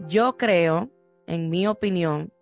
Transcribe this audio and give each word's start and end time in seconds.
yo 0.00 0.36
creo, 0.36 0.90
en 1.26 1.50
mi 1.50 1.66
opinión, 1.66 2.32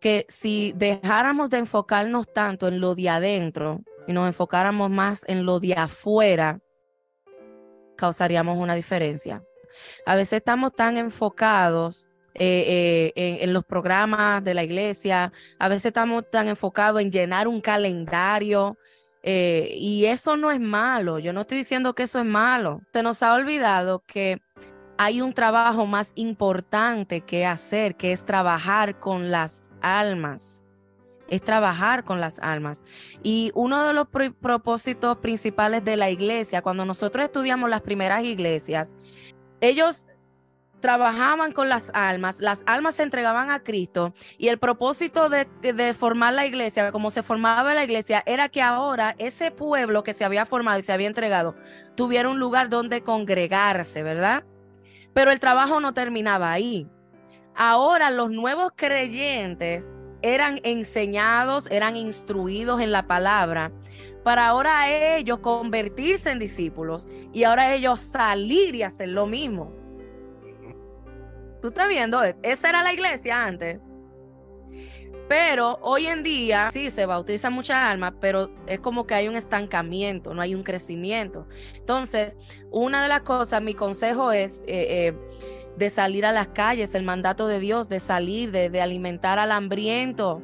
que 0.00 0.26
si 0.28 0.72
dejáramos 0.76 1.50
de 1.50 1.58
enfocarnos 1.58 2.32
tanto 2.32 2.68
en 2.68 2.80
lo 2.80 2.94
de 2.94 3.08
adentro 3.08 3.80
y 4.06 4.12
nos 4.12 4.26
enfocáramos 4.26 4.90
más 4.90 5.24
en 5.26 5.44
lo 5.44 5.58
de 5.58 5.74
afuera, 5.74 6.60
causaríamos 7.96 8.58
una 8.58 8.74
diferencia. 8.74 9.42
A 10.04 10.14
veces 10.14 10.38
estamos 10.38 10.72
tan 10.74 10.96
enfocados 10.96 12.08
eh, 12.34 13.12
eh, 13.16 13.38
en, 13.40 13.52
los 13.52 13.64
programas 13.64 14.44
de 14.44 14.52
la 14.52 14.62
iglesia, 14.62 15.32
a 15.58 15.68
veces 15.68 15.86
estamos 15.86 16.30
tan 16.30 16.48
enfocados 16.48 17.00
en 17.00 17.10
llenar 17.10 17.48
un 17.48 17.60
calendario. 17.60 18.76
Eh, 19.22 19.74
y 19.74 20.04
eso 20.04 20.36
no 20.36 20.52
es 20.52 20.60
malo, 20.60 21.18
yo 21.18 21.32
no 21.32 21.40
estoy 21.40 21.58
diciendo 21.58 21.94
que 21.94 22.04
eso 22.04 22.20
es 22.20 22.24
malo. 22.24 22.82
Se 22.92 23.02
nos 23.02 23.22
ha 23.22 23.34
olvidado 23.34 24.04
que 24.06 24.40
hay 24.98 25.20
un 25.20 25.32
trabajo 25.32 25.86
más 25.86 26.12
importante 26.14 27.20
que 27.20 27.46
hacer, 27.46 27.96
que 27.96 28.12
es 28.12 28.24
trabajar 28.24 28.98
con 28.98 29.30
las 29.30 29.70
almas. 29.80 30.64
Es 31.28 31.42
trabajar 31.42 32.04
con 32.04 32.20
las 32.20 32.38
almas. 32.38 32.84
Y 33.22 33.50
uno 33.54 33.84
de 33.84 33.92
los 33.92 34.06
propósitos 34.40 35.18
principales 35.18 35.84
de 35.84 35.96
la 35.96 36.08
iglesia, 36.08 36.62
cuando 36.62 36.84
nosotros 36.84 37.24
estudiamos 37.24 37.68
las 37.68 37.82
primeras 37.82 38.22
iglesias, 38.22 38.94
ellos 39.60 40.06
trabajaban 40.80 41.52
con 41.52 41.68
las 41.68 41.90
almas, 41.94 42.38
las 42.38 42.62
almas 42.66 42.96
se 42.96 43.02
entregaban 43.02 43.50
a 43.50 43.62
Cristo 43.62 44.12
y 44.38 44.48
el 44.48 44.58
propósito 44.58 45.28
de, 45.28 45.48
de, 45.62 45.94
formar 45.94 46.34
la 46.34 46.46
iglesia, 46.46 46.92
como 46.92 47.10
se 47.10 47.22
formaba 47.22 47.74
la 47.74 47.82
iglesia, 47.82 48.22
era 48.26 48.50
que 48.50 48.62
ahora 48.62 49.16
ese 49.18 49.50
pueblo 49.50 50.04
que 50.04 50.12
se 50.12 50.24
había 50.24 50.46
formado 50.46 50.78
y 50.78 50.82
se 50.82 50.92
había 50.92 51.08
entregado 51.08 51.56
tuviera 51.96 52.28
un 52.28 52.38
lugar 52.38 52.68
donde 52.68 53.00
congregarse, 53.00 54.02
¿verdad? 54.02 54.44
Pero 55.16 55.30
el 55.30 55.40
trabajo 55.40 55.80
no 55.80 55.94
terminaba 55.94 56.52
ahí. 56.52 56.86
Ahora 57.54 58.10
los 58.10 58.30
nuevos 58.30 58.72
creyentes 58.76 59.96
eran 60.20 60.60
enseñados, 60.62 61.70
eran 61.70 61.96
instruidos 61.96 62.82
en 62.82 62.92
la 62.92 63.06
palabra, 63.06 63.72
para 64.24 64.46
ahora 64.46 64.90
ellos 64.90 65.38
convertirse 65.38 66.30
en 66.30 66.38
discípulos 66.38 67.08
y 67.32 67.44
ahora 67.44 67.72
ellos 67.72 67.98
salir 67.98 68.74
y 68.74 68.82
hacer 68.82 69.08
lo 69.08 69.24
mismo. 69.26 69.72
Tú 71.62 71.68
estás 71.68 71.88
viendo, 71.88 72.22
esa 72.42 72.68
era 72.68 72.82
la 72.82 72.92
iglesia 72.92 73.42
antes. 73.42 73.80
Pero 75.28 75.78
hoy 75.82 76.06
en 76.06 76.22
día 76.22 76.70
sí 76.70 76.90
se 76.90 77.04
bautiza 77.04 77.50
mucha 77.50 77.90
almas, 77.90 78.14
pero 78.20 78.50
es 78.66 78.78
como 78.78 79.06
que 79.06 79.14
hay 79.14 79.26
un 79.26 79.36
estancamiento, 79.36 80.34
no 80.34 80.42
hay 80.42 80.54
un 80.54 80.62
crecimiento. 80.62 81.48
Entonces, 81.74 82.38
una 82.70 83.02
de 83.02 83.08
las 83.08 83.22
cosas, 83.22 83.60
mi 83.60 83.74
consejo 83.74 84.30
es 84.30 84.62
eh, 84.68 85.08
eh, 85.08 85.14
de 85.76 85.90
salir 85.90 86.24
a 86.26 86.32
las 86.32 86.48
calles, 86.48 86.94
el 86.94 87.02
mandato 87.02 87.48
de 87.48 87.58
Dios, 87.58 87.88
de 87.88 87.98
salir, 87.98 88.52
de, 88.52 88.80
alimentar 88.80 89.40
al 89.40 89.50
hambriento, 89.50 90.42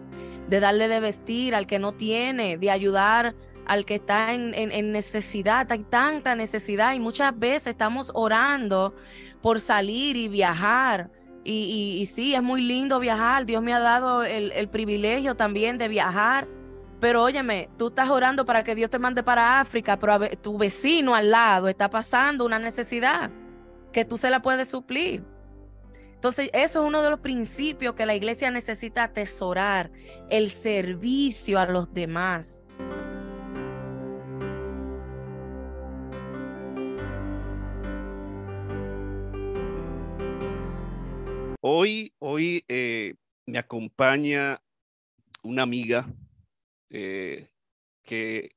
de 0.49 0.59
darle 0.59 0.89
de 0.89 0.99
vestir 0.99 1.55
al 1.55 1.69
que 1.69 1.79
no 1.79 1.93
tiene, 1.93 2.59
de 2.59 2.71
ayudar 2.71 3.37
al 3.67 3.85
que 3.85 3.95
está 3.95 4.35
en, 4.35 4.93
necesidad. 4.93 5.71
Hay 5.71 5.85
tanta 5.85 6.35
necesidad 6.35 6.95
y 6.95 7.01
muchas 7.01 7.39
veces 7.39 7.69
estamos 7.69 8.11
orando 8.15 8.95
por 9.41 9.61
salir 9.61 10.17
y 10.17 10.29
viajar 10.29 11.11
y, 11.45 12.07
sí, 12.07 12.35
es 12.35 12.43
muy 12.43 12.63
lindo 12.63 13.01
viajar. 13.01 13.47
Dios 13.47 13.63
me 13.63 13.73
ha 13.73 13.81
dado 13.81 14.23
el, 14.23 14.69
privilegio 14.69 15.35
también 15.35 15.79
de 15.79 15.89
viajar. 15.89 16.49
Pero 17.01 17.23
óyeme, 17.23 17.69
tú 17.77 17.89
estás 17.89 18.11
orando 18.11 18.45
para 18.45 18.63
que 18.63 18.77
Dios 18.77 18.89
te 18.89 19.01
mande 19.01 19.25
para 19.25 19.59
África, 19.61 19.99
pero 19.99 20.21
tu 20.41 20.57
vecino 20.57 21.17
al 21.17 21.33
lado 21.33 21.67
está 21.67 21.91
pasando 21.91 22.45
una 22.45 22.61
necesidad 22.61 23.31
que 23.93 24.05
tú 24.05 24.17
se 24.17 24.31
la 24.31 24.41
puedes 24.41 24.69
suplir. 24.69 25.25
Entonces, 26.15 26.51
eso 26.53 26.83
es 26.83 26.87
uno 26.87 27.03
de 27.03 27.11
los 27.11 27.19
principios 27.19 27.95
que 27.95 28.07
la 28.07 28.15
iglesia 28.15 28.53
necesita 28.53 29.03
atesorar, 29.03 29.91
el 30.31 30.51
servicio 30.51 31.59
a 31.59 31.67
los 31.67 31.93
demás. 31.93 32.63
Hoy, 41.65 42.13
hoy 42.19 42.65
eh, 42.67 43.15
me 43.47 43.57
acompaña 43.57 44.61
una 45.45 45.63
amiga 45.63 46.13
eh, 46.91 47.51
que 48.03 48.57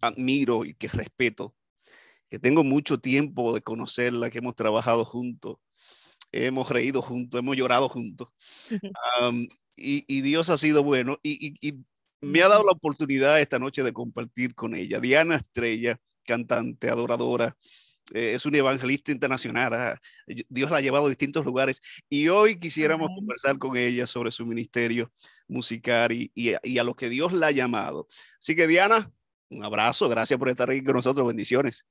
admiro 0.00 0.64
y 0.64 0.74
que 0.74 0.88
respeto, 0.88 1.54
que 2.28 2.40
tengo 2.40 2.64
mucho 2.64 2.98
tiempo 2.98 3.54
de 3.54 3.62
conocerla, 3.62 4.30
que 4.30 4.38
hemos 4.38 4.56
trabajado 4.56 5.04
juntos, 5.04 5.58
hemos 6.32 6.68
reído 6.70 7.02
juntos, 7.02 7.38
hemos 7.38 7.56
llorado 7.56 7.88
juntos. 7.88 8.30
y, 9.76 10.20
Dios 10.22 10.50
ha 10.50 10.58
sido 10.58 10.82
bueno 10.82 11.20
y, 11.22 11.54
y, 11.60 11.84
me 12.20 12.42
ha 12.42 12.48
dado 12.48 12.64
la 12.64 12.72
oportunidad 12.72 13.40
esta 13.40 13.60
noche 13.60 13.84
de 13.84 13.92
compartir 13.92 14.56
con 14.56 14.74
ella. 14.74 14.98
Diana 14.98 15.36
Estrella, 15.36 16.00
cantante, 16.24 16.90
adoradora, 16.90 17.56
eh, 18.12 18.32
es 18.34 18.46
un 18.46 18.54
evangelista 18.54 19.12
internacional. 19.12 19.74
Ah, 19.74 20.00
Dios 20.48 20.70
la 20.70 20.78
ha 20.78 20.80
llevado 20.80 21.06
a 21.06 21.08
distintos 21.08 21.44
lugares 21.44 21.80
y 22.08 22.28
hoy 22.28 22.58
quisiéramos 22.58 23.08
conversar 23.14 23.58
con 23.58 23.76
ella 23.76 24.06
sobre 24.06 24.30
su 24.30 24.44
ministerio 24.46 25.12
musical 25.48 26.12
y, 26.12 26.30
y, 26.34 26.78
a 26.78 26.84
lo 26.84 26.94
que 26.94 27.08
Dios 27.08 27.32
la 27.32 27.48
ha 27.48 27.52
llamado. 27.52 28.06
Así 28.38 28.56
que 28.56 28.66
Diana, 28.66 29.10
un 29.48 29.64
abrazo, 29.64 30.08
gracias 30.08 30.38
por 30.38 30.48
estar 30.48 30.70
aquí 30.70 30.82
con 30.82 30.94
nosotros, 30.94 31.26
bendiciones. 31.26 31.86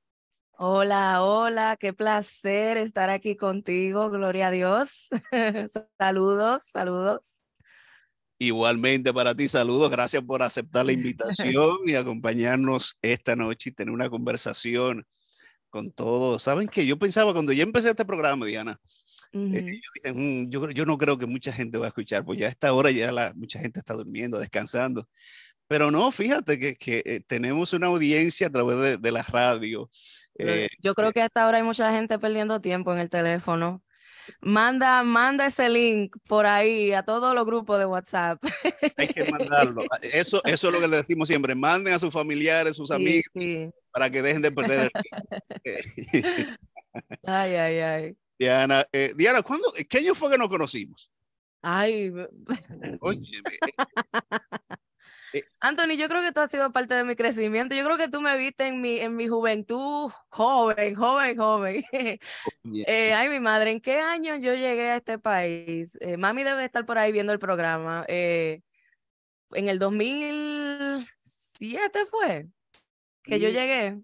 Hola, 0.62 1.24
hola, 1.24 1.78
qué 1.80 1.94
placer 1.94 2.78
estar 2.78 3.10
aquí 3.10 3.38
contigo, 3.38 4.10
gloria 4.10 4.48
a 4.48 4.52
Dios. 4.52 5.08
saludos, 5.98 6.64
saludos. 6.64 7.40
Igualmente 8.42 9.14
para 9.14 9.36
ti, 9.36 9.50
saludos, 9.50 9.92
gracias 9.92 10.24
por 10.24 10.42
aceptar 10.42 10.86
la 10.86 10.92
invitación 10.94 11.78
y 11.86 11.96
acompañarnos 11.96 12.98
esta 13.02 13.36
noche 13.36 13.70
y 13.70 13.74
tener 13.74 13.94
una 13.94 14.10
conversación 14.10 15.06
con 15.70 15.92
todo. 15.92 16.40
Saben 16.40 16.68
que 16.68 16.86
yo 16.86 16.98
pensaba 16.98 17.34
cuando 17.34 17.52
ya 17.52 17.64
empecé 17.64 17.90
este 17.90 18.06
programa, 18.06 18.46
Diana, 18.46 18.80
eh, 19.32 19.80
yo, 19.82 20.12
dije, 20.12 20.14
mm, 20.14 20.50
yo, 20.50 20.86
no 20.86 20.98
creo 20.98 21.18
que 21.18 21.28
mucha 21.28 21.52
gente 21.54 21.78
va 21.78 21.86
a 21.86 21.90
escuchar, 21.90 22.26
pues 22.26 22.40
ya 22.40 22.48
a 22.48 22.50
esta 22.50 22.74
hora 22.74 22.92
ya 22.92 23.12
la, 23.12 23.34
mucha 23.36 23.60
gente 23.60 23.80
está 23.80 23.94
durmiendo, 23.94 24.40
descansando. 24.40 25.08
Pero 25.68 25.92
no, 25.92 26.12
fíjate 26.12 26.58
que, 26.58 26.76
que 26.76 27.04
eh, 27.06 27.22
tenemos 27.28 27.74
una 27.74 27.88
audiencia 27.88 28.48
a 28.48 28.50
través 28.50 28.80
de, 28.80 28.98
de 28.98 29.12
la 29.12 29.22
radio. 29.22 29.90
Eh, 30.40 30.68
yo 30.82 30.96
creo 30.96 31.12
que 31.12 31.22
hasta 31.22 31.44
ahora 31.44 31.58
hay 31.58 31.64
mucha 31.64 31.92
gente 31.92 32.18
perdiendo 32.18 32.62
tiempo 32.62 32.92
en 32.94 33.00
el 33.00 33.10
teléfono. 33.10 33.84
Manda, 34.42 35.04
manda 35.04 35.46
ese 35.46 35.70
link 35.70 36.16
por 36.28 36.46
ahí 36.46 36.94
a 36.94 37.04
todos 37.04 37.36
los 37.36 37.46
grupos 37.46 37.78
de 37.78 37.86
WhatsApp. 37.86 38.42
Hay 38.98 39.08
que 39.08 39.26
mandarlo. 39.32 39.84
Eso, 40.02 40.42
eso 40.46 40.68
es 40.68 40.74
lo 40.74 40.80
que 40.80 40.88
le 40.88 40.98
decimos 40.98 41.28
siempre. 41.28 41.56
Manden 41.56 41.94
a 41.94 42.00
sus 42.00 42.14
familiares, 42.14 42.76
sus 42.76 42.92
amigos, 42.92 43.26
para 43.92 44.10
que 44.10 44.22
dejen 44.22 44.42
de 44.42 44.52
perder 44.52 44.92
el 45.64 46.58
Ay, 47.24 47.56
ay, 47.56 47.80
ay. 47.80 48.18
Diana, 48.38 48.86
eh, 48.92 49.14
Diana, 49.16 49.42
¿cuándo, 49.42 49.72
¿qué 49.90 50.00
año 50.00 50.14
fue 50.16 50.30
que 50.32 50.38
nos 50.38 50.50
conocimos? 50.50 51.10
Ay. 51.62 52.14
Oye, 53.02 53.22
eh, 55.34 55.44
Anthony, 55.60 55.98
yo 55.98 56.08
creo 56.08 56.22
que 56.22 56.32
tú 56.32 56.40
has 56.40 56.50
sido 56.50 56.72
parte 56.72 56.94
de 56.94 57.04
mi 57.04 57.18
crecimiento. 57.18 57.76
Yo 57.76 57.84
creo 57.84 57.98
que 57.98 58.08
tú 58.08 58.22
me 58.22 58.38
viste 58.38 58.68
en 58.68 58.80
mi, 58.80 58.96
en 58.98 59.18
mi 59.18 59.28
juventud 59.28 60.10
joven, 60.30 60.96
joven, 60.96 61.38
joven. 61.38 61.84
Eh, 62.88 63.14
ay, 63.14 63.30
mi 63.30 63.40
madre, 63.40 63.72
¿en 63.72 63.82
qué 63.82 64.00
año 64.00 64.36
yo 64.36 64.54
llegué 64.54 64.90
a 64.90 64.98
este 64.98 65.18
país? 65.20 65.98
Eh, 66.00 66.18
mami 66.18 66.44
debe 66.44 66.66
estar 66.66 66.86
por 66.86 66.98
ahí 66.98 67.12
viendo 67.12 67.34
el 67.34 67.40
programa. 67.40 68.06
en 68.08 68.62
el 69.52 69.80
2007 69.80 72.06
fue 72.06 72.48
que 73.30 73.40
yo 73.40 73.50
llegué. 73.50 74.00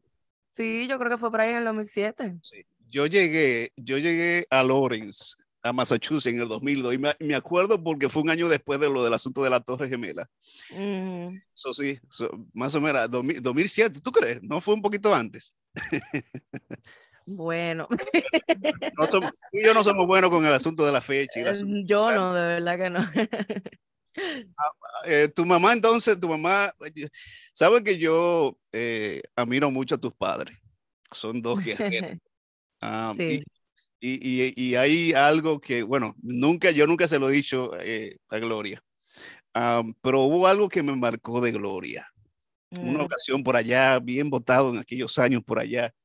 Sí, 0.51 0.87
yo 0.87 0.97
creo 0.97 1.11
que 1.11 1.17
fue 1.17 1.31
por 1.31 1.41
ahí 1.41 1.51
en 1.51 1.57
el 1.57 1.65
2007. 1.65 2.37
Sí. 2.41 2.65
Yo 2.89 3.07
llegué, 3.07 3.71
yo 3.75 3.97
llegué 3.97 4.45
a 4.49 4.63
Lawrence 4.63 5.35
a 5.65 5.73
Massachusetts 5.73 6.33
en 6.33 6.41
el 6.41 6.47
2002. 6.47 6.93
Y 6.93 6.97
me, 7.25 7.35
acuerdo 7.35 7.83
porque 7.83 8.07
fue 8.07 8.21
un 8.21 8.29
año 8.29 8.47
después 8.47 8.79
de 8.79 8.89
lo 8.89 9.03
del 9.03 9.13
asunto 9.13 9.43
de 9.43 9.49
la 9.49 9.59
Torre 9.59 9.89
Gemela. 9.89 10.29
Eso 10.69 11.73
sí, 11.73 11.99
más 12.53 12.75
o 12.75 12.81
menos 12.81 13.09
2007, 13.09 13.99
¿tú 13.99 14.11
crees? 14.11 14.43
¿No 14.43 14.61
fue 14.61 14.75
un 14.75 14.81
poquito 14.81 15.13
antes? 15.13 15.53
Bueno. 17.25 17.87
No 18.97 19.05
somos, 19.07 19.31
tú 19.51 19.57
y 19.57 19.65
yo 19.65 19.73
no 19.73 19.83
somos 19.83 20.07
buenos 20.07 20.29
con 20.29 20.45
el 20.45 20.53
asunto 20.53 20.85
de 20.85 20.91
la 20.91 21.01
fecha. 21.01 21.39
Y 21.41 21.85
yo 21.85 22.11
no, 22.13 22.33
de 22.33 22.41
verdad 22.41 22.77
que 22.77 22.89
no. 22.89 22.99
Eh, 25.05 25.27
tu 25.35 25.45
mamá 25.45 25.73
entonces, 25.73 26.19
tu 26.19 26.27
mamá, 26.27 26.73
sabe 27.53 27.83
que 27.83 27.97
yo 27.97 28.57
eh, 28.71 29.21
admiro 29.35 29.69
mucho 29.69 29.95
a 29.95 29.97
tus 29.99 30.13
padres. 30.13 30.57
Son 31.11 31.41
dos 31.41 31.63
guerreros. 31.63 32.17
Ah, 32.81 33.15
sí. 33.17 33.41
Y, 33.99 34.75
hay 34.75 35.13
algo 35.13 35.59
que, 35.59 35.81
bueno, 35.81 36.13
nunca, 36.21 36.69
yo 36.69 36.85
nunca 36.85 37.07
se 37.07 37.17
lo 37.17 37.29
he 37.29 37.33
dicho 37.33 37.71
eh, 37.79 38.17
a 38.29 38.37
Gloria, 38.37 38.83
pero 40.01 40.21
hubo 40.23 40.45
algo 40.45 40.69
que 40.69 40.83
me 40.83 40.95
marcó 40.95 41.41
de 41.41 41.51
Gloria. 41.51 42.07
Una 42.77 42.99
mm. 42.99 43.05
ocasión 43.05 43.43
por 43.43 43.55
allá, 43.55 43.97
bien 43.99 44.29
votado 44.29 44.69
en 44.69 44.77
aquellos 44.77 45.17
años 45.17 45.41
por 45.43 45.57
allá, 45.57 45.95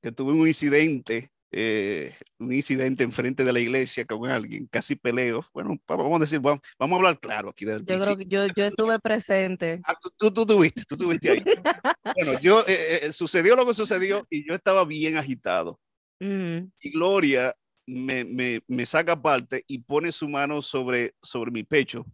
que 0.00 0.10
tuve 0.10 0.32
un 0.32 0.48
incidente 0.48 1.30
eh, 1.50 2.14
un 2.38 2.52
incidente 2.52 3.04
enfrente 3.04 3.42
de 3.42 3.52
la 3.52 3.60
iglesia 3.60 4.04
con 4.04 4.28
alguien, 4.28 4.66
casi 4.66 4.96
peleo. 4.96 5.44
Bueno, 5.54 5.80
vamos 5.86 6.16
a 6.16 6.20
decir, 6.20 6.40
vamos, 6.40 6.60
vamos 6.78 6.94
a 6.94 6.98
hablar 6.98 7.20
claro 7.20 7.50
aquí. 7.50 7.64
Del 7.64 7.84
yo 7.86 8.00
creo 8.00 8.16
que 8.16 8.26
yo, 8.26 8.46
yo 8.54 8.64
estuve 8.64 8.98
presente. 8.98 9.80
Ah, 9.84 9.94
tú, 10.00 10.10
tú, 10.16 10.30
tú 10.30 10.46
tuviste, 10.46 10.82
tú 10.86 10.96
tuviste 10.96 11.30
ahí. 11.30 11.42
bueno, 12.16 12.38
yo, 12.40 12.60
eh, 12.66 13.00
eh, 13.02 13.12
sucedió 13.12 13.56
lo 13.56 13.64
que 13.66 13.74
sucedió 13.74 14.26
y 14.28 14.46
yo 14.46 14.54
estaba 14.54 14.84
bien 14.84 15.16
agitado. 15.16 15.80
Y 16.20 16.90
Gloria 16.90 17.54
me, 17.86 18.24
me, 18.24 18.60
me, 18.66 18.84
saca 18.84 19.12
aparte 19.12 19.64
y 19.68 19.78
pone 19.78 20.10
su 20.10 20.28
mano 20.28 20.60
sobre, 20.62 21.14
sobre 21.22 21.52
mi 21.52 21.62
pecho 21.62 22.04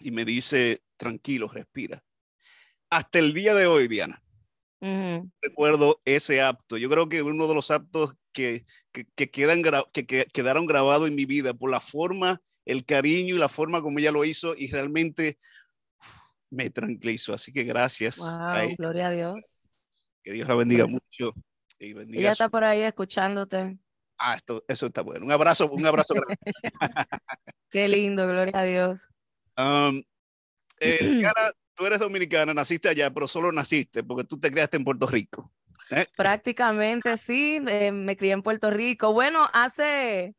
y 0.00 0.10
me 0.10 0.24
dice, 0.24 0.82
tranquilo, 0.96 1.46
respira. 1.48 2.02
Hasta 2.90 3.18
el 3.18 3.34
día 3.34 3.54
de 3.54 3.66
hoy, 3.66 3.86
Diana, 3.86 4.22
recuerdo 5.42 6.00
ese 6.04 6.42
acto. 6.42 6.76
Yo 6.76 6.88
creo 6.88 7.08
que 7.08 7.22
uno 7.22 7.46
de 7.46 7.54
los 7.54 7.70
actos 7.70 8.14
que, 8.32 8.64
que, 8.92 9.30
quedan 9.30 9.62
que, 9.92 10.06
quedaron 10.06 10.66
grabados 10.66 11.08
en 11.08 11.14
mi 11.14 11.24
vida 11.24 11.54
por 11.54 11.70
la 11.70 11.80
forma, 11.80 12.40
el 12.64 12.84
cariño 12.84 13.34
y 13.34 13.38
la 13.38 13.48
forma 13.48 13.82
como 13.82 13.98
ella 13.98 14.12
lo 14.12 14.24
hizo 14.24 14.54
y 14.56 14.68
realmente 14.70 15.38
me 16.50 16.70
tranquilizó. 16.70 17.34
Así 17.34 17.52
que 17.52 17.64
gracias. 17.64 18.20
gloria 18.78 19.08
a 19.08 19.10
Dios. 19.10 19.68
Que 20.22 20.32
Dios 20.32 20.48
la 20.48 20.54
bendiga 20.54 20.86
mucho. 20.86 21.34
Y 21.78 21.92
bendiga 21.92 22.20
ella 22.20 22.32
está 22.32 22.48
por 22.48 22.64
ahí 22.64 22.82
escuchándote. 22.82 23.78
Ah, 24.18 24.34
esto, 24.34 24.64
eso 24.66 24.86
está 24.86 25.02
bueno. 25.02 25.24
Un 25.24 25.32
abrazo, 25.32 25.70
un 25.70 25.86
abrazo 25.86 26.14
grande. 26.14 26.36
Qué 27.70 27.88
lindo, 27.88 28.26
gloria 28.26 28.58
a 28.58 28.64
Dios. 28.64 29.08
Um, 29.58 30.04
eh, 30.78 31.20
tú 31.78 31.86
eres 31.86 32.00
dominicana, 32.00 32.52
naciste 32.52 32.88
allá, 32.88 33.10
pero 33.12 33.28
solo 33.28 33.52
naciste 33.52 34.02
porque 34.02 34.24
tú 34.24 34.38
te 34.38 34.50
criaste 34.50 34.76
en 34.76 34.84
Puerto 34.84 35.06
Rico. 35.06 35.52
¿eh? 35.92 36.06
Prácticamente 36.16 37.16
sí, 37.16 37.60
eh, 37.68 37.92
me 37.92 38.16
crié 38.16 38.32
en 38.32 38.42
Puerto 38.42 38.68
Rico. 38.70 39.12
Bueno, 39.12 39.48
hace, 39.52 40.34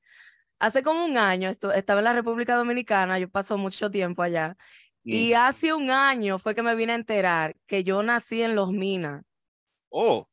hace 0.59 0.83
como 0.83 1.06
un 1.06 1.18
año 1.18 1.50
estaba 1.50 2.00
en 2.00 2.03
la 2.03 2.13
República 2.13 2.57
Dominicana, 2.57 3.18
yo 3.18 3.30
paso 3.30 3.57
mucho 3.57 3.89
tiempo 3.89 4.21
allá. 4.21 4.57
Y 5.01 5.33
hace 5.33 5.74
un 5.74 5.89
año 5.89 6.38
fue 6.38 6.53
que 6.53 6.62
me 6.62 6.75
vine 6.75 6.91
a 6.91 6.95
enterar 6.95 7.56
que 7.65 7.83
yo 7.83 8.03
nací 8.03 8.44
en 8.44 8.53
Los 8.53 8.71
Minas. 8.71 9.24
Oh. 9.89 10.27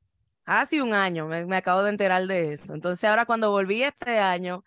Hace 0.44 0.82
un 0.82 0.92
año 0.92 1.26
me, 1.28 1.46
me 1.46 1.56
acabo 1.56 1.82
de 1.82 1.90
enterar 1.90 2.26
de 2.26 2.52
eso. 2.52 2.74
Entonces 2.74 3.08
ahora 3.08 3.24
cuando 3.24 3.50
volví 3.50 3.84
este 3.84 4.18
año, 4.18 4.64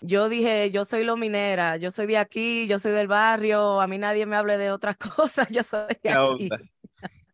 yo 0.00 0.28
dije, 0.28 0.70
yo 0.70 0.84
soy 0.84 1.04
lo 1.04 1.16
minera, 1.16 1.76
yo 1.76 1.90
soy 1.90 2.06
de 2.06 2.18
aquí, 2.18 2.66
yo 2.66 2.78
soy 2.78 2.92
del 2.92 3.08
barrio, 3.08 3.80
a 3.80 3.86
mí 3.86 3.98
nadie 3.98 4.26
me 4.26 4.36
hable 4.36 4.58
de 4.58 4.70
otras 4.70 4.96
cosas, 5.16 5.48
yo 5.50 5.62
soy 5.62 5.96
de 6.02 6.10
aquí. 6.10 6.48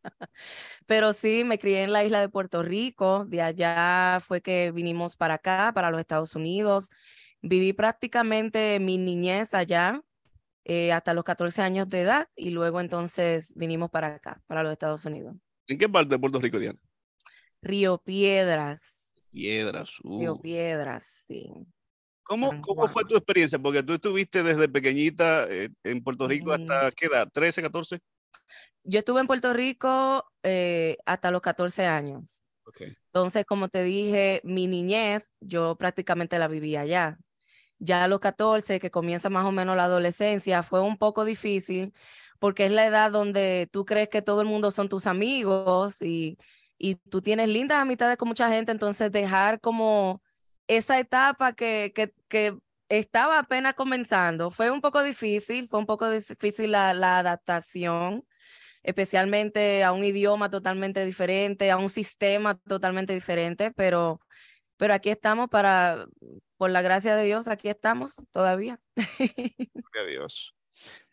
Pero 0.86 1.12
sí, 1.12 1.44
me 1.44 1.58
crié 1.58 1.84
en 1.84 1.92
la 1.92 2.04
isla 2.04 2.20
de 2.20 2.28
Puerto 2.28 2.62
Rico, 2.62 3.24
de 3.24 3.40
allá 3.40 4.20
fue 4.20 4.42
que 4.42 4.72
vinimos 4.72 5.16
para 5.16 5.34
acá, 5.34 5.72
para 5.74 5.90
los 5.90 6.00
Estados 6.00 6.34
Unidos. 6.34 6.90
Viví 7.40 7.72
prácticamente 7.72 8.78
mi 8.80 8.98
niñez 8.98 9.54
allá 9.54 10.02
eh, 10.64 10.92
hasta 10.92 11.14
los 11.14 11.24
14 11.24 11.62
años 11.62 11.88
de 11.88 12.02
edad 12.02 12.28
y 12.36 12.50
luego 12.50 12.80
entonces 12.80 13.52
vinimos 13.56 13.90
para 13.90 14.08
acá, 14.08 14.42
para 14.46 14.62
los 14.62 14.72
Estados 14.72 15.04
Unidos. 15.04 15.34
¿En 15.66 15.78
qué 15.78 15.88
parte 15.88 16.10
de 16.10 16.18
Puerto 16.18 16.40
Rico, 16.40 16.58
Diana? 16.58 16.78
Río 17.62 17.98
Piedras. 17.98 19.14
Piedras. 19.30 19.98
Río 20.02 20.34
uh. 20.34 20.40
Piedras, 20.40 21.24
sí. 21.26 21.50
¿Cómo, 22.32 22.62
¿Cómo 22.62 22.88
fue 22.88 23.04
tu 23.04 23.14
experiencia? 23.14 23.58
Porque 23.58 23.82
tú 23.82 23.92
estuviste 23.92 24.42
desde 24.42 24.66
pequeñita 24.66 25.46
eh, 25.50 25.68
en 25.84 26.02
Puerto 26.02 26.26
Rico 26.26 26.50
hasta 26.50 26.90
qué 26.92 27.06
edad, 27.06 27.28
13, 27.30 27.60
14? 27.60 27.98
Yo 28.84 28.98
estuve 29.00 29.20
en 29.20 29.26
Puerto 29.26 29.52
Rico 29.52 30.24
eh, 30.42 30.96
hasta 31.04 31.30
los 31.30 31.42
14 31.42 31.84
años. 31.86 32.40
Entonces, 32.80 33.44
como 33.44 33.68
te 33.68 33.82
dije, 33.82 34.40
mi 34.44 34.66
niñez, 34.66 35.30
yo 35.40 35.76
prácticamente 35.76 36.38
la 36.38 36.48
vivía 36.48 36.80
allá. 36.80 37.18
Ya 37.78 38.02
a 38.02 38.08
los 38.08 38.20
14, 38.20 38.80
que 38.80 38.90
comienza 38.90 39.28
más 39.28 39.44
o 39.44 39.52
menos 39.52 39.76
la 39.76 39.84
adolescencia, 39.84 40.62
fue 40.62 40.80
un 40.80 40.96
poco 40.96 41.26
difícil 41.26 41.92
porque 42.38 42.64
es 42.64 42.72
la 42.72 42.86
edad 42.86 43.10
donde 43.10 43.68
tú 43.70 43.84
crees 43.84 44.08
que 44.08 44.22
todo 44.22 44.40
el 44.40 44.48
mundo 44.48 44.70
son 44.70 44.88
tus 44.88 45.06
amigos 45.06 46.00
y, 46.00 46.38
y 46.78 46.94
tú 46.94 47.20
tienes 47.20 47.50
lindas 47.50 47.78
amistades 47.78 48.16
con 48.16 48.28
mucha 48.28 48.48
gente, 48.48 48.72
entonces 48.72 49.12
dejar 49.12 49.60
como 49.60 50.22
esa 50.66 50.98
etapa 50.98 51.52
que, 51.54 51.92
que, 51.94 52.12
que, 52.28 52.56
estaba 52.88 53.38
apenas 53.38 53.74
comenzando. 53.74 54.50
Fue 54.50 54.70
un 54.70 54.82
poco 54.82 55.02
difícil, 55.02 55.66
fue 55.68 55.78
un 55.78 55.86
poco 55.86 56.10
difícil 56.10 56.72
la, 56.72 56.92
la, 56.92 57.18
adaptación, 57.18 58.26
especialmente 58.82 59.82
a 59.82 59.92
un 59.92 60.04
idioma 60.04 60.50
totalmente 60.50 61.04
diferente, 61.06 61.70
a 61.70 61.78
un 61.78 61.88
sistema 61.88 62.54
totalmente 62.54 63.14
diferente, 63.14 63.72
pero, 63.72 64.20
pero 64.76 64.92
aquí 64.92 65.08
estamos 65.08 65.48
para, 65.48 66.04
por 66.58 66.70
la 66.70 66.82
gracia 66.82 67.16
de 67.16 67.24
Dios, 67.24 67.48
aquí 67.48 67.68
estamos 67.68 68.14
todavía. 68.30 68.78
Gracias 68.96 69.96
a 69.96 70.06
Dios. 70.06 70.54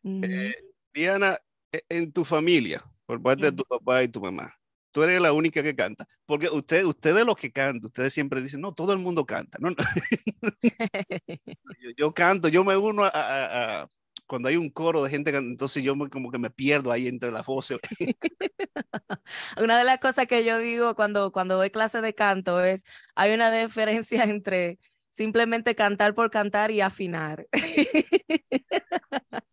Eh, 0.03 0.55
Diana, 0.93 1.37
e, 1.71 1.81
en 1.89 2.11
tu 2.11 2.25
familia, 2.25 2.83
por 3.05 3.21
parte 3.21 3.45
de 3.45 3.51
tu 3.53 3.63
papá 3.63 4.03
y 4.03 4.09
tu 4.09 4.19
mamá, 4.19 4.53
tú 4.91 5.03
eres 5.03 5.21
la 5.21 5.33
única 5.33 5.63
que 5.63 5.75
canta. 5.75 6.07
Porque 6.25 6.49
usted, 6.49 6.83
ustedes 6.85 7.25
los 7.25 7.35
que 7.35 7.51
cantan, 7.51 7.85
ustedes 7.85 8.13
siempre 8.13 8.41
dicen, 8.41 8.61
no, 8.61 8.73
todo 8.73 8.93
el 8.93 8.99
mundo 8.99 9.25
canta. 9.25 9.57
No, 9.59 9.69
yo, 11.97 12.13
canto, 12.13 12.47
yo 12.47 12.63
me 12.63 12.77
uno 12.77 13.03
a, 13.05 13.87
cuando 14.29 14.47
hay 14.47 14.57
un 14.57 14.69
coro 14.69 15.03
de 15.03 15.09
gente, 15.09 15.35
entonces 15.35 15.81
yo 15.81 15.95
me, 15.95 16.07
como 16.07 16.29
que 16.29 16.37
me 16.37 16.51
pierdo 16.51 16.91
ahí 16.91 17.07
entre 17.07 17.31
las 17.31 17.45
voces. 17.45 17.79
una 19.57 19.77
de 19.79 19.83
las 19.83 19.99
cosas 19.99 20.27
que 20.27 20.45
yo 20.45 20.59
digo 20.59 20.95
cuando, 20.95 21.31
cuando 21.31 21.57
doy 21.57 21.71
clase 21.71 22.01
de 22.01 22.13
canto 22.13 22.63
es, 22.63 22.83
hay 23.15 23.33
una 23.33 23.51
diferencia 23.51 24.23
entre 24.25 24.77
simplemente 25.11 25.75
cantar 25.75 26.13
por 26.13 26.29
cantar 26.29 26.71
y 26.71 26.81
afinar. 26.81 27.47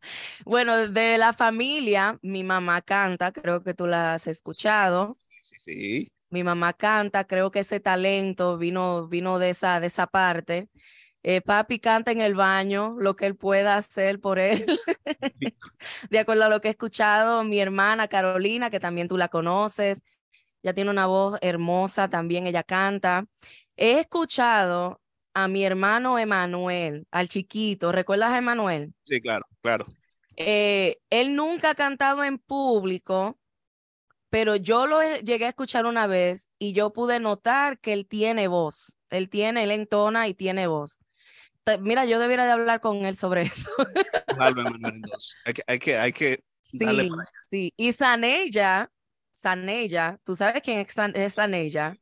bueno, 0.44 0.88
de 0.88 1.18
la 1.18 1.32
familia, 1.32 2.18
mi 2.22 2.44
mamá 2.44 2.82
canta, 2.82 3.32
creo 3.32 3.62
que 3.62 3.74
tú 3.74 3.86
la 3.86 4.14
has 4.14 4.26
escuchado. 4.26 5.14
Sí, 5.16 5.56
sí. 5.58 6.12
Mi 6.30 6.42
mamá 6.44 6.72
canta, 6.72 7.24
creo 7.26 7.50
que 7.50 7.60
ese 7.60 7.80
talento 7.80 8.58
vino, 8.58 9.08
vino 9.08 9.38
de, 9.38 9.50
esa, 9.50 9.80
de 9.80 9.86
esa 9.86 10.06
parte. 10.06 10.68
Eh, 11.22 11.40
papi 11.40 11.80
canta 11.80 12.12
en 12.12 12.20
el 12.20 12.34
baño 12.36 12.94
lo 12.98 13.16
que 13.16 13.26
él 13.26 13.36
pueda 13.36 13.76
hacer 13.76 14.20
por 14.20 14.38
él. 14.38 14.64
de 16.10 16.18
acuerdo 16.18 16.44
a 16.44 16.48
lo 16.48 16.60
que 16.60 16.68
he 16.68 16.70
escuchado, 16.70 17.42
mi 17.42 17.58
hermana 17.58 18.08
Carolina, 18.08 18.70
que 18.70 18.78
también 18.80 19.08
tú 19.08 19.16
la 19.16 19.28
conoces, 19.28 20.04
ya 20.62 20.72
tiene 20.74 20.90
una 20.90 21.06
voz 21.06 21.38
hermosa, 21.42 22.08
también 22.08 22.46
ella 22.46 22.62
canta. 22.62 23.26
He 23.76 24.00
escuchado 24.00 25.00
a 25.36 25.48
mi 25.48 25.64
hermano 25.64 26.18
Emanuel, 26.18 27.06
al 27.10 27.28
chiquito. 27.28 27.92
¿Recuerdas 27.92 28.32
a 28.32 28.38
Emanuel? 28.38 28.94
Sí, 29.02 29.20
claro, 29.20 29.44
claro. 29.60 29.86
Eh, 30.34 30.96
él 31.10 31.36
nunca 31.36 31.70
ha 31.70 31.74
cantado 31.74 32.24
en 32.24 32.38
público, 32.38 33.38
pero 34.30 34.56
yo 34.56 34.86
lo 34.86 35.02
llegué 35.18 35.44
a 35.44 35.50
escuchar 35.50 35.84
una 35.84 36.06
vez 36.06 36.48
y 36.58 36.72
yo 36.72 36.90
pude 36.90 37.20
notar 37.20 37.78
que 37.80 37.92
él 37.92 38.06
tiene 38.08 38.48
voz. 38.48 38.96
Él 39.10 39.28
tiene, 39.28 39.64
él 39.64 39.72
entona 39.72 40.26
y 40.26 40.32
tiene 40.32 40.68
voz. 40.68 41.00
Mira, 41.80 42.06
yo 42.06 42.18
debería 42.18 42.46
de 42.46 42.52
hablar 42.52 42.80
con 42.80 43.04
él 43.04 43.14
sobre 43.14 43.42
eso. 43.42 43.70
Hay 44.38 45.52
que, 45.52 45.62
hay 45.66 45.78
que, 45.78 45.98
hay 45.98 46.12
que 46.12 46.44
sí, 46.62 46.78
sí. 47.50 47.74
Y 47.76 47.92
Sanella, 47.92 48.90
Sanella, 49.34 50.18
¿tú 50.24 50.34
sabes 50.34 50.62
quién 50.62 50.86
es 51.14 51.34
Sanella? 51.34 51.94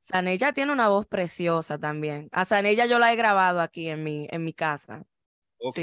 Sanella 0.00 0.52
tiene 0.52 0.72
una 0.72 0.88
voz 0.88 1.06
preciosa 1.06 1.78
también. 1.78 2.28
A 2.32 2.44
Sanella 2.44 2.86
yo 2.86 2.98
la 2.98 3.12
he 3.12 3.16
grabado 3.16 3.60
aquí 3.60 3.88
en 3.88 4.02
mi, 4.02 4.26
en 4.30 4.44
mi 4.44 4.52
casa. 4.52 5.04
Ok. 5.58 5.78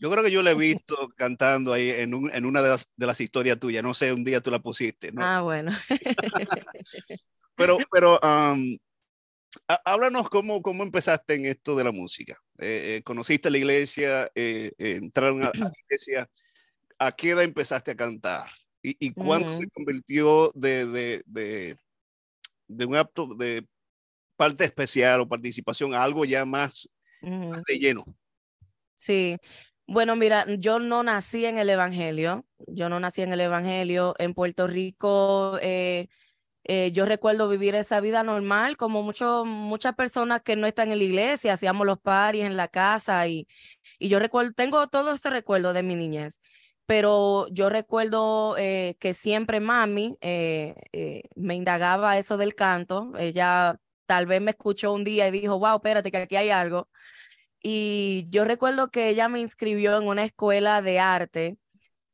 Yo 0.00 0.10
creo 0.10 0.22
que 0.22 0.30
yo 0.30 0.42
la 0.42 0.52
he 0.52 0.54
visto 0.84 0.96
cantando 1.16 1.72
ahí 1.72 1.90
en, 1.90 2.14
un, 2.14 2.30
en 2.32 2.44
una 2.46 2.62
de 2.62 2.68
las, 2.70 2.90
de 2.96 3.06
las, 3.06 3.20
historias 3.20 3.58
tuyas. 3.58 3.82
No 3.82 3.94
sé, 3.94 4.12
un 4.12 4.24
día 4.24 4.40
tú 4.40 4.50
la 4.50 4.60
pusiste. 4.60 5.12
¿no? 5.12 5.24
Ah, 5.24 5.40
bueno. 5.40 5.72
pero, 7.56 7.78
pero 7.90 8.20
háblanos 9.84 10.28
cómo, 10.30 10.62
cómo 10.62 10.82
empezaste 10.82 11.34
en 11.34 11.46
esto 11.46 11.76
de 11.76 11.84
la 11.84 11.92
música. 11.92 12.40
Eh, 12.58 12.96
eh, 12.96 13.02
conociste 13.02 13.50
la 13.50 13.58
iglesia, 13.58 14.30
eh, 14.34 14.72
entraron 14.78 15.42
a, 15.42 15.50
la 15.54 15.72
iglesia. 15.86 16.28
¿A 16.98 17.12
qué 17.12 17.30
edad 17.30 17.44
empezaste 17.44 17.92
a 17.92 17.96
cantar? 17.96 18.48
¿Y, 18.82 18.96
y 18.98 19.12
cuándo 19.12 19.52
se 19.52 19.68
convirtió 19.70 20.52
de, 20.54 20.86
de, 20.86 21.22
de 21.26 21.76
de 22.68 22.84
un 22.84 22.96
acto 22.96 23.26
de 23.34 23.66
parte 24.36 24.64
especial 24.64 25.20
o 25.20 25.28
participación 25.28 25.94
a 25.94 26.02
algo 26.02 26.24
ya 26.24 26.44
más, 26.44 26.88
de 27.20 27.78
lleno. 27.78 28.04
Sí, 28.94 29.36
bueno, 29.86 30.16
mira, 30.16 30.44
yo 30.58 30.78
no 30.78 31.02
nací 31.02 31.44
en 31.44 31.58
el 31.58 31.70
Evangelio, 31.70 32.44
yo 32.66 32.88
no 32.88 33.00
nací 33.00 33.22
en 33.22 33.32
el 33.32 33.40
Evangelio. 33.40 34.14
En 34.18 34.34
Puerto 34.34 34.66
Rico, 34.66 35.58
eh, 35.62 36.08
eh, 36.64 36.92
yo 36.92 37.06
recuerdo 37.06 37.48
vivir 37.48 37.74
esa 37.74 38.00
vida 38.00 38.22
normal, 38.22 38.76
como 38.76 39.02
mucho, 39.02 39.44
muchas 39.44 39.94
personas 39.94 40.42
que 40.42 40.56
no 40.56 40.66
están 40.66 40.92
en 40.92 40.98
la 40.98 41.04
iglesia, 41.04 41.54
hacíamos 41.54 41.86
los 41.86 41.98
paris 41.98 42.44
en 42.44 42.56
la 42.56 42.68
casa 42.68 43.26
y, 43.26 43.48
y 43.98 44.08
yo 44.08 44.18
recuerdo, 44.18 44.52
tengo 44.52 44.86
todo 44.88 45.14
ese 45.14 45.30
recuerdo 45.30 45.72
de 45.72 45.82
mi 45.82 45.96
niñez 45.96 46.40
pero 46.88 47.48
yo 47.50 47.68
recuerdo 47.68 48.56
eh, 48.56 48.96
que 48.98 49.12
siempre 49.12 49.60
mami 49.60 50.16
eh, 50.22 50.74
eh, 50.92 51.24
me 51.36 51.54
indagaba 51.54 52.16
eso 52.18 52.38
del 52.38 52.54
canto. 52.54 53.12
Ella 53.18 53.78
tal 54.06 54.24
vez 54.26 54.40
me 54.40 54.52
escuchó 54.52 54.94
un 54.94 55.04
día 55.04 55.28
y 55.28 55.30
dijo, 55.30 55.58
wow, 55.58 55.76
espérate, 55.76 56.10
que 56.10 56.16
aquí 56.16 56.36
hay 56.36 56.48
algo. 56.50 56.88
Y 57.62 58.26
yo 58.30 58.44
recuerdo 58.44 58.90
que 58.90 59.10
ella 59.10 59.28
me 59.28 59.40
inscribió 59.40 59.98
en 59.98 60.08
una 60.08 60.24
escuela 60.24 60.82
de 60.82 61.00
arte 61.00 61.58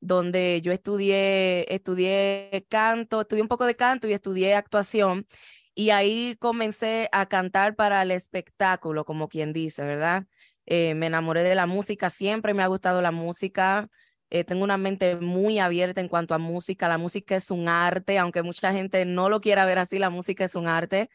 donde 0.01 0.61
yo 0.63 0.73
estudié, 0.73 1.73
estudié 1.75 2.67
canto, 2.69 3.23
estudié 3.23 3.43
un 3.43 3.49
poco 3.49 3.67
de 3.67 3.77
canto 3.77 4.09
y 4.09 4.13
estudié 4.15 4.55
actuación. 4.57 5.29
Y 5.75 5.91
ahí 5.91 6.37
comencé 6.41 7.09
a 7.13 7.27
cantar 7.27 7.77
para 7.77 8.03
el 8.03 8.11
espectáculo, 8.13 9.05
como 9.05 9.29
quien 9.29 9.53
dice, 9.53 9.85
¿verdad? 9.85 10.27
Me 10.67 11.07
enamoré 11.07 11.43
de 11.45 11.55
la 11.55 11.67
música, 11.67 12.11
siempre 12.11 12.55
me 12.55 12.63
ha 12.65 12.69
gustado 12.69 13.03
la 13.03 13.13
música. 13.13 13.89
Eh, 14.31 14.45
tengo 14.45 14.65
una 14.65 14.79
mente 14.79 15.17
muy 15.17 15.59
abierta 15.59 16.01
en 16.01 16.09
cuanto 16.09 16.35
a 16.35 16.39
música. 16.39 16.89
La 16.89 16.99
música 16.99 17.37
es 17.37 17.51
un 17.51 17.69
arte, 17.69 18.19
aunque 18.19 18.43
mucha 18.43 18.73
gente 18.73 19.05
no 19.05 19.29
lo 19.29 19.41
quiera 19.41 19.65
ver 19.67 19.79
así, 19.79 19.99
la 19.99 20.11
música 20.11 20.45
es 20.45 20.55
un 20.55 20.67
arte. 20.69 21.11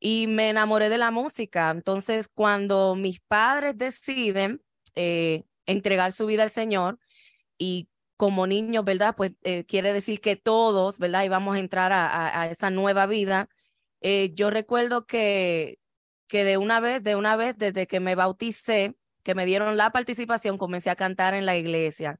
Y 0.00 0.26
me 0.28 0.50
enamoré 0.50 0.88
de 0.88 0.98
la 0.98 1.10
música. 1.10 1.70
Entonces, 1.70 2.28
cuando 2.28 2.96
mis 2.96 3.20
padres 3.20 3.78
deciden 3.78 4.62
eh, 4.94 5.44
entregar 5.66 6.12
su 6.12 6.26
vida 6.26 6.42
al 6.44 6.50
Señor 6.50 6.98
y 7.58 7.88
como 8.16 8.46
niños, 8.46 8.84
¿verdad? 8.84 9.14
Pues 9.16 9.32
quiere 9.68 9.92
decir 9.92 10.20
que 10.20 10.36
todos, 10.36 10.98
¿verdad? 10.98 11.24
Y 11.24 11.28
vamos 11.28 11.56
a 11.56 11.60
entrar 11.60 11.92
a, 11.92 12.40
a 12.42 12.48
esa 12.50 12.70
nueva 12.70 13.06
vida. 13.06 13.48
yo 14.34 14.50
recuerdo 14.50 15.06
que, 15.06 15.78
que 16.28 16.44
de 16.44 16.58
una 16.58 16.80
vez, 16.80 17.02
de 17.04 17.16
una 17.16 17.36
vez, 17.36 17.56
desde 17.58 17.86
que 17.86 18.00
me 18.00 18.14
bauticé, 18.14 18.96
que 19.26 19.34
me 19.34 19.44
dieron 19.44 19.76
la 19.76 19.90
participación, 19.90 20.56
comencé 20.56 20.88
a 20.88 20.94
cantar 20.94 21.34
en 21.34 21.46
la 21.46 21.56
iglesia. 21.56 22.16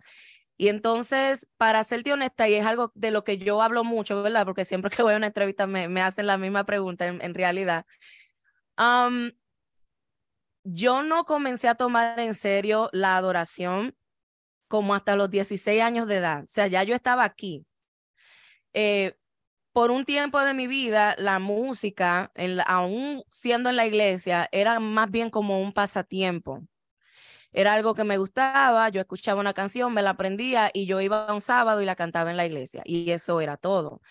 Y 0.56 0.68
entonces, 0.68 1.46
para 1.56 1.84
serte 1.84 2.12
honesta, 2.12 2.48
y 2.48 2.54
es 2.54 2.66
algo 2.66 2.90
de 2.96 3.12
lo 3.12 3.22
que 3.22 3.38
yo 3.38 3.62
hablo 3.62 3.84
mucho, 3.84 4.22
¿verdad? 4.22 4.44
Porque 4.44 4.64
siempre 4.64 4.90
que 4.90 5.02
voy 5.02 5.14
a 5.14 5.18
una 5.18 5.28
entrevista 5.28 5.68
me, 5.68 6.02
hacen 6.02 6.26
la 6.26 6.36
misma 6.36 6.64
pregunta 6.64 7.06
en, 7.06 7.34
realidad. 7.34 7.86
yo 10.64 11.02
no 11.04 11.24
comencé 11.24 11.68
a 11.68 11.76
tomar 11.76 12.18
en 12.18 12.34
serio 12.34 12.90
la 12.92 13.16
adoración 13.16 13.96
como 14.68 14.94
hasta 14.94 15.14
los 15.14 15.30
16 15.30 15.80
años 15.82 16.08
de 16.08 16.16
edad. 16.16 16.42
O 16.42 16.48
sea, 16.48 16.66
ya 16.66 16.82
yo 16.82 16.96
estaba 16.96 17.22
aquí. 17.24 17.64
Eh, 18.74 19.14
por 19.72 19.90
un 19.92 20.04
tiempo 20.04 20.40
de 20.40 20.54
mi 20.54 20.66
vida, 20.66 21.14
la 21.18 21.38
música, 21.38 22.32
aún 22.66 23.22
siendo 23.28 23.70
en 23.70 23.76
la 23.76 23.86
iglesia, 23.86 24.48
era 24.50 24.80
más 24.80 25.10
bien 25.10 25.30
como 25.30 25.60
un 25.62 25.72
pasatiempo. 25.72 26.62
Era 27.56 27.72
algo 27.72 27.94
que 27.94 28.04
me 28.04 28.18
gustaba, 28.18 28.90
yo 28.90 29.00
escuchaba 29.00 29.40
una 29.40 29.54
canción, 29.54 29.94
me 29.94 30.02
la 30.02 30.10
aprendía 30.10 30.70
y 30.74 30.84
yo 30.84 31.00
iba 31.00 31.32
un 31.32 31.40
sábado 31.40 31.80
y 31.80 31.86
la 31.86 31.96
cantaba 31.96 32.30
en 32.30 32.36
la 32.36 32.44
iglesia. 32.44 32.82
Y 32.84 33.10
eso 33.12 33.40
era 33.40 33.56
todo. 33.56 34.02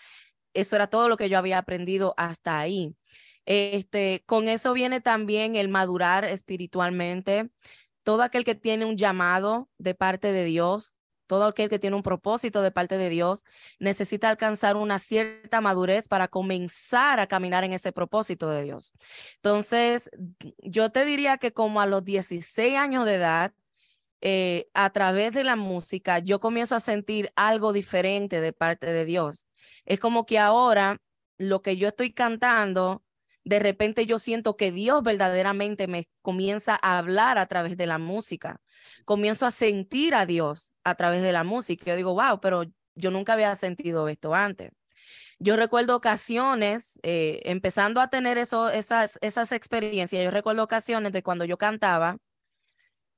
Eso 0.52 0.74
era 0.74 0.88
todo 0.88 1.08
lo 1.08 1.16
que 1.16 1.28
yo 1.28 1.38
había 1.38 1.58
aprendido 1.58 2.12
hasta 2.16 2.58
ahí. 2.58 2.96
Este, 3.44 4.24
con 4.26 4.48
eso 4.48 4.72
viene 4.72 5.00
también 5.00 5.54
el 5.54 5.68
madurar 5.68 6.24
espiritualmente. 6.24 7.50
Todo 8.02 8.24
aquel 8.24 8.42
que 8.42 8.56
tiene 8.56 8.84
un 8.84 8.96
llamado 8.96 9.70
de 9.78 9.94
parte 9.94 10.32
de 10.32 10.44
Dios, 10.44 10.95
todo 11.26 11.44
aquel 11.46 11.68
que 11.68 11.78
tiene 11.78 11.96
un 11.96 12.02
propósito 12.02 12.62
de 12.62 12.70
parte 12.70 12.98
de 12.98 13.08
Dios 13.08 13.44
necesita 13.78 14.28
alcanzar 14.28 14.76
una 14.76 14.98
cierta 14.98 15.60
madurez 15.60 16.08
para 16.08 16.28
comenzar 16.28 17.20
a 17.20 17.26
caminar 17.26 17.64
en 17.64 17.72
ese 17.72 17.92
propósito 17.92 18.50
de 18.50 18.62
Dios. 18.62 18.92
Entonces, 19.36 20.10
yo 20.58 20.90
te 20.90 21.04
diría 21.04 21.38
que 21.38 21.52
como 21.52 21.80
a 21.80 21.86
los 21.86 22.04
16 22.04 22.76
años 22.76 23.06
de 23.06 23.14
edad, 23.14 23.52
eh, 24.20 24.68
a 24.74 24.90
través 24.90 25.32
de 25.32 25.44
la 25.44 25.56
música, 25.56 26.18
yo 26.18 26.40
comienzo 26.40 26.74
a 26.74 26.80
sentir 26.80 27.32
algo 27.36 27.72
diferente 27.72 28.40
de 28.40 28.52
parte 28.52 28.92
de 28.92 29.04
Dios. 29.04 29.46
Es 29.84 30.00
como 30.00 30.26
que 30.26 30.38
ahora 30.38 31.00
lo 31.38 31.62
que 31.62 31.76
yo 31.76 31.88
estoy 31.88 32.12
cantando, 32.12 33.04
de 33.46 33.58
repente 33.60 34.04
yo 34.04 34.18
siento 34.18 34.58
que 34.58 34.72
Dios 34.72 35.02
verdaderamente 35.02 35.86
me 35.86 36.08
comienza 36.20 36.78
a 36.82 36.98
hablar 36.98 37.38
a 37.38 37.46
través 37.46 37.78
de 37.78 37.86
la 37.86 37.96
música 37.96 38.60
comienzo 39.04 39.46
a 39.46 39.50
sentir 39.50 40.14
a 40.14 40.26
Dios 40.26 40.72
a 40.84 40.94
través 40.94 41.22
de 41.22 41.32
la 41.32 41.44
música. 41.44 41.86
Yo 41.86 41.96
digo, 41.96 42.14
wow, 42.14 42.40
pero 42.40 42.64
yo 42.94 43.10
nunca 43.10 43.34
había 43.34 43.54
sentido 43.54 44.08
esto 44.08 44.34
antes. 44.34 44.72
Yo 45.38 45.56
recuerdo 45.56 45.96
ocasiones, 45.96 46.98
eh, 47.02 47.40
empezando 47.44 48.00
a 48.00 48.08
tener 48.08 48.38
eso, 48.38 48.70
esas, 48.70 49.18
esas 49.20 49.52
experiencias, 49.52 50.22
yo 50.24 50.30
recuerdo 50.30 50.62
ocasiones 50.64 51.12
de 51.12 51.22
cuando 51.22 51.44
yo 51.44 51.58
cantaba 51.58 52.18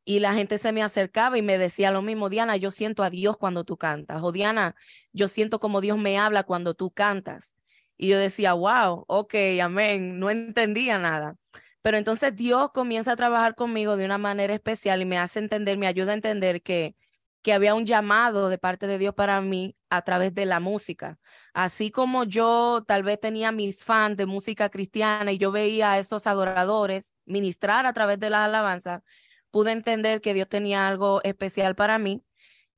y 0.05 0.19
la 0.19 0.35
gente 0.35 0.59
se 0.59 0.73
me 0.73 0.83
acercaba 0.83 1.39
y 1.39 1.43
me 1.43 1.59
decía 1.59 1.91
lo 1.93 2.03
mismo, 2.03 2.29
Diana, 2.29 2.57
yo 2.57 2.71
siento 2.71 3.05
a 3.05 3.11
Dios 3.11 3.37
cuando 3.37 3.65
tú 3.65 3.77
cantas, 3.77 4.23
o 4.23 4.33
Diana, 4.33 4.75
yo 5.13 5.29
siento 5.29 5.61
como 5.61 5.81
Dios 5.81 5.99
me 5.99 6.19
habla 6.19 6.43
cuando 6.43 6.75
tú 6.75 6.91
cantas. 6.91 7.55
Y 7.99 8.09
yo 8.09 8.19
decía, 8.19 8.55
wow, 8.55 9.05
ok, 9.09 9.35
amén, 9.63 10.19
no 10.19 10.31
entendía 10.31 10.99
nada. 10.99 11.37
Pero 11.83 11.99
entonces 11.99 12.35
Dios 12.37 12.71
comienza 12.73 13.13
a 13.13 13.17
trabajar 13.17 13.55
conmigo 13.55 13.97
de 13.97 14.05
una 14.05 14.19
manera 14.19 14.55
especial 14.55 15.03
y 15.03 15.05
me 15.07 15.19
hace 15.19 15.41
entender, 15.41 15.79
me 15.79 15.87
ayuda 15.87 16.13
a 16.13 16.15
entender 16.15 16.63
que, 16.63 16.97
que 17.43 17.53
había 17.53 17.75
un 17.75 17.87
llamado 17.87 18.49
de 18.49 18.59
parte 18.59 18.87
de 18.87 18.99
Dios 18.99 19.15
para 19.15 19.41
mí 19.41 19.77
a 19.91 20.03
través 20.03 20.35
de 20.35 20.47
la 20.47 20.61
música. 20.61 21.19
Así 21.55 21.91
como 21.91 22.25
yo 22.25 22.85
tal 22.87 23.03
vez 23.03 23.21
tenía 23.21 23.53
mis 23.53 23.85
fans 23.85 24.17
de 24.17 24.27
música 24.27 24.69
cristiana 24.71 25.33
y 25.33 25.39
yo 25.39 25.51
veía 25.53 25.93
a 25.93 25.99
esos 25.99 26.27
adoradores 26.27 27.15
ministrar 27.25 27.87
a 27.87 27.93
través 27.93 28.19
de 28.21 28.31
la 28.31 28.45
alabanza, 28.45 29.03
pude 29.51 29.73
entender 29.73 30.21
que 30.21 30.35
Dios 30.35 30.49
tenía 30.49 30.89
algo 30.89 31.21
especial 31.25 31.75
para 31.75 31.99
mí 31.99 32.23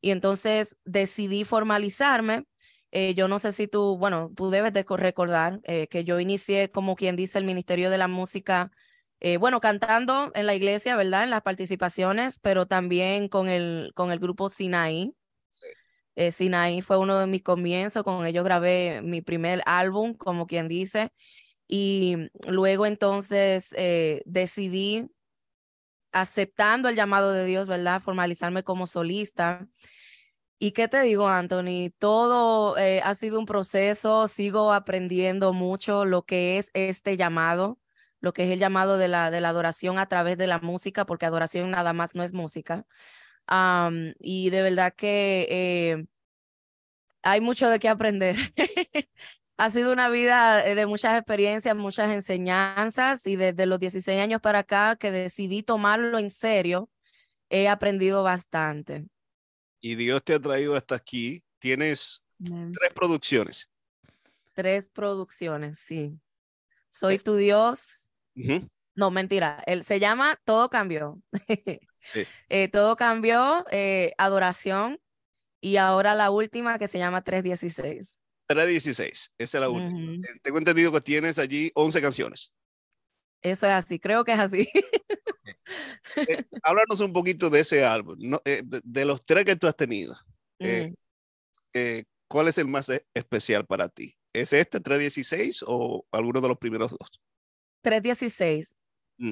y 0.00 0.10
entonces 0.10 0.78
decidí 0.84 1.44
formalizarme. 1.44 2.44
Eh, 2.92 3.14
yo 3.14 3.28
no 3.28 3.38
sé 3.38 3.52
si 3.52 3.68
tú, 3.68 3.96
bueno, 3.98 4.32
tú 4.36 4.50
debes 4.50 4.72
de 4.72 4.84
recordar 4.88 5.60
eh, 5.64 5.86
que 5.88 6.04
yo 6.04 6.18
inicié 6.20 6.70
como 6.70 6.96
quien 6.96 7.16
dice 7.16 7.38
el 7.38 7.44
Ministerio 7.44 7.90
de 7.90 7.98
la 7.98 8.08
Música 8.08 8.70
eh, 9.20 9.36
bueno, 9.36 9.60
cantando 9.60 10.32
en 10.34 10.46
la 10.46 10.54
iglesia, 10.54 10.96
¿verdad? 10.96 11.24
En 11.24 11.30
las 11.30 11.42
participaciones, 11.42 12.40
pero 12.40 12.66
también 12.66 13.28
con 13.28 13.48
el, 13.50 13.92
con 13.94 14.10
el 14.12 14.18
grupo 14.18 14.48
Sinaí. 14.48 15.14
Sí. 15.50 15.66
Eh, 16.16 16.32
Sinaí 16.32 16.80
fue 16.80 16.96
uno 16.98 17.18
de 17.18 17.26
mis 17.26 17.42
comienzos, 17.42 18.02
con 18.02 18.24
ellos 18.26 18.44
grabé 18.44 19.00
mi 19.02 19.20
primer 19.20 19.62
álbum, 19.66 20.14
como 20.14 20.46
quien 20.46 20.68
dice, 20.68 21.12
y 21.68 22.16
luego 22.46 22.86
entonces 22.86 23.74
eh, 23.76 24.22
decidí, 24.26 25.10
aceptando 26.12 26.88
el 26.88 26.96
llamado 26.96 27.32
de 27.32 27.44
Dios, 27.46 27.68
¿verdad? 27.68 28.00
Formalizarme 28.00 28.62
como 28.64 28.86
solista. 28.86 29.66
¿Y 30.60 30.72
qué 30.72 30.86
te 30.86 31.00
digo, 31.02 31.28
Anthony? 31.28 31.90
Todo 31.98 32.76
ha 32.76 33.14
sido 33.14 33.40
un 33.40 33.46
proceso, 33.46 34.28
sigo 34.28 34.72
aprendiendo 34.72 35.52
mucho 35.52 36.04
lo 36.04 36.22
que 36.22 36.58
es 36.58 36.70
este 36.74 37.16
llamado 37.16 37.80
lo 38.20 38.32
que 38.32 38.44
es 38.44 38.50
el 38.50 38.58
llamado 38.58 38.98
de 38.98 39.08
la, 39.08 39.30
de 39.30 39.40
la 39.40 39.48
adoración 39.50 39.98
a 39.98 40.06
través 40.06 40.38
de 40.38 40.46
la 40.46 40.58
música, 40.60 41.06
porque 41.06 41.26
adoración 41.26 41.70
nada 41.70 41.92
más 41.92 42.14
no 42.14 42.22
es 42.22 42.32
música. 42.32 42.86
y 44.20 44.50
de 44.50 44.62
verdad 44.62 44.94
que 44.94 45.46
eh, 45.50 46.06
hay 47.22 47.40
mucho 47.40 47.68
de 47.68 47.78
qué 47.78 47.88
aprender. 47.88 48.36
ha 49.56 49.70
sido 49.70 49.92
una 49.92 50.08
vida 50.08 50.66
eh, 50.66 50.74
de 50.74 50.86
muchas 50.86 51.16
experiencias, 51.18 51.76
muchas 51.76 52.10
enseñanzas 52.12 53.26
y 53.26 53.36
desde 53.36 53.66
los 53.66 53.80
16 53.80 54.20
años 54.20 54.40
para 54.40 54.60
acá 54.60 54.96
que 54.96 55.10
decidí 55.10 55.62
tomarlo 55.62 56.18
en 56.18 56.30
serio, 56.30 56.90
he 57.50 57.68
aprendido 57.68 58.22
bastante. 58.22 59.06
Y 59.80 59.94
Dios 59.94 60.22
te 60.22 60.34
ha 60.34 60.40
traído 60.40 60.76
hasta 60.76 60.94
aquí. 60.94 61.42
Tienes 61.58 62.22
tres 62.38 62.92
producciones. 62.94 63.68
Tres 64.52 64.90
producciones, 64.90 65.78
sí. 65.78 66.18
Soy 66.88 67.18
tu 67.18 67.36
Dios, 67.36 68.12
no, 68.94 69.10
mentira. 69.10 69.62
Él 69.66 69.84
se 69.84 70.00
llama 70.00 70.38
Todo 70.44 70.68
Cambió. 70.68 71.22
sí. 72.00 72.26
Eh, 72.48 72.68
todo 72.68 72.96
Cambió, 72.96 73.64
eh, 73.70 74.12
Adoración, 74.18 75.00
y 75.60 75.76
ahora 75.76 76.14
la 76.14 76.30
última 76.30 76.78
que 76.78 76.88
se 76.88 76.98
llama 76.98 77.22
316. 77.22 78.20
316, 78.46 79.32
esa 79.38 79.58
es 79.58 79.60
la 79.60 79.68
última. 79.68 80.12
Eh, 80.14 80.40
tengo 80.42 80.58
entendido 80.58 80.90
que 80.92 81.00
tienes 81.00 81.38
allí 81.38 81.70
11 81.74 82.00
canciones. 82.00 82.52
Eso 83.42 83.66
es 83.66 83.72
así, 83.72 83.98
creo 83.98 84.24
que 84.24 84.32
es 84.32 84.38
así. 84.38 84.68
háblanos 86.62 87.00
un 87.00 87.12
poquito 87.12 87.50
de 87.50 87.60
ese 87.60 87.84
álbum, 87.84 88.18
de, 88.44 89.04
los 89.04 89.24
tres 89.24 89.44
que 89.44 89.56
tú 89.56 89.66
has 89.66 89.76
tenido. 89.76 90.14
¿Cuál 92.30 92.46
es 92.46 92.58
el 92.58 92.68
más 92.68 92.88
e, 92.88 93.04
especial 93.12 93.66
para 93.66 93.88
ti? 93.88 94.16
¿Es 94.32 94.52
este 94.52 94.78
316 94.78 95.64
o 95.66 96.06
alguno 96.12 96.40
de 96.40 96.48
los 96.48 96.58
primeros 96.58 96.92
dos? 96.92 97.20
316, 97.82 98.76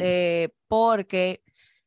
eh, 0.00 0.48
porque 0.66 1.44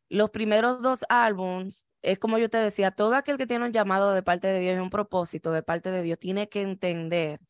los 0.07 0.29
primeros 0.29 0.81
dos 0.81 1.03
álbums, 1.09 1.85
es 2.01 2.17
como 2.17 2.37
yo 2.37 2.49
te 2.49 2.59
decía, 2.59 2.91
todo 2.91 3.15
aquel 3.15 3.37
que 3.37 3.45
tiene 3.45 3.65
un 3.65 3.73
llamado 3.73 4.13
de 4.13 4.23
parte 4.23 4.47
de 4.47 4.61
Dios 4.61 4.77
y 4.77 4.79
un 4.79 4.89
propósito 4.89 5.51
de 5.51 5.63
parte 5.63 5.91
de 5.91 6.01
Dios 6.01 6.17
tiene 6.17 6.47
que 6.47 6.61
entender 6.61 7.41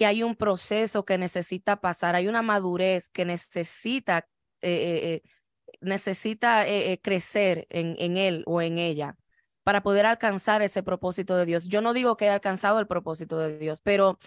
que 0.00 0.06
hay 0.06 0.22
un 0.22 0.34
proceso 0.34 1.04
que 1.04 1.18
necesita 1.18 1.82
pasar, 1.82 2.16
hay 2.16 2.26
una 2.26 2.40
madurez 2.40 3.10
que 3.10 3.26
necesita, 3.26 4.26
eh, 4.62 5.20
eh, 5.22 5.30
necesita 5.82 6.64
crecer 7.02 7.66
en, 7.68 7.96
en 7.98 8.16
él 8.16 8.42
o 8.46 8.62
en 8.62 8.78
ella 8.78 9.18
para 9.62 9.82
poder 9.82 10.06
alcanzar 10.06 10.62
ese 10.62 10.82
propósito 10.82 11.36
de 11.36 11.44
Dios. 11.44 11.68
Yo 11.68 11.82
no 11.82 11.92
digo 11.92 12.16
que 12.16 12.24
he 12.24 12.30
alcanzado 12.30 12.80
el 12.80 12.86
propósito 12.86 13.36
de 13.38 13.58
Dios, 13.58 13.82
pero 13.82 14.18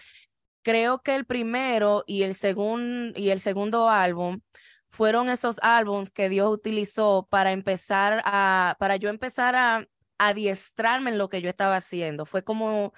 creo 0.62 1.02
que 1.02 1.16
el 1.16 1.24
primero 1.26 2.04
y 2.06 2.22
el, 2.22 2.36
segundo 2.36 3.18
y 3.18 3.30
el 3.30 3.40
segundo 3.40 3.90
álbum 3.90 4.42
fueron 4.90 5.28
esos 5.28 5.58
álbums 5.60 6.12
que 6.12 6.28
Dios 6.28 6.52
utilizó 6.52 7.26
para 7.28 7.50
empezar 7.50 8.22
a, 8.24 8.76
para 8.78 8.94
yo 8.94 9.08
empezar 9.08 9.56
a 9.56 9.88
adiestrarme 10.18 11.10
en 11.10 11.18
lo 11.18 11.28
que 11.28 11.42
yo 11.42 11.50
estaba 11.50 11.74
haciendo. 11.74 12.26
Fue 12.26 12.44
como, 12.44 12.92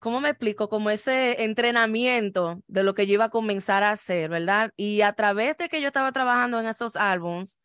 ¿cómo 0.00 0.20
me 0.20 0.30
explico? 0.30 0.68
Como 0.68 0.90
ese 0.90 1.44
entrenamiento 1.44 2.62
de 2.66 2.82
lo 2.82 2.94
que 2.94 3.06
yo 3.06 3.14
iba 3.14 3.26
a 3.26 3.30
comenzar 3.30 3.84
a 3.84 3.92
hacer, 3.92 4.30
¿verdad? 4.30 4.72
Y 4.76 5.02
a 5.02 5.12
través 5.12 5.56
de 5.58 5.68
que 5.68 5.80
yo 5.80 5.86
estaba 5.88 6.10
trabajando 6.10 6.58
en 6.58 6.66
esos 6.66 6.96
álbums, 6.96 7.60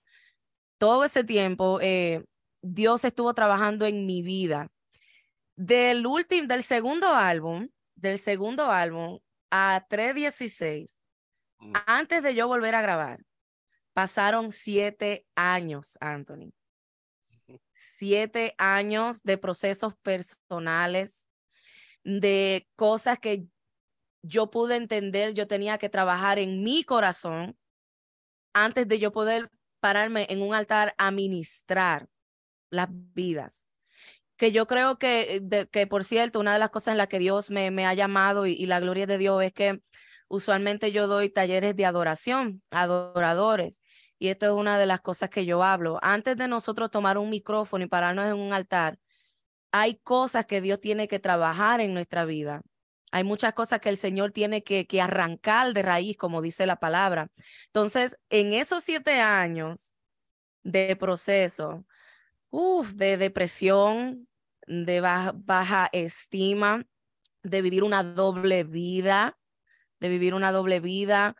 todo 0.77 1.06
ese 1.06 1.24
tiempo, 1.24 1.80
eh, 1.82 2.24
Dios 2.62 3.06
estuvo 3.06 3.34
trabajando 3.34 3.86
en 3.86 4.06
mi 4.06 4.22
vida. 4.22 4.68
Del 5.56 6.06
último, 6.06 6.48
del 6.48 6.63
segundo 6.63 7.08
álbum, 7.08 7.70
del 7.96 8.20
segundo 8.20 8.70
álbum 8.70 9.20
a 9.50 9.86
316, 9.89 10.98
mm. 11.60 11.74
antes 11.88 12.22
de 12.22 12.36
yo 12.36 12.48
volver 12.48 12.75
a 12.75 12.82
grabar, 12.82 13.22
pasaron 13.94 14.51
siete 14.51 15.25
años, 15.36 15.98
Anthony. 16.01 16.51
Siete 17.74 18.56
años 18.58 19.24
de 19.24 19.38
procesos 19.38 19.96
personales, 20.01 21.25
de 22.06 22.70
cosas 22.78 23.20
que 23.20 23.46
yo 24.24 24.50
pude 24.50 24.78
entender, 24.78 25.34
yo 25.34 25.48
tenía 25.48 25.78
que 25.78 25.90
trabajar 25.90 26.40
en 26.40 26.64
mi 26.64 26.86
corazón 26.86 27.58
antes 28.54 28.88
de 28.88 29.00
yo 29.00 29.12
poder 29.12 29.52
pararme 29.82 30.28
en 30.30 30.42
un 30.42 30.54
altar 30.54 30.96
a 30.98 31.12
ministrar 31.12 32.08
las 32.70 32.88
vidas 32.90 33.68
que 34.38 34.52
yo 34.52 34.68
creo 34.68 34.98
que, 34.98 35.42
eh, 35.52 35.68
que, 35.72 35.88
por 35.88 36.04
cierto, 36.04 36.40
una 36.40 36.54
de 36.54 36.60
las 36.60 36.70
cosas 36.70 36.94
en 36.94 36.98
las 36.98 37.08
que 37.08 37.20
Dios 37.20 37.52
me, 37.52 37.72
me 37.72 37.86
ha 37.86 37.94
llamado 37.94 38.46
y, 38.46 38.66
la 38.66 38.80
gloria 38.80 39.08
de 39.08 39.18
Dios 39.18 39.44
es 39.44 39.54
que 39.54 39.82
usualmente 40.28 40.92
yo 40.92 41.08
doy 41.08 41.30
talleres 41.30 41.76
de 41.76 41.86
adoración, 41.86 42.62
adoradores. 42.72 43.82
Y 44.18 44.30
esto 44.30 44.46
es 44.46 44.52
una 44.54 44.78
de 44.80 44.86
las 44.86 45.02
cosas 45.02 45.30
que 45.30 45.46
yo 45.46 45.64
hablo. 45.64 46.00
Antes 46.02 46.38
de 46.38 46.48
nosotros 46.48 46.92
tomar 46.92 47.18
un 47.18 47.30
micrófono 47.30 47.84
y 47.84 47.88
pararnos 47.88 48.26
en 48.28 48.40
un 48.40 48.54
altar, 48.54 48.98
hay 49.77 49.96
cosas 49.96 50.46
que 50.46 50.62
Dios 50.62 50.79
tiene 50.79 51.10
que 51.10 51.20
trabajar 51.20 51.82
en 51.82 51.94
nuestra 51.94 52.24
vida. 52.24 52.62
Hay 53.12 53.25
muchas 53.25 53.51
cosas 53.51 53.82
que 53.82 53.89
el 53.89 53.98
Señor 53.98 54.32
tiene 54.32 54.63
que, 54.63 54.88
arrancar 55.01 55.74
de 55.74 55.82
raíz, 55.82 56.15
como 56.15 56.41
dice 56.41 56.65
la 56.65 56.77
palabra. 56.77 57.29
Entonces, 57.65 58.17
en 58.29 58.53
esos 58.53 58.86
siete 58.86 59.20
años 59.20 59.94
de 60.63 60.96
proceso, 60.96 61.86
de 62.94 63.17
depresión, 63.17 64.29
de 64.65 65.01
baja, 65.01 65.89
estima, 65.91 66.86
de 67.44 67.62
vivir 67.62 67.84
una 67.84 68.01
doble 68.01 68.63
vida, 68.63 69.38
de 70.00 70.08
vivir 70.08 70.34
una 70.36 70.53
doble 70.53 70.79
vida. 70.79 71.36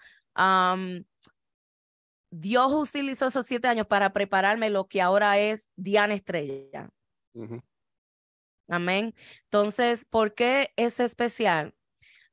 Dios 2.32 2.74
utilizó 2.74 3.28
esos 3.28 3.46
siete 3.46 3.70
años 3.70 3.88
para 3.88 4.12
prepararme 4.12 4.70
lo 4.70 4.90
que 4.90 5.02
ahora 5.02 5.40
es 5.40 5.70
Diana 5.78 6.16
Estrella. 6.16 6.90
Amén. 8.68 9.14
Entonces, 9.44 10.06
¿por 10.06 10.34
qué 10.34 10.74
es 10.76 11.00
especial? 11.00 11.76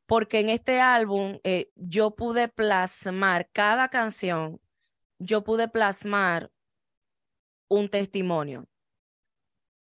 Porque 0.07 0.41
en 0.41 0.49
este 0.49 0.81
álbum 0.81 1.39
eh, 1.45 1.71
yo 1.77 2.15
pude 2.15 2.49
plasmar 2.49 3.49
cada 3.53 3.89
canción, 3.89 4.61
yo 5.19 5.45
pude 5.45 5.69
plasmar 5.69 6.51
un 7.69 7.89
testimonio. 7.89 8.67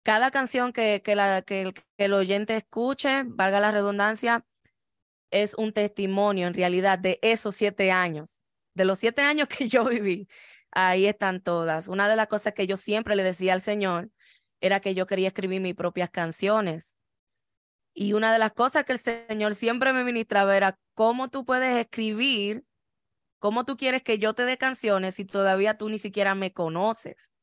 Cada 0.04 0.32
canción 0.32 0.74
que, 0.74 1.02
que, 1.04 1.16
la, 1.16 1.40
el, 1.40 1.74
que 1.74 1.84
el 1.98 2.14
oyente 2.14 2.58
escuche, 2.58 3.24
valga 3.26 3.60
la 3.60 3.72
redundancia, 3.72 4.46
es 5.32 5.56
un 5.56 5.74
testimonio 5.74 6.48
en 6.48 6.54
realidad 6.54 7.00
de 7.00 7.20
esos 7.22 7.56
siete 7.56 7.92
años, 7.92 8.42
de 8.74 8.86
los 8.86 9.00
siete 9.00 9.22
años 9.22 9.48
que 9.58 9.68
yo 9.68 9.86
viví. 9.86 10.28
Ahí 10.72 11.06
están 11.06 11.42
todas. 11.42 11.88
Una 11.88 12.08
de 12.10 12.16
las 12.16 12.28
cosas 12.28 12.54
que 12.54 12.68
yo 12.68 12.78
siempre 12.78 13.16
le 13.16 13.24
decía 13.24 13.54
al 13.54 13.62
Señor 13.62 14.10
era 14.62 14.80
que 14.80 14.96
yo 14.96 15.06
quería 15.08 15.28
escribir 15.28 15.60
mis 15.62 15.76
propias 15.76 16.10
canciones. 16.10 16.96
Y 17.94 18.14
una 18.14 18.32
de 18.32 18.40
las 18.40 18.54
cosas 18.54 18.86
que 18.86 18.94
el 18.94 19.00
Señor 19.00 19.56
siempre 19.56 19.92
me 19.92 20.04
ministraba 20.04 20.56
era 20.56 20.80
cómo 20.94 21.30
tú 21.30 21.44
puedes 21.46 21.78
escribir, 21.78 22.64
cómo 23.40 23.66
tú 23.66 23.76
quieres 23.76 24.04
que 24.04 24.18
yo 24.18 24.34
te 24.34 24.46
dé 24.46 24.58
canciones 24.58 25.16
si 25.16 25.26
todavía 25.26 25.78
tú 25.78 25.90
ni 25.90 25.98
siquiera 25.98 26.36
me 26.36 26.54
conoces. 26.54 27.34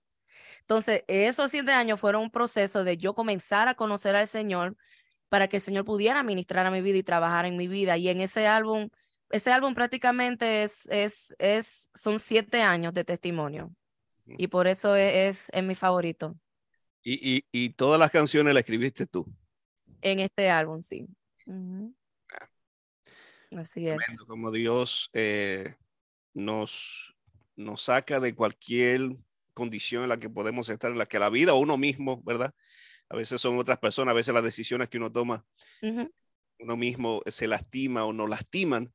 Entonces, 0.61 1.04
esos 1.09 1.50
siete 1.50 1.72
años 1.72 2.00
fueron 2.00 2.22
un 2.22 2.31
proceso 2.31 2.85
de 2.85 2.96
yo 2.96 3.14
comenzar 3.14 3.68
a 3.68 3.74
conocer 3.74 4.16
al 4.16 4.28
Señor 4.28 4.76
para 5.28 5.48
que 5.48 5.57
el 5.57 5.62
Señor 5.62 5.85
pudiera 5.85 6.22
ministrar 6.22 6.66
a 6.66 6.70
mi 6.70 6.81
vida 6.81 6.98
y 6.98 7.02
trabajar 7.02 7.44
en 7.46 7.57
mi 7.57 7.68
vida. 7.68 7.96
Y 7.96 8.09
en 8.09 8.20
ese 8.20 8.46
álbum, 8.46 8.88
ese 9.31 9.52
álbum 9.52 9.74
prácticamente 9.74 10.62
es, 10.62 10.87
es, 10.90 11.35
es, 11.38 11.90
son 11.94 12.18
siete 12.18 12.62
años 12.62 12.94
de 12.94 13.04
testimonio. 13.04 13.74
Y 14.24 14.48
por 14.48 14.66
eso 14.66 14.94
es, 14.94 15.48
es, 15.50 15.62
mi 15.62 15.74
favorito. 15.74 16.37
¿Y, 17.02 17.37
y, 17.37 17.44
y 17.52 17.70
todas 17.70 17.98
las 17.98 18.11
canciones 18.11 18.54
las 18.54 18.62
escribiste 18.62 19.06
tú? 19.06 19.26
En 20.02 20.20
este 20.20 20.50
álbum, 20.50 20.82
sí. 20.82 21.06
Ah. 21.46 22.48
Así 23.56 23.88
es. 23.88 23.98
Como 24.26 24.50
Dios 24.50 25.11
eh, 25.12 25.74
nos, 26.34 27.16
nos 27.56 27.82
saca 27.82 28.20
de 28.20 28.34
cualquier 28.34 29.16
condición 29.54 30.02
en 30.04 30.11
la 30.11 30.18
que 30.18 30.30
podemos 30.30 30.68
estar, 30.68 30.92
en 30.92 30.98
la 30.98 31.06
que 31.06 31.18
la 31.18 31.30
vida 31.30 31.54
o 31.54 31.58
uno 31.58 31.76
mismo, 31.76 32.22
¿verdad? 32.22 32.54
A 33.08 33.16
veces 33.16 33.40
son 33.40 33.58
otras 33.58 33.78
personas, 33.78 34.12
a 34.12 34.16
veces 34.16 34.34
las 34.34 34.44
decisiones 34.44 34.88
que 34.88 34.98
uno 34.98 35.11
toma, 35.11 35.44
uno 36.61 36.76
mismo 36.76 37.22
se 37.26 37.48
lastima 37.48 38.04
o 38.04 38.12
no 38.12 38.26
lastiman, 38.26 38.92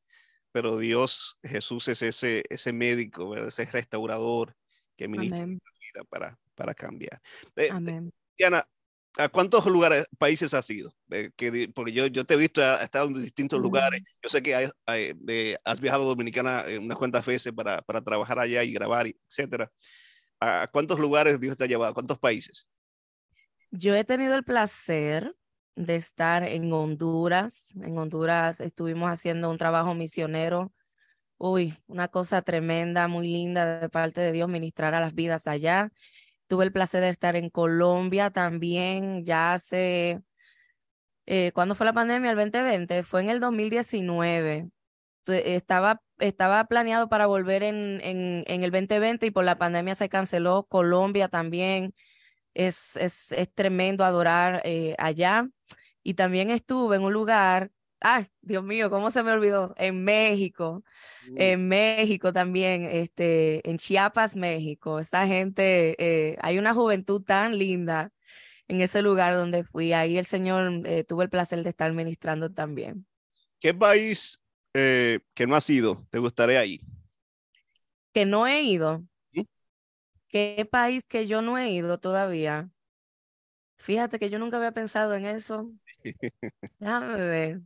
pero 0.51 0.77
Dios, 0.77 1.39
Jesús 1.41 1.87
es 1.87 2.01
ese, 2.03 2.43
ese 2.49 2.73
médico, 2.73 3.29
¿verdad? 3.29 3.47
ese 3.47 3.65
restaurador 3.65 4.55
que 4.95 5.07
ministra 5.07 5.39
la 5.39 5.45
vida 5.47 6.03
para, 6.07 6.39
para 6.55 6.73
cambiar. 6.73 7.21
Eh, 7.55 7.69
Diana, 8.37 8.67
¿a 9.17 9.29
cuántos 9.29 9.65
lugares, 9.65 10.05
países 10.17 10.53
has 10.53 10.69
ido? 10.69 10.93
Eh, 11.11 11.31
que, 11.35 11.69
porque 11.73 11.91
yo, 11.91 12.07
yo 12.07 12.25
te 12.25 12.33
he 12.33 12.37
visto, 12.37 12.63
has 12.63 12.83
estado 12.83 13.07
en 13.07 13.21
distintos 13.21 13.59
lugares. 13.59 14.01
Yo 14.21 14.29
sé 14.29 14.41
que 14.41 14.55
has 14.55 15.81
viajado 15.81 16.03
a 16.03 16.07
Dominicana 16.07 16.65
unas 16.79 16.97
cuantas 16.97 17.25
veces 17.25 17.53
para, 17.53 17.81
para 17.81 18.01
trabajar 18.01 18.39
allá 18.39 18.63
y 18.63 18.73
grabar, 18.73 19.07
etcétera. 19.07 19.71
¿A 20.39 20.67
cuántos 20.71 20.99
lugares 20.99 21.39
Dios 21.39 21.55
te 21.55 21.63
ha 21.63 21.67
llevado? 21.67 21.91
¿A 21.91 21.93
cuántos 21.93 22.19
países? 22.19 22.67
Yo 23.71 23.95
he 23.95 24.03
tenido 24.03 24.35
el 24.35 24.43
placer 24.43 25.35
de 25.75 25.95
estar 25.95 26.43
en 26.43 26.71
Honduras. 26.73 27.73
En 27.81 27.97
Honduras 27.97 28.61
estuvimos 28.61 29.09
haciendo 29.09 29.49
un 29.49 29.57
trabajo 29.57 29.93
misionero. 29.93 30.71
Uy, 31.37 31.75
una 31.87 32.07
cosa 32.07 32.41
tremenda, 32.41 33.07
muy 33.07 33.27
linda 33.27 33.79
de 33.79 33.89
parte 33.89 34.21
de 34.21 34.31
Dios, 34.31 34.47
ministrar 34.47 34.93
a 34.93 35.01
las 35.01 35.13
vidas 35.13 35.47
allá. 35.47 35.91
Tuve 36.47 36.65
el 36.65 36.71
placer 36.71 37.01
de 37.01 37.09
estar 37.09 37.35
en 37.35 37.49
Colombia 37.49 38.29
también, 38.31 39.25
ya 39.25 39.53
hace, 39.53 40.21
eh, 41.25 41.51
¿cuándo 41.53 41.75
fue 41.75 41.85
la 41.85 41.93
pandemia? 41.93 42.31
El 42.31 42.37
2020, 42.37 43.03
fue 43.03 43.21
en 43.21 43.29
el 43.29 43.39
2019 43.39 44.69
estaba, 45.31 46.01
estaba 46.19 46.65
planeado 46.65 47.09
para 47.09 47.27
volver 47.27 47.63
en, 47.63 47.99
en, 48.03 48.63
el 48.63 48.71
2020 48.71 49.25
y 49.25 49.31
por 49.31 49.45
la 49.45 49.57
pandemia 49.57 49.95
se 49.95 50.09
canceló. 50.09 50.65
Colombia 50.69 51.27
también 51.29 51.93
es, 52.53 52.97
es, 52.97 53.31
es 53.31 53.53
tremendo 53.53 54.03
adorar 54.03 54.61
eh, 54.65 54.95
allá. 54.97 55.47
Y 56.03 56.15
también 56.15 56.49
estuve 56.49 56.97
en 56.97 57.03
un 57.03 57.13
lugar, 57.13 57.71
ay, 58.01 58.27
Dios 58.41 58.63
mío, 58.63 58.89
¿cómo 58.89 59.11
se 59.11 59.23
me 59.23 59.31
olvidó? 59.31 59.73
En 59.77 60.03
México. 60.03 60.83
En 61.35 61.67
México 61.67 62.33
también, 62.33 62.85
este, 62.85 63.67
en 63.69 63.77
Chiapas, 63.77 64.35
México. 64.35 64.99
Esa 64.99 65.25
gente, 65.27 65.95
eh, 65.99 66.37
hay 66.41 66.57
una 66.57 66.73
juventud 66.73 67.21
tan 67.23 67.57
linda 67.57 68.11
en 68.67 68.81
ese 68.81 69.01
lugar 69.01 69.35
donde 69.35 69.63
fui. 69.63 69.93
Ahí 69.93 70.17
el 70.17 70.25
Señor 70.25 70.85
eh, 70.85 71.03
tuvo 71.03 71.21
el 71.21 71.29
placer 71.29 71.63
de 71.63 71.69
estar 71.69 71.91
ministrando 71.93 72.51
también. 72.51 73.05
¿Qué 73.59 73.73
país 73.73 74.41
eh, 74.73 75.19
que 75.33 75.47
no 75.47 75.55
has 75.55 75.69
ido, 75.69 76.05
te 76.09 76.19
gustaría 76.19 76.65
ir? 76.65 76.81
Que 78.13 78.25
no 78.25 78.47
he 78.47 78.63
ido. 78.63 79.03
¿Qué 80.27 80.67
país 80.69 81.05
que 81.05 81.27
yo 81.27 81.41
no 81.41 81.57
he 81.57 81.69
ido 81.71 81.99
todavía? 81.99 82.71
Fíjate 83.77 84.17
que 84.17 84.29
yo 84.29 84.39
nunca 84.39 84.57
había 84.57 84.71
pensado 84.71 85.13
en 85.13 85.25
eso. 85.25 85.71
Déjame 86.79 87.15
ver. 87.17 87.61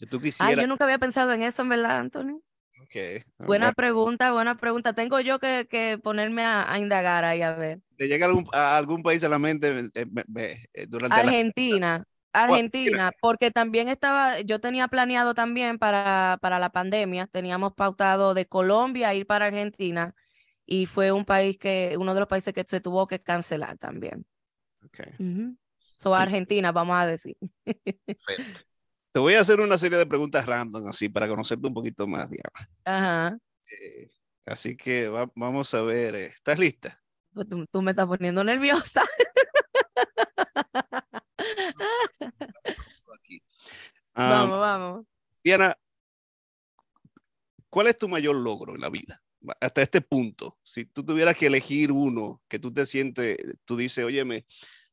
Si 0.00 0.06
tú 0.06 0.18
quisieras. 0.18 0.56
Ay, 0.56 0.62
yo 0.62 0.66
nunca 0.66 0.84
había 0.84 0.98
pensado 0.98 1.30
en 1.34 1.42
eso, 1.42 1.60
en 1.60 1.68
verdad, 1.68 1.98
Antonio. 1.98 2.40
Okay. 2.84 3.22
Buena 3.36 3.74
pregunta, 3.74 4.32
buena 4.32 4.56
pregunta. 4.56 4.94
Tengo 4.94 5.20
yo 5.20 5.38
que, 5.38 5.68
que 5.70 5.98
ponerme 6.02 6.42
a, 6.42 6.78
indagar 6.78 7.26
ahí 7.26 7.42
a 7.42 7.52
ver. 7.52 7.82
¿Te 7.98 8.08
llega 8.08 8.24
algún, 8.24 8.48
a 8.54 8.78
algún 8.78 9.02
país 9.02 9.22
a 9.24 9.28
la 9.28 9.38
mente 9.38 9.90
eh, 9.94 10.06
eh, 10.72 10.86
durante 10.88 11.20
Argentina. 11.20 12.02
Argentina, 12.32 13.12
porque 13.20 13.50
también 13.50 13.88
estaba, 13.88 14.40
yo 14.40 14.58
tenía 14.58 14.88
planeado 14.88 15.34
también 15.34 15.78
para, 15.78 16.38
para 16.40 16.58
la 16.58 16.70
pandemia, 16.70 17.26
teníamos 17.26 17.74
pautado 17.74 18.34
de 18.34 18.46
Colombia 18.46 19.12
ir 19.14 19.26
para 19.26 19.46
Argentina 19.46 20.14
y 20.64 20.86
fue 20.86 21.10
un 21.10 21.24
país 21.24 21.58
que, 21.58 21.96
uno 21.98 22.14
de 22.14 22.20
los 22.20 22.28
países 22.28 22.54
que 22.54 22.64
se 22.64 22.80
tuvo 22.80 23.06
que 23.06 23.20
cancelar 23.20 23.76
también. 23.78 24.24
Okay. 24.86 25.12
So 25.96 26.14
Argentina, 26.14 26.72
vamos 26.72 26.96
a 26.96 27.06
decir. 27.06 27.36
Perfecto. 28.06 28.69
Te 29.12 29.18
voy 29.18 29.34
a 29.34 29.40
hacer 29.40 29.58
una 29.58 29.76
serie 29.76 29.98
de 29.98 30.06
preguntas 30.06 30.46
random, 30.46 30.86
así, 30.86 31.08
para 31.08 31.26
conocerte 31.26 31.66
un 31.66 31.74
poquito 31.74 32.06
más, 32.06 32.30
Diana. 32.30 32.70
Ajá. 32.84 33.36
Eh, 33.72 34.08
así 34.46 34.76
que 34.76 35.08
vamos 35.34 35.74
a 35.74 35.82
ver, 35.82 36.14
eh, 36.14 36.26
¿estás 36.26 36.58
lista? 36.58 37.02
Pues 37.32 37.48
tú, 37.48 37.66
tú, 37.72 37.82
me 37.82 37.90
estás 37.90 38.06
poniendo 38.06 38.44
nerviosa. 38.44 39.02
vamos, 44.14 44.60
vamos. 44.60 45.06
Diana, 45.42 45.76
¿cuál 47.68 47.88
es 47.88 47.98
tu 47.98 48.08
mayor 48.08 48.36
logro 48.36 48.76
en 48.76 48.80
la 48.80 48.90
vida? 48.90 49.20
Hasta 49.60 49.82
este 49.82 50.00
punto, 50.02 50.56
si 50.62 50.84
tú 50.84 51.04
tuvieras 51.04 51.36
que 51.36 51.46
elegir 51.46 51.90
uno 51.90 52.40
que 52.46 52.60
tú 52.60 52.72
te 52.72 52.86
sientes, 52.86 53.38
tú 53.64 53.76
dices, 53.76 54.04
oye, 54.04 54.24
me, 54.24 54.46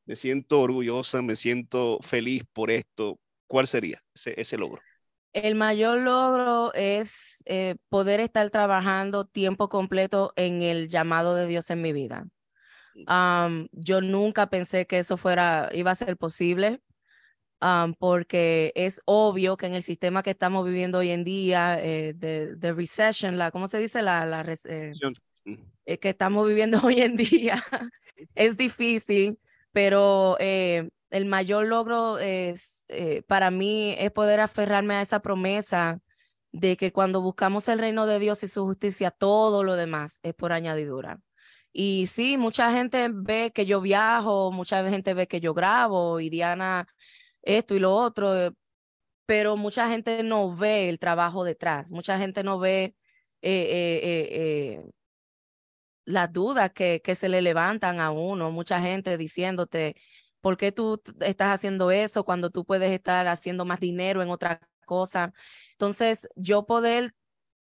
me 0.06 0.16
siento 0.16 0.60
orgullosa, 0.60 1.22
me 1.22 1.36
siento 1.36 1.98
feliz 2.00 2.44
por 2.52 2.70
esto, 2.70 3.20
¿cuál 3.48 3.66
sería 3.66 4.02
ese, 4.14 4.40
ese 4.40 4.56
logro? 4.56 4.80
El 5.32 5.56
mayor 5.56 5.98
logro 5.98 6.72
es 6.74 7.42
eh, 7.46 7.76
poder 7.88 8.20
estar 8.20 8.48
trabajando 8.50 9.26
tiempo 9.26 9.68
completo 9.68 10.32
en 10.36 10.62
el 10.62 10.88
llamado 10.88 11.34
de 11.34 11.46
Dios 11.46 11.68
en 11.70 11.82
mi 11.82 11.92
vida. 11.92 12.26
Um, 13.06 13.68
yo 13.72 14.00
nunca 14.00 14.48
pensé 14.48 14.86
que 14.86 14.98
eso 14.98 15.16
fuera, 15.16 15.68
iba 15.72 15.90
a 15.90 15.94
ser 15.94 16.16
posible, 16.16 16.80
um, 17.60 17.94
porque 17.94 18.72
es 18.74 19.00
obvio 19.04 19.56
que 19.56 19.66
en 19.66 19.74
el 19.74 19.82
sistema 19.82 20.22
que 20.22 20.30
estamos 20.30 20.64
viviendo 20.64 20.98
hoy 20.98 21.10
en 21.10 21.24
día, 21.24 21.78
eh, 21.80 22.14
de, 22.16 22.56
de, 22.56 22.72
recession, 22.72 23.38
la, 23.38 23.50
¿cómo 23.50 23.68
se 23.68 23.78
dice? 23.78 24.02
La, 24.02 24.26
la 24.26 24.42
eh, 24.42 24.92
eh, 25.86 25.98
que 25.98 26.08
estamos 26.08 26.46
viviendo 26.48 26.80
hoy 26.84 27.00
en 27.00 27.16
día, 27.16 27.62
es 28.34 28.56
difícil, 28.56 29.38
pero 29.72 30.36
eh, 30.40 30.88
el 31.10 31.26
mayor 31.26 31.66
logro 31.66 32.18
es, 32.18 32.77
eh, 32.88 33.22
para 33.22 33.50
mí 33.50 33.94
es 33.98 34.10
poder 34.12 34.40
aferrarme 34.40 34.94
a 34.94 35.02
esa 35.02 35.20
promesa 35.20 36.00
de 36.52 36.76
que 36.76 36.92
cuando 36.92 37.20
buscamos 37.22 37.68
el 37.68 37.78
reino 37.78 38.06
de 38.06 38.18
Dios 38.18 38.42
y 38.42 38.48
su 38.48 38.64
justicia, 38.64 39.10
todo 39.10 39.64
lo 39.64 39.76
demás 39.76 40.20
es 40.22 40.34
por 40.34 40.52
añadidura. 40.52 41.20
Y 41.72 42.06
sí, 42.08 42.38
mucha 42.38 42.72
gente 42.72 43.08
ve 43.12 43.52
que 43.54 43.66
yo 43.66 43.80
viajo, 43.80 44.52
mucha 44.52 44.88
gente 44.88 45.14
ve 45.14 45.28
que 45.28 45.40
yo 45.40 45.54
grabo 45.54 46.20
y 46.20 46.30
Diana 46.30 46.88
esto 47.42 47.74
y 47.74 47.78
lo 47.80 47.94
otro, 47.94 48.54
pero 49.26 49.56
mucha 49.56 49.88
gente 49.88 50.22
no 50.22 50.56
ve 50.56 50.88
el 50.88 50.98
trabajo 50.98 51.44
detrás, 51.44 51.90
mucha 51.90 52.18
gente 52.18 52.42
no 52.42 52.58
ve 52.58 52.94
eh, 53.42 54.82
las 56.04 56.32
dudas 56.32 56.72
que 56.72 57.14
se 57.14 57.28
le 57.28 57.42
levantan 57.42 58.00
a 58.00 58.10
uno, 58.10 58.50
mucha 58.50 58.80
gente 58.80 59.16
diciéndote, 59.18 59.96
¿por 60.40 60.56
qué 60.56 60.72
tú 60.72 61.02
estás 61.20 61.48
haciendo 61.50 61.90
eso 61.90 62.24
cuando 62.24 62.50
tú 62.50 62.64
puedes 62.64 62.92
estar 62.92 63.26
haciendo 63.28 63.64
más 63.64 63.80
dinero 63.80 64.22
en 64.22 64.30
otra 64.30 64.60
cosa? 64.86 65.32
Entonces, 65.72 66.28
yo 66.36 66.66
poder 66.66 67.14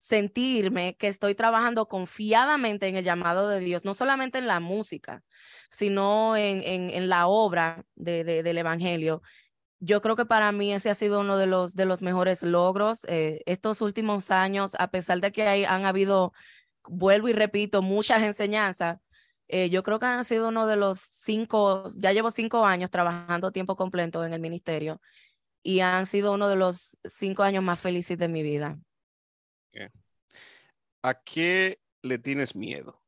sentirme 0.03 0.97
que 0.97 1.07
estoy 1.07 1.37
trabajando 1.37 1.87
confiadamente 1.87 2.89
en 2.89 2.97
el 2.97 3.05
llamado 3.05 3.49
de 3.49 3.61
Dios, 3.61 3.85
no 3.85 3.95
solamente 3.95 4.39
en 4.39 4.49
la 4.49 4.59
música, 4.59 5.23
sino 5.71 6.37
en, 6.37 6.61
en, 6.91 7.09
la 7.09 7.29
obra 7.29 7.85
de, 7.95 8.25
de, 8.25 8.43
del 8.43 8.59
Evangelio. 8.59 9.23
Yo 9.79 10.01
creo 10.01 10.17
que 10.17 10.27
para 10.27 10.51
mí 10.51 10.73
ese 10.73 10.91
ha 10.91 10.95
sido 10.95 11.21
uno 11.21 11.39
de 11.39 11.47
los, 11.47 11.77
de 11.77 11.85
los 11.85 12.03
mejores 12.03 12.43
logros. 12.43 13.05
Eh, 13.09 13.43
estos 13.47 13.81
últimos 13.81 14.33
años, 14.33 14.75
a 14.81 14.91
pesar 14.91 15.21
de 15.21 15.31
que 15.31 15.45
hay, 15.47 15.65
han 15.65 15.87
habido, 15.87 16.33
vuelvo 16.89 17.29
y 17.29 17.33
repito, 17.33 17.81
muchas 17.81 18.23
enseñanzas, 18.23 18.99
eh, 19.55 19.69
yo 19.69 19.83
creo 19.83 19.99
que 19.99 20.07
han 20.07 20.25
sido 20.25 20.49
uno 20.49 20.67
de 20.67 20.77
los 20.77 20.99
cinco, 20.99 21.85
ya 21.99 22.13
llevo 22.13 22.31
cinco 22.31 22.65
años 22.65 22.89
trabajando 22.91 23.53
tiempo 23.53 23.77
completo 23.77 24.25
en 24.25 24.33
el 24.33 24.41
ministerio 24.41 24.99
y 25.63 25.81
han 25.81 26.07
sido 26.07 26.33
uno 26.33 26.49
de 26.49 26.57
los 26.57 26.99
cinco 27.05 27.43
años 27.43 27.63
más 27.63 27.79
felices 27.79 28.17
de 28.17 28.29
mi 28.29 28.43
vida. 28.43 28.79
¿A 31.03 31.15
qué 31.23 31.79
le 32.01 32.17
tienes 32.17 32.57
miedo? 32.57 32.99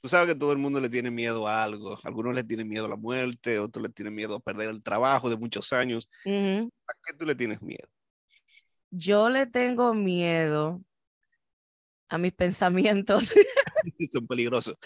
Tú 0.00 0.08
sabes 0.08 0.32
que 0.32 0.38
todo 0.38 0.52
el 0.52 0.58
mundo 0.58 0.80
le 0.80 0.88
tiene 0.88 1.10
miedo 1.10 1.46
a 1.46 1.64
algo. 1.64 1.98
Algunos 2.02 2.34
le 2.34 2.44
tienen 2.44 2.66
miedo 2.66 2.86
a 2.86 2.88
la 2.88 2.96
muerte, 2.96 3.58
otros 3.58 3.82
le 3.82 3.90
tienen 3.90 4.14
miedo 4.14 4.36
a 4.36 4.40
perder 4.40 4.70
el 4.70 4.82
trabajo 4.82 5.28
de 5.28 5.36
muchos 5.36 5.74
años. 5.74 6.08
Uh 6.24 6.30
-huh. 6.30 6.70
¿A 6.86 6.92
qué 7.02 7.12
tú 7.12 7.26
le 7.26 7.34
tienes 7.34 7.60
miedo? 7.60 7.86
Yo 8.90 9.28
le 9.28 9.44
tengo 9.44 9.92
miedo 9.92 10.80
a 12.08 12.16
mis 12.16 12.32
pensamientos. 12.32 13.34
Son 14.12 14.26
peligrosos. 14.26 14.76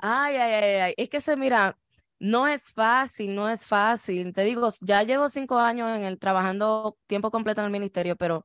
ay, 0.00 0.36
ay, 0.36 0.52
ay, 0.54 0.74
ay. 0.80 0.94
Es 0.96 1.08
que 1.08 1.20
se 1.20 1.36
mira, 1.36 1.78
no 2.18 2.46
es 2.46 2.70
fácil, 2.70 3.34
no 3.34 3.48
es 3.48 3.66
fácil. 3.66 4.32
Te 4.32 4.44
digo, 4.44 4.68
ya 4.82 5.02
llevo 5.02 5.28
cinco 5.28 5.58
años 5.58 5.90
en 5.96 6.04
el 6.04 6.18
trabajando 6.18 6.98
tiempo 7.06 7.30
completo 7.30 7.62
en 7.62 7.66
el 7.66 7.72
ministerio, 7.72 8.16
pero 8.16 8.44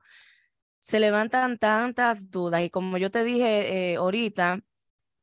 se 0.80 1.00
levantan 1.00 1.58
tantas 1.58 2.32
dudas 2.32 2.62
y 2.64 2.70
como 2.70 2.98
yo 2.98 3.12
te 3.12 3.24
dije 3.24 3.94
eh, 3.94 3.96
ahorita, 3.98 4.62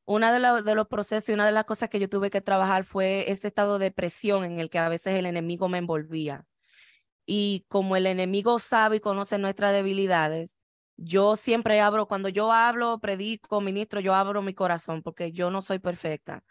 una 0.04 0.32
de, 0.32 0.62
de, 0.62 0.74
los 0.74 0.88
procesos 0.88 1.28
y 1.30 1.32
una 1.32 1.46
de 1.46 1.52
las 1.52 1.64
cosas 1.66 1.88
que 1.88 2.00
yo 2.00 2.08
tuve 2.08 2.30
que 2.30 2.40
trabajar 2.40 2.84
fue 2.84 3.30
ese 3.30 3.48
estado 3.48 3.78
de 3.78 3.92
presión 3.92 4.44
en 4.44 4.58
el 4.60 4.70
que 4.70 4.78
a 4.78 4.88
veces 4.88 5.14
el 5.16 5.26
enemigo 5.26 5.68
me 5.68 5.78
envolvía. 5.78 6.46
Y 7.26 7.66
como 7.68 7.96
el 7.96 8.06
enemigo 8.06 8.58
sabe 8.58 8.96
y 8.96 9.00
conoce 9.00 9.38
nuestras 9.38 9.72
debilidades, 9.72 10.58
yo 10.96 11.36
siempre 11.36 11.80
abro, 11.80 12.06
cuando 12.06 12.28
yo 12.28 12.52
hablo, 12.52 12.98
predico, 13.00 13.60
ministro, 13.60 14.00
yo 14.00 14.14
abro 14.14 14.42
mi 14.42 14.54
corazón 14.54 15.02
porque 15.02 15.32
yo 15.32 15.50
no 15.50 15.62
soy 15.62 15.78
perfecta. 15.78 16.44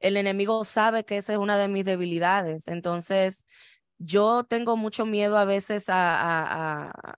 El 0.00 0.16
enemigo 0.16 0.64
sabe 0.64 1.04
que 1.04 1.18
esa 1.18 1.32
es 1.34 1.38
una 1.38 1.58
de 1.58 1.68
mis 1.68 1.84
debilidades. 1.84 2.68
Entonces, 2.68 3.46
yo 3.98 4.44
tengo 4.44 4.76
mucho 4.76 5.06
miedo 5.06 5.38
a 5.38 5.44
veces 5.44 5.88
a, 5.88 6.90
a, 6.90 7.14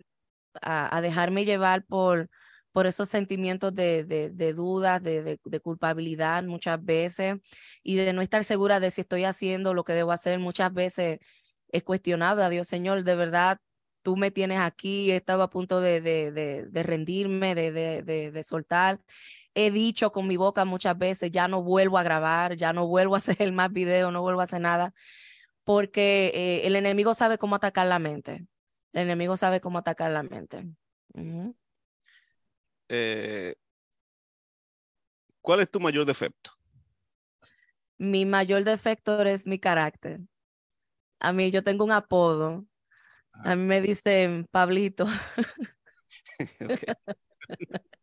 a, 0.62 1.00
dejarme 1.00 1.44
llevar 1.44 1.84
por, 1.84 2.30
por 2.72 2.86
esos 2.86 3.08
sentimientos 3.08 3.74
de, 3.74 4.04
de, 4.04 4.30
de 4.30 4.52
dudas, 4.52 5.02
de, 5.02 5.38
de, 5.44 5.60
culpabilidad 5.60 6.44
muchas 6.44 6.82
veces 6.84 7.36
y 7.82 7.96
de 7.96 8.12
no 8.12 8.22
estar 8.22 8.44
segura 8.44 8.80
de 8.80 8.90
si 8.90 9.02
estoy 9.02 9.24
haciendo 9.24 9.74
lo 9.74 9.84
que 9.84 9.94
debo 9.94 10.12
hacer. 10.12 10.38
Muchas 10.38 10.72
veces 10.72 11.18
he 11.72 11.82
cuestionado 11.82 12.42
a 12.42 12.48
Dios, 12.50 12.68
Señor, 12.68 13.04
de 13.04 13.16
verdad 13.16 13.58
tú 14.06 14.16
me 14.16 14.30
tienes 14.30 14.60
aquí, 14.60 15.10
he 15.10 15.16
estado 15.16 15.42
a 15.42 15.50
punto 15.50 15.80
de, 15.80 16.00
de, 16.00 16.30
de, 16.30 16.66
de 16.66 16.82
rendirme, 16.84 17.56
de, 17.56 18.42
soltar. 18.44 19.00
He 19.52 19.72
dicho 19.72 20.12
con 20.12 20.28
mi 20.28 20.36
boca 20.36 20.64
muchas 20.64 20.96
veces, 20.96 21.32
ya 21.32 21.48
no 21.48 21.60
vuelvo 21.60 21.98
a 21.98 22.04
grabar, 22.04 22.54
ya 22.54 22.72
no 22.72 22.86
vuelvo 22.86 23.16
a 23.16 23.18
hacer 23.42 23.50
más 23.50 23.72
video, 23.72 24.12
no 24.12 24.22
vuelvo 24.22 24.42
a 24.42 24.44
hacer 24.44 24.60
nada, 24.60 24.94
porque 25.64 26.30
eh, 26.36 26.68
el 26.68 26.76
enemigo 26.76 27.14
sabe 27.14 27.36
cómo 27.36 27.56
atacar 27.56 27.88
la 27.88 27.98
mente. 27.98 28.46
El 28.92 29.02
enemigo 29.02 29.36
sabe 29.36 29.60
cómo 29.60 29.78
atacar 29.78 30.12
la 30.12 30.22
mente. 30.22 30.58
Uh 31.14 31.20
-huh. 31.20 31.54
eh, 32.88 33.56
¿Cuál 35.40 35.62
es 35.62 35.68
tu 35.68 35.80
mayor 35.80 36.04
defecto? 36.04 36.52
Mi 37.98 38.24
mayor 38.24 38.62
defecto 38.62 39.20
es 39.22 39.48
mi 39.48 39.58
carácter. 39.58 40.20
A 41.18 41.32
mí 41.32 41.50
yo 41.50 41.64
tengo 41.64 41.84
un 41.84 41.90
apodo 41.90 42.64
a 43.44 43.56
mí 43.56 43.62
me 43.64 43.80
dicen 43.80 44.46
Pablito. 44.50 45.06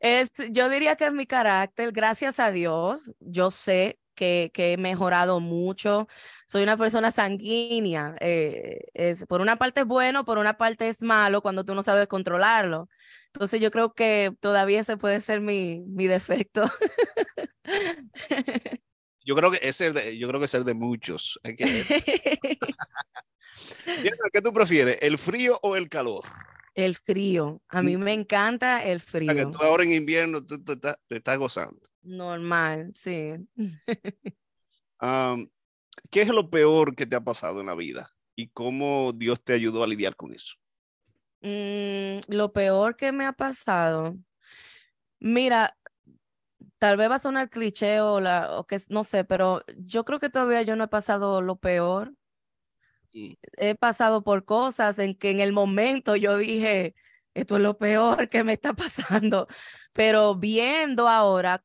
es, 0.00 0.32
yo 0.50 0.68
diría 0.68 0.96
que 0.96 1.06
es 1.06 1.12
mi 1.12 1.26
carácter, 1.26 1.92
gracias 1.92 2.40
a 2.40 2.50
Dios, 2.50 3.12
yo 3.20 3.50
sé 3.50 3.98
que, 4.14 4.50
que 4.52 4.72
he 4.72 4.76
mejorado 4.76 5.40
mucho. 5.40 6.08
Soy 6.46 6.62
una 6.62 6.76
persona 6.76 7.10
sanguínea. 7.12 8.16
Eh, 8.20 8.80
es, 8.94 9.26
por 9.26 9.40
una 9.40 9.56
parte 9.56 9.80
es 9.82 9.86
bueno, 9.86 10.24
por 10.24 10.38
una 10.38 10.56
parte 10.56 10.88
es 10.88 11.02
malo 11.02 11.42
cuando 11.42 11.64
tú 11.64 11.74
no 11.74 11.82
sabes 11.82 12.08
controlarlo. 12.08 12.88
Entonces 13.34 13.60
yo 13.60 13.70
creo 13.70 13.92
que 13.92 14.32
todavía 14.40 14.80
ese 14.80 14.96
puede 14.96 15.20
ser 15.20 15.40
mi, 15.40 15.82
mi 15.86 16.06
defecto. 16.06 16.64
yo 19.26 19.36
creo 19.36 19.50
que 19.50 19.58
es 19.62 19.80
el 19.82 19.92
de, 19.92 20.16
yo 20.16 20.26
creo 20.28 20.40
que 20.40 20.46
es 20.46 20.54
el 20.54 20.64
de 20.64 20.74
muchos. 20.74 21.38
Hay 21.44 21.54
que... 21.54 21.66
¿Qué 24.32 24.42
tú 24.42 24.52
prefieres, 24.52 24.98
el 25.00 25.18
frío 25.18 25.58
o 25.62 25.76
el 25.76 25.88
calor? 25.88 26.24
El 26.74 26.94
frío. 26.94 27.62
A 27.68 27.82
mí 27.82 27.96
me 27.96 28.12
encanta 28.12 28.84
el 28.84 29.00
frío. 29.00 29.34
Que 29.34 29.46
tú 29.46 29.58
ahora 29.62 29.84
en 29.84 29.92
invierno 29.92 30.44
tú 30.44 30.62
te, 30.62 30.76
te, 30.76 30.92
te 31.08 31.16
estás 31.16 31.38
gozando. 31.38 31.80
Normal, 32.02 32.92
sí. 32.94 33.32
um, 35.00 35.48
¿Qué 36.10 36.22
es 36.22 36.28
lo 36.28 36.50
peor 36.50 36.94
que 36.94 37.06
te 37.06 37.16
ha 37.16 37.24
pasado 37.24 37.60
en 37.60 37.66
la 37.66 37.74
vida? 37.74 38.10
¿Y 38.36 38.48
cómo 38.48 39.12
Dios 39.14 39.42
te 39.42 39.54
ayudó 39.54 39.82
a 39.82 39.86
lidiar 39.86 40.16
con 40.16 40.34
eso? 40.34 40.56
Mm, 41.40 42.20
lo 42.28 42.52
peor 42.52 42.96
que 42.96 43.12
me 43.12 43.24
ha 43.24 43.32
pasado. 43.32 44.16
Mira, 45.18 45.76
tal 46.78 46.96
vez 46.96 47.10
va 47.10 47.14
a 47.14 47.20
sonar 47.20 47.48
cliché 47.48 48.00
o, 48.00 48.20
la, 48.20 48.58
o 48.58 48.66
que 48.66 48.76
no 48.90 49.04
sé, 49.04 49.24
pero 49.24 49.62
yo 49.78 50.04
creo 50.04 50.20
que 50.20 50.28
todavía 50.28 50.62
yo 50.62 50.76
no 50.76 50.84
he 50.84 50.88
pasado 50.88 51.40
lo 51.40 51.56
peor 51.56 52.12
he 53.12 53.74
pasado 53.74 54.22
por 54.24 54.44
cosas 54.44 54.98
en 54.98 55.14
que 55.14 55.30
en 55.30 55.40
el 55.40 55.52
momento 55.52 56.16
yo 56.16 56.36
dije, 56.38 56.94
esto 57.34 57.56
es 57.56 57.62
lo 57.62 57.78
peor 57.78 58.28
que 58.28 58.44
me 58.44 58.54
está 58.54 58.72
pasando, 58.74 59.48
pero 59.92 60.34
viendo 60.36 61.08
ahora, 61.08 61.64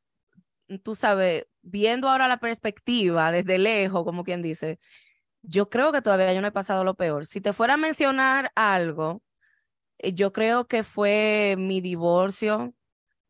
tú 0.83 0.95
sabes, 0.95 1.47
viendo 1.61 2.09
ahora 2.09 2.27
la 2.27 2.39
perspectiva 2.39 3.31
desde 3.31 3.57
lejos, 3.57 4.03
como 4.03 4.23
quien 4.23 4.41
dice, 4.41 4.79
yo 5.43 5.69
creo 5.69 5.91
que 5.91 6.01
todavía 6.01 6.33
yo 6.33 6.41
no 6.41 6.47
he 6.47 6.51
pasado 6.51 6.83
lo 6.83 6.95
peor. 6.95 7.25
Si 7.25 7.41
te 7.41 7.53
fuera 7.53 7.75
a 7.75 7.77
mencionar 7.77 8.51
algo, 8.55 9.23
eh, 9.99 10.13
yo 10.13 10.31
creo 10.33 10.67
que 10.67 10.83
fue 10.83 11.55
mi 11.57 11.81
divorcio, 11.81 12.73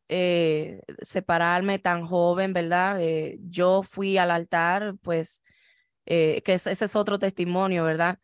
eh, 0.10 0.82
separarme 1.02 1.80
tan 1.80 2.06
joven, 2.06 2.54
¿verdad? 2.54 3.02
Eh, 3.02 3.40
yo 3.50 3.84
fui 3.84 4.18
al 4.18 4.32
altar, 4.32 4.96
pues, 5.02 5.44
que 6.44 6.54
ese 6.54 6.72
es 6.72 6.96
otro 6.96 7.20
testimonio, 7.20 7.84
¿verdad? 7.86 8.20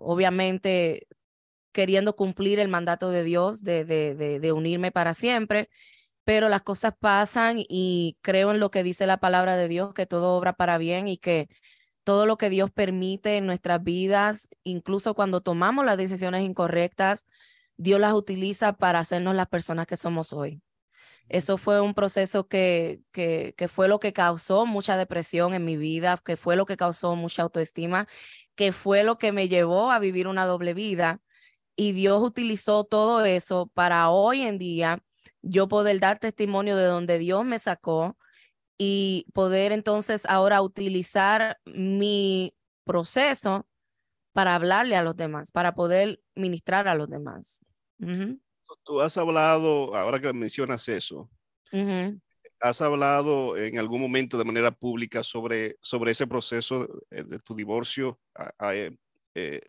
obviamente 0.00 1.06
queriendo 1.72 2.16
cumplir 2.16 2.58
el 2.58 2.68
mandato 2.68 3.10
de 3.10 3.24
Dios 3.24 3.62
de, 3.62 3.84
de, 3.84 4.14
de 4.14 4.52
unirme 4.52 4.90
para 4.92 5.14
siempre, 5.14 5.70
pero 6.24 6.48
las 6.48 6.62
cosas 6.62 6.94
pasan 6.98 7.56
y 7.58 8.16
creo 8.22 8.50
en 8.52 8.60
lo 8.60 8.70
que 8.70 8.82
dice 8.82 9.06
la 9.06 9.18
palabra 9.18 9.56
de 9.56 9.68
Dios, 9.68 9.94
que 9.94 10.06
todo 10.06 10.36
obra 10.36 10.52
para 10.52 10.78
bien 10.78 11.08
y 11.08 11.16
que 11.18 11.48
todo 12.04 12.26
lo 12.26 12.38
que 12.38 12.50
Dios 12.50 12.70
permite 12.70 13.36
en 13.36 13.46
nuestras 13.46 13.82
vidas, 13.82 14.48
incluso 14.62 15.14
cuando 15.14 15.40
tomamos 15.40 15.84
las 15.84 15.96
decisiones 15.96 16.42
incorrectas, 16.42 17.26
Dios 17.76 18.00
las 18.00 18.14
utiliza 18.14 18.74
para 18.74 18.98
hacernos 19.00 19.34
las 19.34 19.48
personas 19.48 19.86
que 19.86 19.96
somos 19.96 20.32
hoy. 20.32 20.60
Eso 21.30 21.56
fue 21.56 21.80
un 21.80 21.94
proceso 21.94 22.48
que, 22.48 23.00
que, 23.12 23.54
que, 23.56 23.68
fue 23.68 23.88
lo 23.88 24.00
que 24.00 24.12
causó 24.12 24.66
mucha 24.66 24.96
depresión 24.96 25.54
en 25.54 25.64
mi 25.64 25.76
vida, 25.76 26.18
que 26.24 26.36
fue 26.36 26.56
lo 26.56 26.66
que 26.66 26.76
causó 26.76 27.16
mucha 27.16 27.42
autoestima, 27.42 28.06
que 28.56 28.72
fue 28.72 29.04
lo 29.04 29.16
que 29.16 29.32
me 29.32 29.48
llevó 29.48 29.90
a 29.90 29.98
vivir 29.98 30.28
una 30.28 30.44
doble 30.46 30.74
vida. 30.74 31.20
Y 31.76 31.92
Dios 31.92 32.22
utilizó 32.22 32.84
todo 32.84 33.24
eso 33.24 33.70
para 33.74 34.10
hoy 34.10 34.42
en 34.42 34.58
día 34.58 35.02
yo 35.42 35.68
poder 35.68 36.00
dar 36.00 36.18
testimonio 36.18 36.76
de 36.76 36.84
donde 36.84 37.18
Dios 37.18 37.44
me 37.46 37.58
sacó, 37.58 38.18
y 38.82 39.26
poder 39.34 39.72
entonces 39.72 40.24
ahora 40.24 40.62
utilizar 40.62 41.58
mi 41.66 42.54
proceso 42.84 43.66
para 44.32 44.54
hablarle 44.54 44.96
a 44.96 45.02
los 45.02 45.14
demás, 45.16 45.52
para 45.52 45.74
poder 45.74 46.22
ministrar 46.34 46.88
a 46.88 46.94
los 46.94 47.10
demás. 47.10 47.60
Tú 48.82 49.00
has 49.00 49.16
hablado, 49.18 49.94
ahora 49.94 50.20
que 50.20 50.32
mencionas 50.32 50.88
eso, 50.88 51.30
has 52.60 52.80
hablado 52.80 53.56
en 53.56 53.78
algún 53.78 54.00
momento 54.00 54.38
de 54.38 54.44
manera 54.44 54.70
pública 54.70 55.22
sobre, 55.22 55.76
sobre 55.80 56.12
ese 56.12 56.26
proceso 56.26 56.88
de, 57.10 57.38
tu 57.40 57.54
divorcio. 57.54 58.20
Eh, 58.72 58.96
eh, 59.34 59.60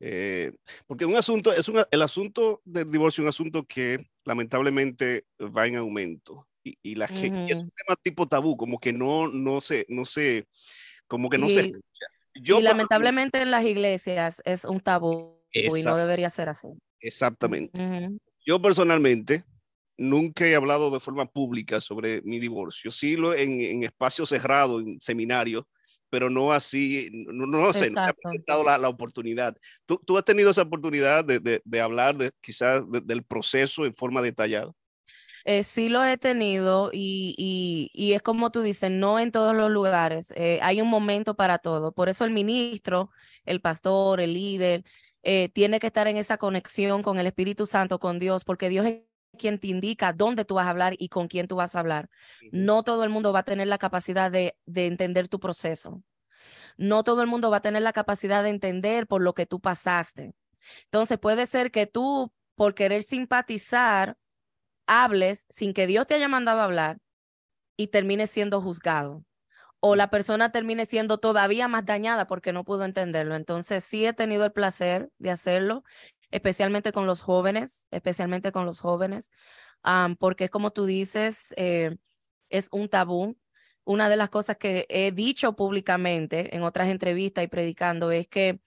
eh, 0.00 0.52
porque 0.86 1.04
un 1.04 1.16
asunto, 1.16 1.52
es 1.52 1.70
el 1.90 2.02
asunto 2.02 2.62
del 2.64 2.90
divorcio 2.90 3.22
es 3.22 3.24
un 3.24 3.28
asunto 3.28 3.64
que 3.64 4.10
lamentablemente 4.24 5.26
va 5.38 5.66
en 5.66 5.76
aumento 5.76 6.46
y, 6.62 6.94
la 6.94 7.08
gente, 7.08 7.52
es 7.52 7.62
un 7.62 7.70
tema 7.70 7.96
tipo 8.02 8.26
tabú, 8.26 8.56
como 8.56 8.78
que 8.78 8.92
no, 8.92 9.28
no 9.28 9.60
sé, 9.60 9.86
no 9.88 10.04
sé, 10.04 10.46
como 11.06 11.30
que 11.30 11.38
no 11.38 11.48
se 11.48 11.72
Yo, 12.34 12.60
y 12.60 12.62
lamentablemente 12.62 13.40
en 13.40 13.50
las 13.50 13.64
iglesias 13.64 14.42
es 14.44 14.64
un 14.64 14.80
tabú 14.80 15.40
y 15.52 15.82
no 15.82 15.96
debería 15.96 16.28
ser 16.28 16.48
así. 16.48 16.68
Exactamente. 17.00 17.82
Yo 18.44 18.60
personalmente 18.60 19.44
nunca 19.96 20.46
he 20.46 20.54
hablado 20.54 20.90
de 20.90 21.00
forma 21.00 21.26
pública 21.26 21.80
sobre 21.80 22.22
mi 22.22 22.38
divorcio. 22.38 22.90
Sí 22.90 23.16
lo 23.16 23.34
en, 23.34 23.60
en 23.60 23.84
espacios 23.84 24.28
cerrados, 24.30 24.82
en 24.82 24.98
seminarios, 25.00 25.64
pero 26.08 26.30
no 26.30 26.52
así, 26.52 27.08
no, 27.12 27.46
no 27.46 27.72
sé, 27.72 27.90
no 27.90 28.02
se 28.02 28.52
ha 28.52 28.64
la, 28.64 28.78
la, 28.78 28.88
oportunidad. 28.88 29.56
¿Tú, 29.86 30.00
¿Tú, 30.04 30.18
has 30.18 30.24
tenido 30.24 30.50
esa 30.50 30.62
oportunidad 30.62 31.24
de, 31.24 31.38
de, 31.38 31.62
de 31.64 31.80
hablar 31.80 32.16
de, 32.16 32.30
quizás 32.40 32.82
del 33.04 33.22
proceso 33.22 33.84
en 33.84 33.94
forma 33.94 34.20
detallada? 34.22 34.72
Eh, 35.44 35.64
sí 35.64 35.88
lo 35.88 36.04
he 36.04 36.18
tenido 36.18 36.90
y, 36.92 37.90
y, 37.94 38.12
es 38.12 38.22
como 38.22 38.50
tú 38.50 38.60
dices, 38.60 38.90
no 38.90 39.18
en 39.18 39.32
todos 39.32 39.54
los 39.54 39.70
lugares. 39.70 40.32
Eh, 40.36 40.58
hay 40.62 40.80
un 40.80 40.88
momento 40.88 41.34
para 41.34 41.58
todo. 41.58 41.92
Por 41.92 42.08
eso 42.08 42.24
el 42.24 42.30
ministro, 42.30 43.10
el 43.44 43.60
pastor, 43.60 44.20
el 44.20 44.34
líder, 44.34 44.84
eh, 45.22 45.48
tiene 45.50 45.80
que 45.80 45.88
estar 45.88 46.08
en 46.08 46.16
esa 46.16 46.38
conexión 46.38 47.02
con 47.02 47.18
el 47.18 47.26
Espíritu 47.26 47.66
Santo, 47.66 47.98
con 47.98 48.18
Dios, 48.18 48.44
porque 48.44 48.68
Dios 48.68 48.86
es 48.86 49.02
quien 49.38 49.58
te 49.58 49.68
indica 49.68 50.12
dónde 50.12 50.44
tú 50.44 50.54
vas 50.54 50.66
a 50.66 50.70
hablar 50.70 50.94
y 50.98 51.08
con 51.08 51.28
quién 51.28 51.46
tú 51.46 51.56
vas 51.56 51.74
a 51.74 51.80
hablar. 51.80 52.08
No 52.50 52.82
todo 52.82 53.04
el 53.04 53.10
mundo 53.10 53.32
va 53.32 53.40
a 53.40 53.44
tener 53.44 53.68
la 53.68 53.78
capacidad 53.78 54.30
de, 54.30 54.56
de 54.66 54.86
entender 54.86 55.28
tu 55.28 55.40
proceso. 55.40 56.02
No 56.76 57.04
todo 57.04 57.22
el 57.22 57.28
mundo 57.28 57.50
va 57.50 57.58
a 57.58 57.62
tener 57.62 57.82
la 57.82 57.92
capacidad 57.92 58.42
de 58.42 58.50
entender 58.50 59.06
por 59.06 59.22
lo 59.22 59.34
que 59.34 59.46
tú 59.46 59.60
pasaste. 59.60 60.34
Entonces 60.84 61.18
puede 61.18 61.46
ser 61.46 61.70
que 61.70 61.86
tú, 61.86 62.32
por 62.54 62.74
querer 62.74 63.02
simpatizar, 63.02 64.16
hables 64.86 65.46
sin 65.48 65.72
que 65.72 65.86
Dios 65.86 66.06
te 66.06 66.14
haya 66.14 66.28
mandado 66.28 66.60
a 66.60 66.64
hablar 66.64 66.98
y 67.76 67.88
termine 67.88 68.26
siendo 68.26 68.60
juzgado. 68.60 69.24
O 69.80 69.96
la 69.96 70.10
persona 70.10 70.52
termine 70.52 70.86
siendo 70.86 71.18
todavía 71.18 71.66
más 71.68 71.86
dañada 71.86 72.26
porque 72.26 72.52
no 72.52 72.64
pudo 72.64 72.84
entenderlo. 72.84 73.34
Entonces 73.34 73.82
sí 73.84 74.06
he 74.06 74.12
tenido 74.12 74.44
el 74.44 74.52
placer 74.52 75.10
de 75.18 75.30
hacerlo, 75.30 75.84
especialmente 76.30 76.92
con 76.92 77.06
los 77.06 77.22
jóvenes, 77.22 77.86
especialmente 77.90 78.52
con 78.52 78.66
los 78.66 78.80
jóvenes, 78.80 79.30
porque 80.18 80.48
como 80.50 80.70
tú 80.72 80.84
dices, 80.84 81.54
eh, 81.56 81.96
es 82.50 82.68
un 82.72 82.88
tabú. 82.88 83.36
Una 83.84 84.08
de 84.08 84.16
las 84.16 84.28
cosas 84.28 84.56
que 84.58 84.86
he 84.90 85.10
dicho 85.12 85.56
públicamente 85.56 86.54
en 86.54 86.62
otras 86.62 86.88
entrevistas 86.88 87.44
y 87.44 87.48
predicando 87.48 88.12
es 88.12 88.28
que 88.28 88.60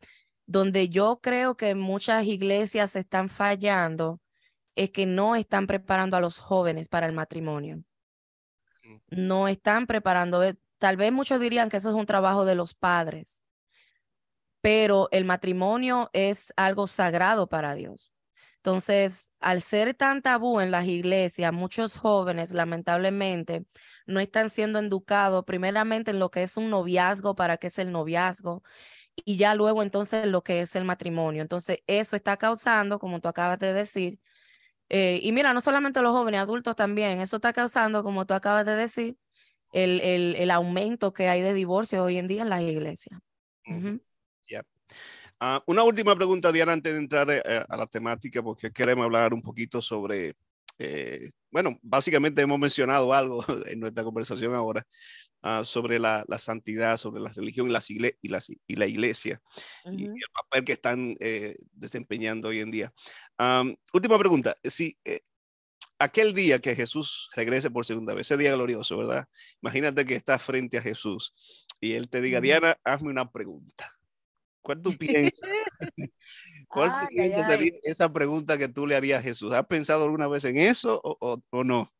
donde 0.45 0.89
yo 0.89 1.19
creo 1.21 1.55
que 1.55 1.75
muchas 1.75 2.25
iglesias 2.25 2.95
están 2.95 3.29
fallando 3.29 4.19
es 4.75 4.89
que 4.91 5.05
no 5.05 5.35
están 5.35 5.67
preparando 5.67 6.17
a 6.17 6.21
los 6.21 6.39
jóvenes 6.39 6.89
para 6.89 7.05
el 7.05 7.13
matrimonio. 7.13 7.83
No 9.09 9.47
están 9.47 9.87
preparando, 9.87 10.43
eh, 10.43 10.55
tal 10.83 10.97
vez 10.97 11.13
muchos 11.13 11.39
dirían 11.39 11.69
que 11.69 11.77
eso 11.77 11.87
es 11.87 11.95
un 11.95 12.05
trabajo 12.05 12.43
de 12.43 12.55
los 12.55 12.73
padres, 12.73 13.41
pero 14.59 15.07
el 15.13 15.23
matrimonio 15.23 16.09
es 16.11 16.51
algo 16.57 16.87
sagrado 16.87 17.47
para 17.47 17.73
Dios. 17.73 18.11
Entonces, 18.57 19.31
al 19.39 19.61
ser 19.61 19.93
tan 19.93 20.21
tabú 20.21 20.59
en 20.59 20.71
las 20.71 20.85
iglesias, 20.85 21.53
muchos 21.53 21.95
jóvenes 21.95 22.51
lamentablemente 22.51 23.63
no 24.05 24.19
están 24.19 24.49
siendo 24.49 24.77
educados 24.77 25.45
primeramente 25.45 26.11
en 26.11 26.19
lo 26.19 26.29
que 26.29 26.43
es 26.43 26.57
un 26.57 26.69
noviazgo, 26.69 27.33
para 27.33 27.55
qué 27.55 27.67
es 27.67 27.79
el 27.79 27.93
noviazgo, 27.93 28.61
y 29.15 29.37
ya 29.37 29.55
luego 29.55 29.83
entonces 29.83 30.25
lo 30.27 30.43
que 30.43 30.59
es 30.59 30.75
el 30.75 30.83
matrimonio. 30.83 31.41
Entonces, 31.41 31.79
eso 31.87 32.17
está 32.17 32.35
causando, 32.35 32.99
como 32.99 33.21
tú 33.21 33.29
acabas 33.29 33.57
de 33.59 33.73
decir, 33.73 34.19
eh, 34.89 35.21
y 35.23 35.31
mira, 35.31 35.53
no 35.53 35.61
solamente 35.61 36.01
los 36.01 36.11
jóvenes, 36.11 36.41
adultos 36.41 36.75
también, 36.75 37.21
eso 37.21 37.37
está 37.37 37.53
causando, 37.53 38.03
como 38.03 38.25
tú 38.25 38.33
acabas 38.33 38.65
de 38.65 38.75
decir, 38.75 39.17
el, 39.73 39.99
el, 40.01 40.35
el 40.35 40.51
aumento 40.51 41.13
que 41.13 41.27
hay 41.27 41.41
de 41.41 41.53
divorcio 41.53 42.03
hoy 42.03 42.17
en 42.17 42.27
día 42.27 42.43
en 42.43 42.49
las 42.49 42.61
iglesias. 42.61 43.19
Ah, 45.39 45.61
una 45.67 45.83
última 45.83 46.15
pregunta, 46.15 46.53
Diana, 46.53 46.71
antes 46.71 46.93
de 46.93 46.99
entrar 46.99 47.29
eh, 47.29 47.41
a 47.67 47.75
la 47.75 47.85
temática, 47.85 48.41
porque 48.41 48.71
queremos 48.71 49.03
hablar 49.03 49.33
un 49.33 49.41
poquito 49.41 49.81
sobre, 49.81 50.35
eh, 50.79 51.31
bueno, 51.51 51.77
básicamente 51.81 52.41
hemos 52.41 52.57
mencionado 52.57 53.13
algo 53.13 53.43
en 53.67 53.81
nuestra 53.81 54.05
conversación 54.05 54.55
ahora 54.55 54.87
uh, 55.43 55.65
sobre 55.65 55.99
la, 55.99 56.23
la, 56.29 56.39
santidad, 56.39 56.95
sobre 56.95 57.21
la 57.21 57.29
religión 57.29 57.67
y, 57.67 57.71
las 57.71 57.89
igle 57.89 58.17
y, 58.21 58.29
las, 58.29 58.49
y 58.49 58.75
la 58.75 58.87
iglesia 58.87 59.41
y, 59.85 60.05
el 60.05 60.31
papel 60.33 60.63
que 60.63 60.73
están 60.73 61.15
eh, 61.19 61.57
desempeñando 61.73 62.47
hoy 62.47 62.61
en 62.61 62.71
día. 62.71 62.93
Um, 63.37 63.75
última 63.91 64.17
pregunta, 64.17 64.55
si 64.63 64.97
eh, 65.03 65.21
aquel 66.03 66.33
día 66.33 66.59
que 66.59 66.75
Jesús 66.75 67.29
regrese 67.35 67.71
por 67.71 67.85
segunda 67.85 68.13
vez, 68.13 68.27
ese 68.29 68.37
día 68.37 68.53
glorioso, 68.53 68.97
¿verdad? 68.97 69.25
Imagínate 69.61 70.05
que 70.05 70.15
estás 70.15 70.41
frente 70.41 70.77
a 70.77 70.81
Jesús 70.81 71.33
y 71.79 71.93
él 71.93 72.09
te 72.09 72.21
diga, 72.21 72.41
Diana, 72.41 72.77
hazme 72.83 73.09
una 73.09 73.31
pregunta. 73.31 73.91
¿Cuál 74.61 74.81
tú 74.81 74.97
piensas? 74.97 75.49
¿Cuál 76.67 76.89
ay, 76.93 77.07
piensas 77.07 77.43
ay, 77.43 77.51
sería 77.51 77.71
esa 77.83 78.11
pregunta 78.11 78.57
que 78.57 78.67
tú 78.67 78.87
le 78.87 78.95
harías 78.95 79.19
a 79.19 79.23
Jesús? 79.23 79.53
¿Has 79.53 79.65
pensado 79.67 80.03
alguna 80.03 80.27
vez 80.27 80.45
en 80.45 80.57
eso 80.57 80.99
o, 81.03 81.17
o, 81.19 81.41
o 81.49 81.63
no? 81.63 81.91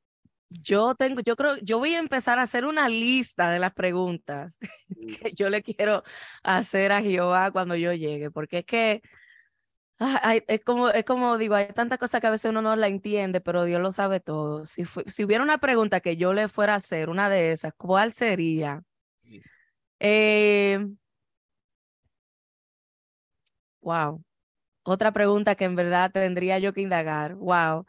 Yo 0.50 0.94
tengo, 0.96 1.22
yo 1.22 1.36
creo, 1.36 1.58
yo 1.58 1.80
voy 1.80 1.96
a 1.96 2.00
empezar 2.00 2.38
a 2.38 2.44
hacer 2.44 2.66
una 2.66 2.88
lista 2.88 3.50
de 3.50 3.60
las 3.60 3.74
preguntas 3.74 4.58
que 5.22 5.34
yo 5.34 5.50
le 5.50 5.64
quiero 5.64 6.04
hacer 6.44 6.92
a 6.92 7.02
Jehová 7.02 7.52
cuando 7.52 7.76
yo 7.76 7.94
llegue, 7.94 8.30
porque 8.30 8.60
es 8.60 8.66
que 8.66 9.02
ay, 10.00 10.44
es 10.48 10.62
como, 10.64 10.90
es 10.90 11.06
como 11.06 11.38
digo, 11.38 11.56
hay 11.56 11.68
tantas 11.74 12.00
cosas 12.00 12.22
que 12.22 12.28
a 12.28 12.32
veces 12.32 12.50
uno 12.52 12.62
no 12.62 12.76
la 12.76 12.88
entiende, 12.88 13.42
pero 13.42 13.64
Dios 13.66 13.82
lo 13.82 13.92
sabe 13.92 14.20
todo. 14.20 14.66
Si, 14.66 14.86
fue, 14.86 15.04
si 15.08 15.24
hubiera 15.24 15.44
una 15.44 15.58
pregunta 15.60 16.00
que 16.02 16.18
yo 16.18 16.34
le 16.34 16.48
fuera 16.48 16.74
a 16.74 16.78
hacer, 16.78 17.10
una 17.10 17.30
de 17.30 17.52
esas, 17.52 17.74
¿cuál 17.78 18.12
sería? 18.14 18.84
Eh, 20.00 20.80
wow. 23.82 24.24
Otra 24.84 25.14
pregunta 25.14 25.56
que 25.56 25.66
en 25.66 25.76
verdad 25.76 26.12
tendría 26.12 26.60
yo 26.60 26.74
que 26.74 26.82
indagar. 26.82 27.36
Wow. 27.36 27.86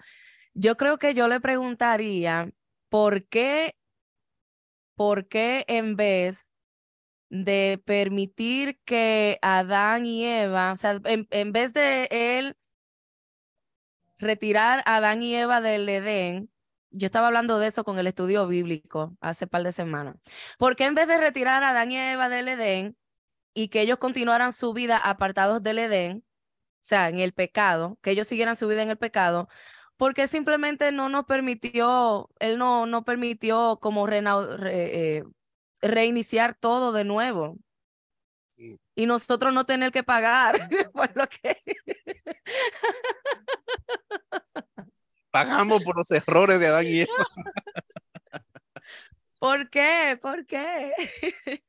Yo 0.55 0.77
creo 0.77 0.99
que 0.99 1.15
yo 1.15 1.29
le 1.29 1.41
preguntaría 1.41 2.51
por 2.91 3.27
qué, 3.29 3.77
por 4.97 5.27
qué 5.29 5.65
en 5.69 5.97
vez 5.97 6.54
de 7.43 7.83
permitir 7.85 8.79
que 8.85 9.39
Adán 9.43 10.07
y 10.07 10.25
Eva, 10.25 10.73
o 10.73 10.77
sea, 10.77 11.01
en, 11.05 11.27
en 11.31 11.53
vez 11.53 11.73
de 11.75 12.09
él 12.11 12.57
retirar 14.19 14.83
a 14.87 14.97
Adán 14.97 15.21
y 15.23 15.35
Eva 15.35 15.61
del 15.61 15.89
Edén, 15.89 16.51
yo 16.91 17.07
estaba 17.07 17.27
hablando 17.27 17.59
de 17.59 17.67
eso 17.67 17.83
con 17.85 17.99
el 17.99 18.07
estudio 18.07 18.47
bíblico 18.47 19.17
hace 19.21 19.49
par 19.49 19.65
de 19.65 19.73
semanas. 19.73 20.17
¿Por 20.59 20.77
qué 20.77 20.85
en 20.85 20.95
vez 20.95 21.09
de 21.09 21.19
retirar 21.19 21.65
a 21.65 21.71
Adán 21.71 21.91
y 21.91 21.99
Eva 21.99 22.29
del 22.29 22.49
Edén, 22.49 22.97
y 23.55 23.69
que 23.69 23.81
ellos 23.81 23.99
continuaran 23.99 24.53
su 24.53 24.73
vida 24.73 24.97
apartados 24.99 25.63
del 25.63 25.81
Edén, 25.81 26.19
o 26.19 26.79
sea, 26.83 27.09
en 27.09 27.19
el 27.19 27.33
pecado, 27.33 27.99
que 28.03 28.11
ellos 28.13 28.29
siguieran 28.29 28.57
su 28.57 28.69
vida 28.69 28.83
en 28.83 28.91
el 28.91 28.99
pecado, 28.99 29.49
porque 29.97 30.27
simplemente 30.29 30.93
no 30.93 31.09
nos 31.09 31.25
permitió, 31.25 32.31
él 32.39 32.59
no, 32.59 32.87
no 32.87 33.05
permitió 33.05 33.79
como 33.81 34.09
eh, 34.09 35.25
reiniciar 35.89 36.55
todo 36.55 36.93
de 36.93 37.05
nuevo. 37.05 37.57
Y 38.95 39.07
nosotros 39.07 39.53
no 39.53 39.67
tener 39.67 39.91
que 39.91 40.03
pagar 40.03 40.69
por 40.93 41.17
lo 41.17 41.29
que... 41.29 41.63
Pagamos 45.31 45.83
por 45.83 45.97
los 45.97 46.11
errores 46.13 46.61
de 46.61 46.67
Adán 46.69 46.87
y 46.87 47.01
Eva. 47.01 47.13
¿Por 49.41 49.69
qué? 49.69 50.17
¿Por 50.23 50.47
qué? 50.47 50.93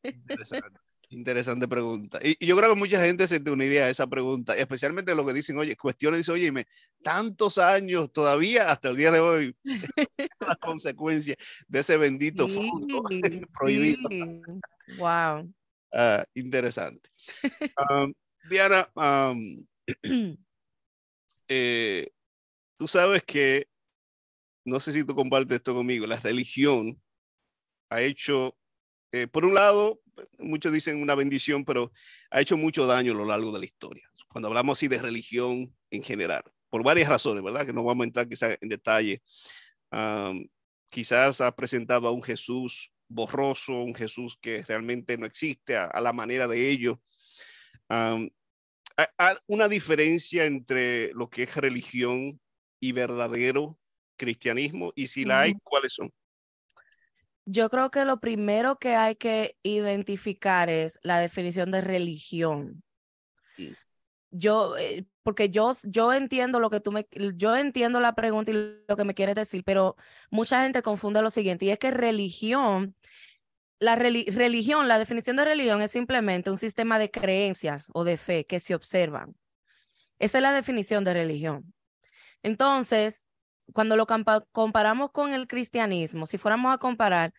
Interesante. 0.03 0.84
Interesante 1.15 1.65
pregunta. 1.65 2.19
Y, 2.21 2.45
yo 2.45 2.57
creo 2.57 2.71
que 2.71 2.75
mucha 2.75 3.01
gente 3.01 3.25
se 3.25 3.41
una 3.49 3.63
idea 3.63 3.85
de 3.85 3.91
esa 3.91 4.05
pregunta, 4.05 4.53
especialmente 4.53 5.15
lo 5.15 5.25
que 5.25 5.31
dicen, 5.31 5.57
oye, 5.57 5.77
cuestiones, 5.77 6.19
dice, 6.19 6.33
oye, 6.33 6.67
tantos 7.01 7.57
años 7.57 8.11
todavía 8.11 8.69
hasta 8.69 8.89
el 8.89 8.97
día 8.97 9.11
de 9.11 9.21
hoy, 9.21 9.55
la 10.41 10.57
consecuencia 10.57 11.37
de 11.69 11.79
ese 11.79 11.95
bendito 11.95 12.49
fruto 12.49 13.01
prohibido. 13.57 14.09
Wow. 14.97 15.53
Ah, 15.93 16.25
interesante. 16.33 17.09
Diana, 18.49 18.91
eh, 21.47 22.11
tú 22.77 22.87
sabes 22.89 23.23
que, 23.23 23.69
no 24.65 24.81
sé 24.81 24.91
si 24.91 25.05
tú 25.05 25.15
compartes 25.15 25.55
esto 25.55 25.73
conmigo, 25.73 26.05
la 26.07 26.19
religión 26.19 27.01
ha 27.89 28.01
hecho, 28.01 28.57
eh, 29.13 29.27
por 29.27 29.45
un 29.45 29.53
lado, 29.53 30.01
muchos 30.39 30.71
dicen 30.71 31.01
una 31.01 31.15
bendición, 31.15 31.65
pero 31.65 31.91
ha 32.29 32.41
hecho 32.41 32.57
mucho 32.57 32.85
daño 32.85 33.13
a 33.13 33.15
lo 33.15 33.25
largo 33.25 33.51
de 33.51 33.59
la 33.59 33.65
historia. 33.65 34.09
Cuando 34.27 34.47
hablamos 34.47 34.77
así 34.77 34.87
de 34.87 35.01
religión 35.01 35.73
en 35.89 36.03
general, 36.03 36.43
por 36.69 36.83
varias 36.83 37.09
razones, 37.09 37.43
¿verdad? 37.43 37.65
Que 37.65 37.73
no 37.73 37.83
vamos 37.83 38.03
a 38.03 38.07
entrar 38.07 38.27
quizás 38.27 38.57
en 38.61 38.69
detalle. 38.69 39.21
quizás 40.89 41.41
ha 41.41 41.55
presentado 41.55 42.07
a 42.07 42.11
un 42.11 42.23
Jesús 42.23 42.91
borroso, 43.07 43.83
un 43.83 43.95
Jesús 43.95 44.37
que 44.41 44.63
realmente 44.63 45.17
no 45.17 45.25
existe 45.25 45.75
a, 45.77 45.99
la 46.01 46.13
manera 46.13 46.47
de 46.47 46.69
ellos. 46.69 46.97
hay 47.89 49.35
una 49.47 49.67
diferencia 49.67 50.45
entre 50.45 51.13
lo 51.13 51.29
que 51.29 51.43
es 51.43 51.55
religión 51.55 52.39
y 52.79 52.91
verdadero 52.91 53.79
cristianismo, 54.17 54.93
y 54.95 55.07
si 55.07 55.25
la 55.25 55.41
hay, 55.41 55.53
¿cuáles 55.63 55.93
son? 55.93 56.11
Yo 57.45 57.69
creo 57.69 57.91
que 57.91 58.05
lo 58.05 58.19
primero 58.19 58.77
que 58.77 58.95
hay 58.95 59.15
que 59.15 59.55
identificar 59.61 60.69
es 60.69 60.99
la 61.03 61.19
definición 61.19 61.71
de 61.71 61.81
religión. 61.81 62.83
Yo, 64.31 64.75
eh, 64.77 65.05
porque 65.23 65.49
yo, 65.49 65.71
yo 65.83 66.11
entiendo 66.11 66.59
lo 66.59 66.69
que 66.69 66.79
tú 66.79 66.91
me, 66.91 67.07
yo 67.35 67.55
entiendo 67.55 67.99
la 67.99 68.15
pregunta 68.15 68.51
y 68.51 68.83
lo 68.87 68.97
que 68.97 69.05
me 69.05 69.13
quieres 69.13 69.35
decir, 69.35 69.63
pero 69.63 69.95
mucha 70.29 70.63
gente 70.63 70.81
confunde 70.81 71.21
lo 71.21 71.29
siguiente, 71.29 71.65
y 71.65 71.69
es 71.69 71.79
que 71.79 71.91
religión, 71.91 72.95
la 73.79 73.95
religión, 73.95 74.87
la 74.87 74.99
definición 74.99 75.37
de 75.37 75.45
religión 75.45 75.81
es 75.81 75.91
simplemente 75.91 76.49
un 76.49 76.57
sistema 76.57 76.99
de 76.99 77.11
creencias 77.11 77.89
o 77.93 78.03
de 78.03 78.17
fe 78.17 78.45
que 78.45 78.59
se 78.59 78.75
observan. 78.75 79.35
Esa 80.19 80.39
es 80.39 80.41
la 80.41 80.53
definición 80.53 81.03
de 81.03 81.13
religión. 81.13 81.73
Entonces, 82.43 83.27
cuando 83.73 83.95
lo 83.95 84.05
comparamos 84.51 85.11
con 85.11 85.33
el 85.33 85.47
cristianismo, 85.47 86.25
si 86.25 86.37
fuéramos 86.37 86.73
a 86.73 86.77
comparar, 86.77 87.33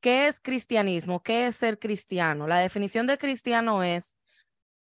¿qué 0.00 0.26
es 0.26 0.40
cristianismo? 0.40 1.22
¿Qué 1.22 1.46
es 1.46 1.56
ser 1.56 1.78
cristiano? 1.78 2.46
La 2.46 2.58
definición 2.58 3.06
de 3.06 3.18
cristiano 3.18 3.82
es 3.82 4.16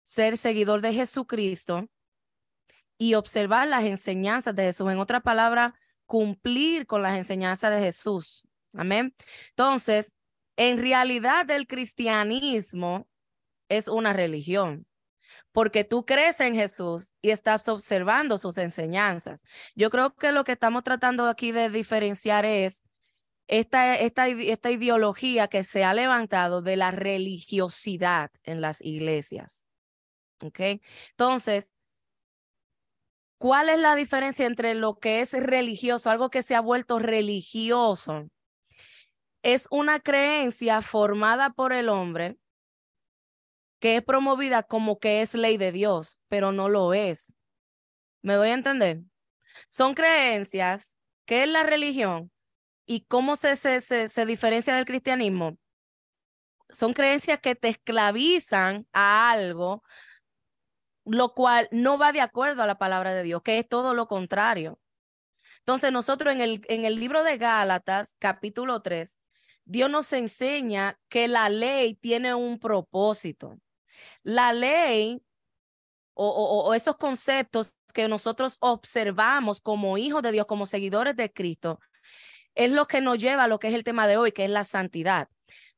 ser 0.03 0.37
seguidor 0.37 0.81
de 0.81 0.93
Jesucristo 0.93 1.89
y 2.97 3.15
observar 3.15 3.67
las 3.67 3.83
enseñanzas 3.83 4.55
de 4.55 4.63
Jesús. 4.63 4.91
En 4.91 4.99
otra 4.99 5.21
palabra, 5.21 5.75
cumplir 6.05 6.85
con 6.85 7.01
las 7.01 7.17
enseñanzas 7.17 7.71
de 7.71 7.79
Jesús. 7.79 8.43
Amén. 8.73 9.15
Entonces, 9.49 10.13
en 10.57 10.77
realidad 10.77 11.49
el 11.49 11.67
cristianismo 11.67 13.07
es 13.69 13.87
una 13.87 14.13
religión 14.13 14.85
porque 15.55 15.85
tú 15.85 16.05
crees 16.05 16.41
en 16.41 16.53
Jesús 16.53 17.13
y 17.21 17.29
estás 17.29 17.69
observando 17.69 18.37
sus 18.37 18.57
enseñanzas. 18.57 19.41
Yo 19.73 19.89
creo 19.89 20.13
que 20.13 20.33
lo 20.33 20.43
que 20.43 20.51
estamos 20.51 20.83
tratando 20.83 21.29
aquí 21.29 21.53
de 21.53 21.69
diferenciar 21.69 22.43
es 22.43 22.83
esta, 23.47 23.95
esta, 23.95 24.27
esta 24.27 24.69
ideología 24.69 25.47
que 25.47 25.63
se 25.63 25.85
ha 25.85 25.93
levantado 25.93 26.61
de 26.61 26.75
la 26.75 26.91
religiosidad 26.91 28.31
en 28.43 28.59
las 28.59 28.81
iglesias. 28.81 29.65
¿Ok? 30.43 30.59
Entonces, 31.11 31.71
¿cuál 33.37 33.69
es 33.69 33.79
la 33.79 33.95
diferencia 33.95 34.47
entre 34.47 34.73
lo 34.73 34.99
que 34.99 35.21
es 35.21 35.31
religioso, 35.31 36.09
algo 36.09 36.29
que 36.29 36.41
se 36.41 36.55
ha 36.55 36.59
vuelto 36.59 36.99
religioso? 36.99 38.27
Es 39.41 39.69
una 39.71 40.01
creencia 40.01 40.81
formada 40.81 41.51
por 41.51 41.71
el 41.71 41.87
hombre 41.87 42.35
que 43.79 43.97
es 43.97 44.03
promovida 44.03 44.63
como 44.63 44.99
que 44.99 45.21
es 45.21 45.33
ley 45.33 45.57
de 45.57 45.71
Dios, 45.71 46.19
pero 46.27 46.51
no 46.51 46.69
lo 46.69 46.93
es. 46.93 47.35
¿Me 48.21 48.33
doy 48.33 48.49
a 48.49 48.53
entender? 48.53 49.01
Son 49.69 49.93
creencias, 49.93 50.97
¿qué 51.25 51.43
es 51.43 51.49
la 51.49 51.63
religión? 51.63 52.31
¿Y 52.85 53.01
cómo 53.01 53.35
se, 53.35 53.55
se, 53.55 53.81
se, 53.81 54.25
diferencia 54.25 54.75
del 54.75 54.85
cristianismo? 54.85 55.57
Son 56.69 56.93
creencias 56.93 57.39
que 57.39 57.55
te 57.55 57.69
esclavizan 57.69 58.87
a 58.93 59.31
algo, 59.31 59.83
lo 61.05 61.33
cual 61.33 61.67
no 61.71 61.97
va 61.97 62.11
de 62.11 62.21
acuerdo 62.21 62.63
a 62.63 62.67
la 62.67 62.77
palabra 62.77 63.13
de 63.13 63.23
Dios, 63.23 63.41
que 63.43 63.59
es 63.59 63.67
todo 63.67 63.93
lo 63.93 64.07
contrario. 64.07 64.79
Entonces 65.59 65.91
nosotros 65.91 66.33
en 66.33 66.41
el, 66.41 66.61
en 66.67 66.85
el 66.85 66.99
libro 66.99 67.23
de 67.23 67.37
Gálatas, 67.37 68.15
capítulo 68.19 68.81
3, 68.81 69.17
Dios 69.65 69.89
nos 69.89 70.13
enseña 70.13 70.99
que 71.09 71.27
la 71.27 71.49
ley 71.49 71.95
tiene 71.95 72.35
un 72.35 72.59
propósito. 72.59 73.59
La 74.23 74.53
ley 74.53 75.21
o, 76.15 76.73
esos 76.73 76.95
conceptos 76.95 77.73
que 77.93 78.07
nosotros 78.07 78.57
observamos 78.59 79.61
como 79.61 79.97
hijos 79.97 80.23
de 80.23 80.31
Dios, 80.31 80.45
como 80.45 80.65
seguidores 80.65 81.15
de 81.15 81.31
Cristo, 81.31 81.79
es 82.55 82.71
lo 82.71 82.87
que 82.87 83.01
nos 83.01 83.17
lleva 83.17 83.43
a 83.43 83.47
lo 83.47 83.59
que 83.59 83.67
es 83.67 83.73
el 83.73 83.83
tema 83.83 84.07
de 84.07 84.17
hoy, 84.17 84.31
que 84.31 84.45
es 84.45 84.49
la 84.49 84.63
santidad. 84.63 85.29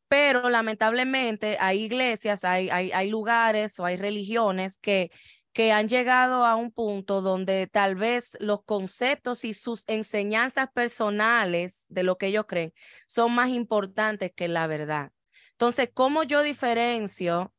Pero 0.07 0.49
lamentablemente 0.49 1.57
hay 1.59 1.83
iglesias, 1.83 2.43
hay, 2.43 2.69
hay, 2.69 2.91
hay 2.91 3.09
lugares 3.09 3.79
o 3.79 3.85
hay 3.85 3.97
religiones 3.97 4.77
que, 4.77 5.11
que 5.53 5.71
han 5.71 5.87
llegado 5.87 6.45
a 6.45 6.55
un 6.55 6.71
punto 6.71 7.21
donde 7.21 7.67
tal 7.67 7.95
vez 7.95 8.37
los 8.39 8.63
conceptos 8.63 9.43
y 9.43 9.53
sus 9.53 9.83
enseñanzas 9.87 10.69
personales 10.71 11.85
de 11.89 12.03
lo 12.03 12.17
que 12.17 12.27
ellos 12.27 12.45
creen 12.47 12.73
son 13.07 13.33
más 13.33 13.49
importantes 13.49 14.31
que 14.35 14.47
la 14.47 14.67
verdad. 14.67 15.11
Entonces, 15.53 15.89
¿cómo 15.91 16.21
yo 16.21 16.43
diferencio 16.43 17.51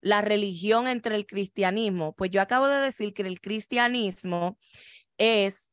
la 0.00 0.20
religión 0.20 0.86
entre 0.88 1.16
el 1.16 1.26
cristianismo? 1.26 2.14
Pues 2.14 2.30
yo 2.30 2.40
acabo 2.40 2.66
de 2.66 2.80
decir 2.80 3.14
que 3.14 3.22
el 3.22 3.40
cristianismo 3.40 4.58
es, 5.18 5.72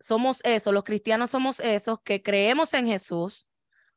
somos 0.00 0.40
eso, 0.44 0.72
los 0.72 0.84
cristianos 0.84 1.30
somos 1.30 1.60
esos 1.60 2.00
que 2.04 2.22
creemos 2.22 2.74
en 2.74 2.86
Jesús, 2.86 3.46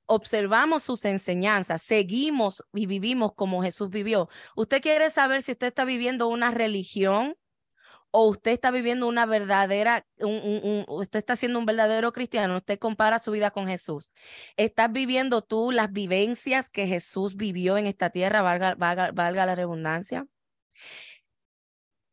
observamos 0.06 0.84
sus 0.84 1.06
enseñanzas, 1.06 1.82
seguimos 1.82 2.64
y 2.74 2.86
vivimos 2.86 3.34
como 3.34 3.64
Jesús 3.64 3.90
vivió. 3.90 4.30
¿Usted 4.56 4.82
quiere 4.82 5.10
saber 5.10 5.42
si 5.42 5.52
usted 5.52 5.68
está 5.68 5.86
viviendo 5.86 6.28
una 6.28 6.52
religión 6.52 7.36
o 8.16 8.30
usted 8.30 8.52
está 8.52 8.72
viviendo 8.72 9.08
una 9.08 9.26
verdadera, 9.26 10.08
usted 10.88 11.20
está 11.20 11.36
siendo 11.36 11.60
un 11.60 11.66
verdadero 11.66 12.14
cristiano, 12.14 12.56
usted 12.56 12.80
compara 12.80 13.20
su 13.20 13.32
vida 13.32 13.52
con 13.52 13.68
Jesús. 13.68 14.14
¿Estás 14.56 14.90
viviendo 14.90 15.42
tú 15.42 15.72
las 15.72 15.92
vivencias 15.92 16.70
que 16.70 16.88
Jesús 16.88 17.36
vivió 17.36 17.78
en 17.78 17.88
esta 17.88 18.12
tierra, 18.12 18.42
valga, 18.42 19.46
la 19.46 19.56
redundancia? 19.56 20.28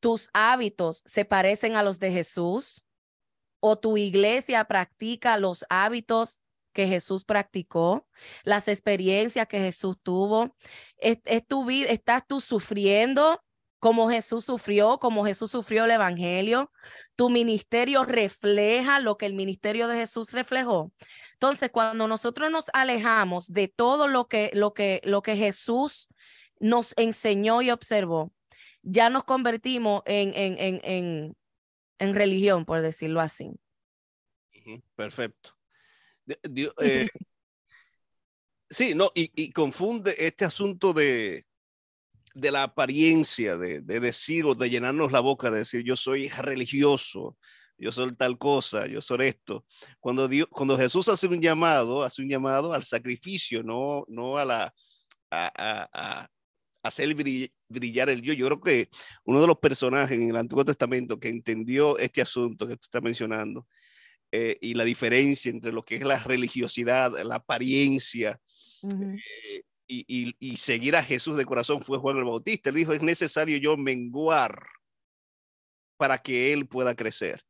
¿Tus 0.00 0.28
hábitos 0.32 1.04
se 1.06 1.24
parecen 1.24 1.76
a 1.76 1.84
los 1.84 2.00
de 2.00 2.10
Jesús? 2.10 2.84
¿O 3.60 3.78
tu 3.78 3.96
iglesia 3.96 4.64
practica 4.64 5.38
los 5.38 5.64
hábitos 5.68 6.42
que 6.72 6.88
Jesús 6.88 7.24
practicó, 7.24 8.08
las 8.42 8.66
experiencias 8.66 9.46
que 9.46 9.60
Jesús 9.60 9.96
tuvo. 10.02 10.56
Es, 10.96 11.20
tu 11.46 11.64
vida, 11.64 11.90
estás 11.90 12.26
tú 12.26 12.40
sufriendo 12.40 13.40
como 13.82 14.08
Jesús 14.08 14.44
sufrió, 14.44 14.98
como 14.98 15.24
Jesús 15.24 15.50
sufrió 15.50 15.86
el 15.86 15.90
Evangelio. 15.90 16.70
Tu 17.16 17.30
ministerio 17.30 18.04
refleja 18.04 19.00
lo 19.00 19.18
que 19.18 19.26
el 19.26 19.34
ministerio 19.34 19.88
de 19.88 19.96
Jesús 19.96 20.32
reflejó. 20.32 20.92
Entonces, 21.32 21.68
cuando 21.72 22.06
nosotros 22.06 22.48
nos 22.48 22.66
alejamos 22.74 23.52
de 23.52 23.66
todo 23.66 24.06
lo 24.06 24.28
que, 24.28 24.52
lo 24.54 24.72
que, 24.72 25.00
lo 25.02 25.20
que 25.22 25.34
Jesús 25.34 26.06
nos 26.60 26.94
enseñó 26.96 27.60
y 27.60 27.72
observó, 27.72 28.32
ya 28.82 29.10
nos 29.10 29.24
convertimos 29.24 30.02
en, 30.06 30.32
en, 30.32 30.58
en, 30.58 30.80
en, 30.84 31.36
en 31.98 32.14
religión, 32.14 32.64
por 32.64 32.82
decirlo 32.82 33.20
así. 33.20 33.50
Perfecto. 34.94 35.58
Eh, 36.28 37.08
sí, 38.70 38.94
no, 38.94 39.10
y, 39.12 39.50
confunde 39.50 40.14
este 40.18 40.44
asunto 40.44 40.92
de, 40.92 41.46
de 42.34 42.50
la 42.50 42.64
apariencia, 42.64 43.56
de, 43.56 43.80
de 43.80 44.00
decir 44.00 44.44
o 44.44 44.54
de 44.54 44.70
llenarnos 44.70 45.12
la 45.12 45.20
boca, 45.20 45.50
de 45.50 45.58
decir 45.58 45.82
yo 45.84 45.96
soy 45.96 46.28
religioso, 46.28 47.36
yo 47.78 47.92
soy 47.92 48.14
tal 48.14 48.38
cosa, 48.38 48.86
yo 48.86 49.02
soy 49.02 49.26
esto. 49.26 49.64
Cuando, 50.00 50.28
Dios, 50.28 50.48
cuando 50.50 50.76
Jesús 50.76 51.08
hace 51.08 51.26
un 51.26 51.40
llamado, 51.40 52.02
hace 52.02 52.22
un 52.22 52.28
llamado 52.28 52.72
al 52.72 52.84
sacrificio, 52.84 53.62
no, 53.62 54.04
no 54.08 54.38
a 54.38 54.44
la... 54.44 54.74
A, 55.34 55.50
a, 55.92 56.28
hacer 56.82 57.14
brillar 57.68 58.10
el 58.10 58.22
yo. 58.22 58.32
Yo 58.32 58.46
creo 58.46 58.60
que 58.60 58.88
uno 59.24 59.40
de 59.40 59.46
los 59.46 59.58
personajes 59.58 60.18
en 60.18 60.30
el 60.30 60.36
Antiguo 60.36 60.64
Testamento 60.64 61.18
que 61.18 61.28
entendió 61.28 61.98
este 61.98 62.22
asunto 62.22 62.66
que 62.66 62.76
tú 62.76 62.82
estás 62.84 63.02
mencionando 63.02 63.66
eh, 64.32 64.58
y 64.60 64.74
la 64.74 64.84
diferencia 64.84 65.50
entre 65.50 65.72
lo 65.72 65.84
que 65.84 65.96
es 65.96 66.02
la 66.02 66.18
religiosidad, 66.18 67.12
la 67.22 67.36
apariencia 67.36 68.40
eh, 68.82 69.62
y, 69.92 70.34
y, 70.38 70.56
seguir 70.56 70.96
a 70.96 71.02
Jesús 71.02 71.36
de 71.36 71.44
corazón 71.44 71.82
fue 71.84 71.98
Juan 71.98 72.16
el 72.16 72.24
Bautista. 72.24 72.70
Él 72.70 72.76
dijo, 72.76 72.92
es 72.92 73.02
necesario 73.02 73.58
yo 73.58 73.76
menguar 73.76 74.66
para 75.96 76.18
que 76.18 76.52
Él 76.52 76.66
pueda 76.66 76.94
crecer. 76.94 77.44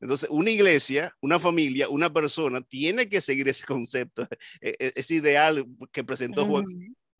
Entonces, 0.00 0.28
una 0.30 0.50
iglesia, 0.50 1.14
una 1.20 1.38
familia, 1.38 1.88
una 1.88 2.12
persona 2.12 2.60
tiene 2.60 3.08
que 3.08 3.20
seguir 3.20 3.48
ese 3.48 3.64
concepto, 3.64 4.26
e, 4.60 4.74
e, 4.78 4.92
ese 4.96 5.14
ideal 5.14 5.64
que 5.92 6.02
presentó 6.02 6.46
Juan, 6.46 6.64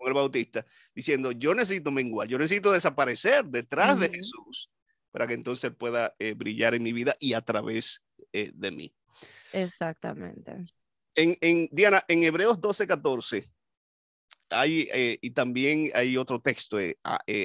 el 0.06 0.14
Bautista, 0.14 0.66
diciendo, 0.94 1.30
yo 1.32 1.54
necesito 1.54 1.90
menguar, 1.90 2.26
yo 2.26 2.38
necesito 2.38 2.72
desaparecer 2.72 3.44
detrás 3.44 3.98
de 4.00 4.08
Jesús 4.08 4.70
para 5.12 5.26
que 5.26 5.34
entonces 5.34 5.70
pueda 5.76 6.14
eh, 6.18 6.34
brillar 6.34 6.74
en 6.74 6.82
mi 6.82 6.92
vida 6.92 7.14
y 7.20 7.34
a 7.34 7.40
través 7.40 8.02
eh, 8.32 8.50
de 8.54 8.70
mí. 8.72 8.92
Exactamente. 9.52 10.64
En, 11.14 11.36
en, 11.40 11.68
Diana, 11.70 12.02
en 12.08 12.22
Hebreos 12.22 12.60
12, 12.60 12.86
14, 12.86 13.46
hay, 14.52 14.88
eh, 14.92 15.18
y 15.20 15.30
también 15.30 15.90
hay 15.94 16.16
otro 16.16 16.40
texto, 16.40 16.78
eh, 16.78 16.96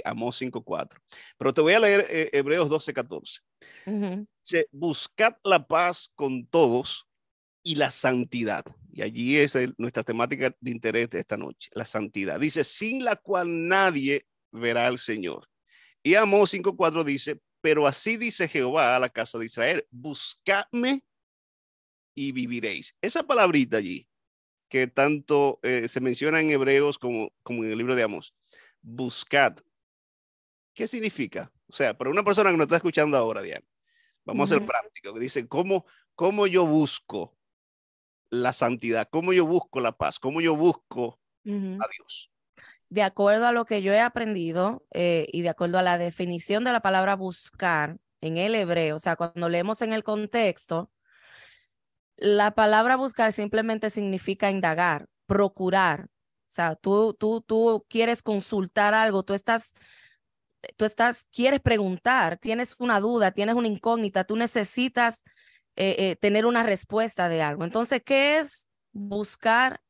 Amós 0.05 0.41
5.4. 0.41 0.99
Pero 1.37 1.53
te 1.53 1.61
voy 1.61 1.73
a 1.73 1.79
leer 1.79 2.29
Hebreos 2.31 2.69
12, 2.69 2.93
14. 2.93 3.41
Dice, 4.43 4.67
buscad 4.71 5.35
la 5.43 5.65
paz 5.65 6.11
con 6.15 6.45
todos 6.47 7.07
y 7.63 7.75
la 7.75 7.91
santidad. 7.91 8.63
Y 8.91 9.01
allí 9.01 9.37
es 9.37 9.57
nuestra 9.77 10.03
temática 10.03 10.55
de 10.59 10.71
interés 10.71 11.09
de 11.09 11.19
esta 11.19 11.37
noche, 11.37 11.69
la 11.73 11.85
santidad. 11.85 12.39
Dice, 12.39 12.63
sin 12.63 13.03
la 13.03 13.15
cual 13.15 13.67
nadie 13.67 14.25
verá 14.51 14.87
al 14.87 14.97
Señor. 14.97 15.47
Y 16.01 16.15
Amós 16.15 16.53
5.4 16.53 17.03
dice, 17.03 17.39
pero 17.61 17.85
así 17.85 18.17
dice 18.17 18.47
Jehová 18.47 18.95
a 18.95 18.99
la 18.99 19.09
casa 19.09 19.37
de 19.37 19.45
Israel, 19.45 19.85
buscadme 19.91 21.03
y 22.15 22.31
viviréis. 22.31 22.95
Esa 23.01 23.23
palabrita 23.23 23.77
allí, 23.77 24.07
que 24.69 24.87
tanto 24.87 25.59
eh, 25.63 25.87
se 25.87 26.01
menciona 26.01 26.39
en 26.41 26.51
Hebreos 26.51 26.97
como, 26.99 27.31
como 27.43 27.63
en 27.63 27.71
el 27.71 27.77
libro 27.77 27.95
de 27.95 28.03
Amós, 28.03 28.33
buscad. 28.81 29.57
¿Qué 30.73 30.87
significa? 30.87 31.51
O 31.67 31.73
sea, 31.73 31.97
para 31.97 32.11
una 32.11 32.23
persona 32.23 32.51
que 32.51 32.57
nos 32.57 32.65
está 32.65 32.77
escuchando 32.77 33.17
ahora, 33.17 33.41
Diana, 33.41 33.65
vamos 34.25 34.51
a 34.51 34.55
ser 34.55 34.65
prácticos, 34.65 35.19
dice, 35.19 35.47
¿cómo, 35.47 35.85
¿cómo 36.15 36.47
yo 36.47 36.65
busco 36.65 37.37
la 38.29 38.53
santidad, 38.53 39.07
cómo 39.09 39.33
yo 39.33 39.45
busco 39.45 39.79
la 39.79 39.93
paz, 39.93 40.19
cómo 40.19 40.41
yo 40.41 40.55
busco 40.55 41.19
a 41.45 41.49
Dios. 41.49 42.29
De 42.89 43.03
acuerdo 43.03 43.47
a 43.47 43.51
lo 43.51 43.65
que 43.65 43.81
yo 43.81 43.93
he 43.93 43.99
aprendido 43.99 44.85
eh, 44.91 45.27
y 45.31 45.41
de 45.41 45.49
acuerdo 45.49 45.77
a 45.77 45.83
la 45.83 45.97
definición 45.97 46.63
de 46.63 46.71
la 46.71 46.81
palabra 46.81 47.15
buscar 47.15 47.97
en 48.21 48.37
el 48.37 48.55
hebreo, 48.55 48.95
o 48.95 48.99
sea, 48.99 49.15
cuando 49.15 49.49
leemos 49.49 49.81
en 49.81 49.93
el 49.93 50.03
contexto, 50.03 50.91
la 52.17 52.51
palabra 52.51 52.95
buscar 52.95 53.31
simplemente 53.31 53.89
significa 53.89 54.51
indagar, 54.51 55.07
procurar. 55.25 56.05
O 56.05 56.49
sea, 56.49 56.75
tú, 56.75 57.13
tú, 57.13 57.41
tú 57.41 57.85
quieres 57.89 58.23
consultar 58.23 58.93
algo, 58.93 59.23
tú 59.23 59.33
estás, 59.33 59.73
tú 60.75 60.85
estás, 60.85 61.25
quieres 61.31 61.59
preguntar, 61.61 62.37
tienes 62.37 62.75
una 62.79 62.99
duda, 62.99 63.31
tienes 63.31 63.55
una 63.55 63.67
incógnita, 63.67 64.23
tú 64.23 64.35
necesitas 64.35 65.23
eh, 65.75 65.95
eh, 65.99 66.15
tener 66.15 66.45
una 66.45 66.63
respuesta 66.63 67.29
de 67.29 67.41
algo. 67.41 67.63
Entonces, 67.63 68.01
¿qué 68.03 68.39
es 68.39 68.67
buscar 68.93 69.81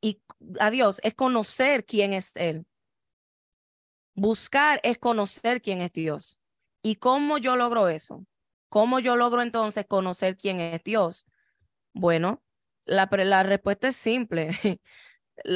y 0.00 0.20
a 0.58 0.70
Dios? 0.70 1.00
Es 1.04 1.14
conocer 1.14 1.84
quién 1.84 2.12
es 2.12 2.32
Él. 2.34 2.66
Buscar 4.14 4.80
es 4.82 4.98
conocer 4.98 5.62
quién 5.62 5.80
es 5.80 5.92
Dios. 5.92 6.40
¿Y 6.82 6.96
cómo 6.96 7.38
yo 7.38 7.54
logro 7.54 7.88
eso? 7.88 8.24
¿Cómo 8.68 9.00
yo 9.00 9.16
logro 9.16 9.42
entonces 9.42 9.86
conocer 9.86 10.36
quién 10.36 10.60
es 10.60 10.82
Dios? 10.84 11.26
Bueno, 11.94 12.42
la, 12.86 13.08
la 13.12 13.42
respuesta 13.44 13.88
es 13.88 13.96
simple. 13.96 14.50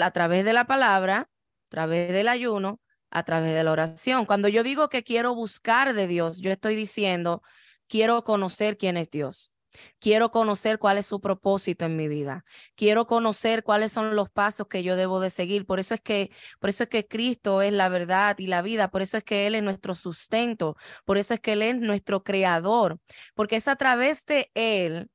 a 0.02 0.10
través 0.12 0.44
de 0.44 0.52
la 0.54 0.66
palabra, 0.66 1.18
a 1.20 1.68
través 1.70 2.12
del 2.12 2.28
ayuno, 2.28 2.80
a 3.10 3.24
través 3.24 3.54
de 3.54 3.64
la 3.64 3.72
oración. 3.72 4.26
Cuando 4.26 4.48
yo 4.48 4.62
digo 4.64 4.88
que 4.90 5.04
quiero 5.04 5.34
buscar 5.34 5.94
de 5.94 6.06
Dios, 6.08 6.40
yo 6.40 6.50
estoy 6.52 6.76
diciendo 6.76 7.42
Quiero 7.88 8.24
conocer 8.24 8.78
quién 8.78 8.96
es 8.96 9.10
Dios. 9.10 9.51
Quiero 9.98 10.30
conocer 10.30 10.78
cuál 10.78 10.98
es 10.98 11.06
su 11.06 11.20
propósito 11.20 11.84
en 11.84 11.96
mi 11.96 12.08
vida. 12.08 12.44
Quiero 12.74 13.06
conocer 13.06 13.62
cuáles 13.62 13.92
son 13.92 14.16
los 14.16 14.30
pasos 14.30 14.66
que 14.68 14.82
yo 14.82 14.96
debo 14.96 15.20
de 15.20 15.30
seguir. 15.30 15.66
Por 15.66 15.80
eso 15.80 15.94
es 15.94 16.00
que, 16.00 16.30
por 16.60 16.70
eso 16.70 16.84
es 16.84 16.88
que 16.88 17.06
Cristo 17.06 17.62
es 17.62 17.72
la 17.72 17.88
verdad 17.88 18.36
y 18.38 18.46
la 18.46 18.62
vida. 18.62 18.88
Por 18.90 19.02
eso 19.02 19.16
es 19.18 19.24
que 19.24 19.46
Él 19.46 19.54
es 19.54 19.62
nuestro 19.62 19.94
sustento. 19.94 20.76
Por 21.04 21.18
eso 21.18 21.34
es 21.34 21.40
que 21.40 21.52
Él 21.52 21.62
es 21.62 21.76
nuestro 21.76 22.22
creador. 22.22 22.98
Porque 23.34 23.56
es 23.56 23.68
a 23.68 23.76
través 23.76 24.24
de 24.26 24.50
Él 24.54 25.08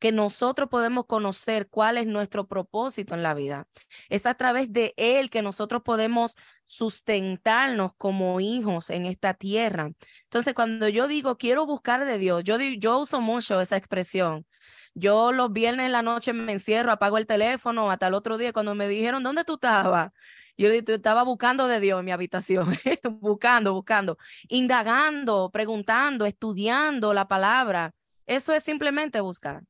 que 0.00 0.12
nosotros 0.12 0.68
podemos 0.68 1.06
conocer 1.06 1.68
cuál 1.68 1.98
es 1.98 2.06
nuestro 2.06 2.48
propósito 2.48 3.14
en 3.14 3.22
la 3.22 3.34
vida. 3.34 3.68
Es 4.08 4.26
a 4.26 4.34
través 4.34 4.72
de 4.72 4.94
Él 4.96 5.30
que 5.30 5.42
nosotros 5.42 5.82
podemos 5.82 6.36
sustentarnos 6.64 7.92
como 7.96 8.40
hijos 8.40 8.90
en 8.90 9.06
esta 9.06 9.34
tierra. 9.34 9.92
Entonces, 10.24 10.54
cuando 10.54 10.88
yo 10.88 11.06
digo 11.06 11.36
quiero 11.38 11.66
buscar 11.66 12.04
de 12.06 12.18
Dios, 12.18 12.42
yo, 12.44 12.58
yo 12.58 12.98
uso 12.98 13.20
mucho 13.20 13.60
esa 13.60 13.76
expresión. 13.76 14.46
Yo 14.94 15.32
los 15.32 15.52
viernes 15.52 15.86
en 15.86 15.92
la 15.92 16.02
noche 16.02 16.32
me 16.32 16.52
encierro, 16.52 16.92
apago 16.92 17.18
el 17.18 17.26
teléfono 17.26 17.90
hasta 17.90 18.08
el 18.08 18.14
otro 18.14 18.38
día 18.38 18.52
cuando 18.52 18.74
me 18.74 18.88
dijeron, 18.88 19.22
¿dónde 19.22 19.44
tú 19.44 19.54
estabas? 19.54 20.10
Yo 20.56 20.68
estaba 20.70 21.22
buscando 21.22 21.68
de 21.68 21.80
Dios 21.80 22.00
en 22.00 22.04
mi 22.06 22.12
habitación, 22.12 22.74
buscando, 23.20 23.72
buscando, 23.72 24.18
indagando, 24.48 25.50
preguntando, 25.50 26.26
estudiando 26.26 27.14
la 27.14 27.28
palabra. 27.28 27.92
Eso 28.26 28.52
es 28.52 28.62
simplemente 28.64 29.20
buscar. 29.20 29.62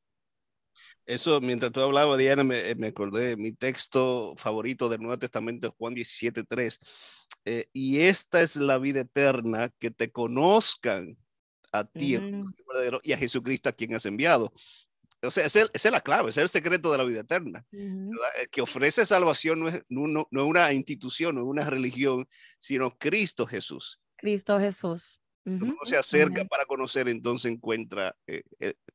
Eso, 1.05 1.41
mientras 1.41 1.71
tú 1.71 1.81
hablabas, 1.81 2.17
Diana, 2.17 2.43
me, 2.43 2.75
me 2.75 2.87
acordé 2.87 3.29
de 3.29 3.37
mi 3.37 3.51
texto 3.51 4.33
favorito 4.37 4.87
del 4.89 5.01
Nuevo 5.01 5.17
Testamento, 5.17 5.73
Juan 5.77 5.93
17, 5.93 6.43
3. 6.43 6.79
Eh, 7.45 7.65
y 7.73 7.99
esta 7.99 8.41
es 8.41 8.55
la 8.55 8.77
vida 8.77 9.01
eterna, 9.01 9.69
que 9.79 9.91
te 9.91 10.11
conozcan 10.11 11.17
a 11.71 11.85
ti 11.85 12.17
y 13.03 13.13
a 13.13 13.17
Jesucristo 13.17 13.69
a 13.69 13.73
quien 13.73 13.95
has 13.95 14.05
enviado. 14.05 14.53
O 15.23 15.29
sea, 15.29 15.45
esa 15.45 15.69
es 15.71 15.91
la 15.91 16.01
clave, 16.01 16.31
ese 16.31 16.39
es 16.39 16.43
el 16.43 16.49
secreto 16.49 16.91
de 16.91 16.97
la 16.97 17.03
vida 17.03 17.21
eterna. 17.21 17.65
Que 18.51 18.61
ofrece 18.61 19.05
salvación 19.05 19.59
no 19.59 19.67
es, 19.69 19.81
no, 19.87 20.27
no, 20.29 20.45
una 20.45 20.73
institución, 20.73 21.35
no 21.35 21.41
es 21.41 21.47
una 21.47 21.69
religión, 21.69 22.27
sino 22.59 22.97
Cristo 22.97 23.45
Jesús. 23.45 23.99
Cristo 24.17 24.59
Jesús. 24.59 25.20
Uno 25.43 25.77
se 25.83 25.97
acerca 25.97 26.45
para 26.45 26.65
conocer, 26.65 27.09
entonces 27.09 27.51
encuentra 27.51 28.15
eh, 28.27 28.43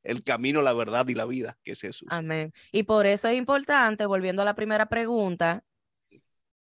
el, 0.03 0.23
camino, 0.23 0.61
la 0.61 0.73
verdad 0.73 1.07
y 1.09 1.13
la 1.13 1.25
vida, 1.25 1.57
que 1.63 1.73
es 1.73 1.81
Jesús. 1.81 2.07
Amén. 2.09 2.53
Y 2.71 2.83
por 2.83 3.05
eso 3.05 3.27
es 3.27 3.37
importante, 3.37 4.05
volviendo 4.05 4.41
a 4.41 4.45
la 4.45 4.55
primera 4.55 4.85
pregunta, 4.85 5.65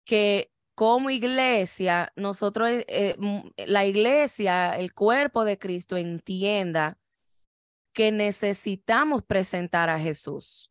que 0.05 0.51
como 0.75 1.11
iglesia, 1.11 2.13
nosotros, 2.17 2.69
eh, 2.71 2.85
eh, 2.89 3.17
la 3.67 3.87
iglesia, 3.87 4.77
el 4.77 4.95
cuerpo 4.95 5.45
de 5.45 5.59
Cristo 5.59 5.97
entienda 5.97 6.99
que 7.93 8.13
necesitamos 8.13 9.23
presentar 9.25 9.91
a 9.91 9.99
Jesús. 9.99 10.71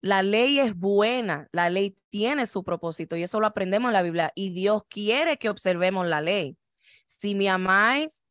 La 0.00 0.22
ley 0.22 0.60
es 0.60 0.76
buena, 0.76 1.48
la 1.52 1.70
ley 1.70 1.96
tiene 2.10 2.46
su 2.46 2.62
propósito 2.62 3.16
y 3.16 3.22
eso 3.22 3.40
lo 3.40 3.46
aprendemos 3.46 3.88
en 3.88 3.94
la 3.94 4.02
Biblia 4.02 4.32
y 4.34 4.50
Dios 4.50 4.82
quiere 4.88 5.38
que 5.38 5.48
observemos 5.48 6.06
la 6.06 6.20
ley. 6.20 6.56
Si 7.08 7.34
me 7.34 7.48
amáis, 7.48 8.22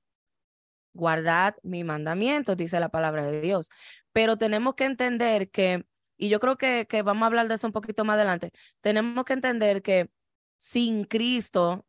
guardad 0.93 1.55
mi 1.63 1.83
mandamiento, 1.83 2.55
dice 2.55 2.79
la 2.79 2.89
palabra 2.89 3.25
de 3.25 3.41
Dios. 3.41 3.69
Pero 4.13 4.37
tenemos 4.37 4.75
que 4.75 4.85
entender 4.85 5.49
que, 5.49 5.85
y 6.15 6.29
yo 6.29 6.39
creo 6.39 6.57
que, 6.57 6.85
que 6.87 7.01
vamos 7.01 7.23
a 7.23 7.25
hablar 7.25 7.47
de 7.47 7.55
eso 7.55 7.67
un 7.67 7.73
poquito 7.73 8.05
más 8.05 8.15
adelante, 8.15 8.51
tenemos 8.81 9.25
que 9.25 9.33
entender 9.33 9.81
que 9.81 10.09
sin 10.57 11.05
Cristo 11.05 11.85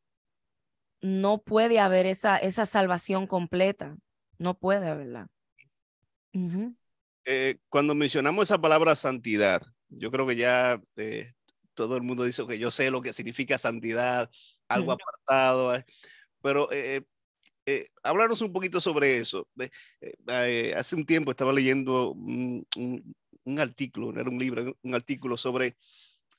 no 1.01 1.43
puede 1.43 1.79
haber 1.79 2.07
esa, 2.07 2.39
esa 2.39 2.67
salvación 2.67 3.27
completa. 3.27 3.97
No 4.39 4.59
puede 4.59 4.89
haberla. 4.89 5.29
Eh, 7.25 7.59
cuando 7.69 7.95
mencionamos 7.95 8.49
esa 8.49 8.61
palabra 8.61 8.95
santidad, 8.95 9.63
yo 9.89 10.11
creo 10.11 10.27
que 10.27 10.37
ya 10.37 10.81
eh, 10.97 11.33
todo 11.75 11.97
el 11.97 12.03
mundo 12.03 12.25
dice 12.25 12.47
que 12.47 12.59
yo 12.59 12.71
sé 12.71 12.91
lo 12.91 13.03
que 13.03 13.13
significa 13.13 13.59
santidad, 13.59 14.31
algo 14.69 14.93
apartado. 14.93 15.75
Eh, 16.49 16.53
pero 16.53 16.69
eh, 16.73 17.03
eh, 17.67 17.91
hablarnos 18.03 18.41
un 18.41 18.51
poquito 18.51 18.81
sobre 18.81 19.19
eso. 19.19 19.47
Eh, 20.01 20.75
hace 20.75 20.97
un 20.97 21.05
tiempo 21.05 21.31
estaba 21.31 21.53
leyendo 21.53 22.13
un, 22.13 22.67
artículo, 23.59 24.19
era 24.19 24.31
un 24.31 24.39
libro, 24.39 24.75
un 24.83 24.95
artículo 24.95 25.37
sobre 25.37 25.77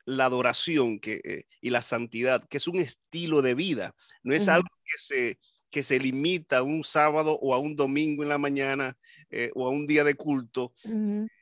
la 0.06 0.26
adoración 0.26 1.00
que, 1.00 1.22
eh, 1.24 1.44
y 1.62 1.70
la 1.70 1.84
santidad, 1.84 2.44
que 2.48 2.58
es 2.58 2.68
un 2.68 2.78
estilo 2.78 3.44
de 3.44 3.54
vida, 3.54 3.96
no 4.24 4.34
es 4.34 4.48
algo 4.48 4.70
que 4.84 4.98
se, 4.98 5.40
que 5.70 5.84
se 5.84 6.00
limita 6.00 6.60
a 6.60 6.64
un 6.64 6.84
sábado 6.84 7.38
o 7.42 7.54
a 7.54 7.60
un 7.60 7.76
domingo 7.76 8.24
en 8.24 8.30
la 8.30 8.40
mañana 8.40 8.98
eh, 9.30 9.52
o 9.54 9.68
a 9.68 9.70
un 9.70 9.86
día 9.86 10.04
de 10.04 10.16
culto, 10.16 10.74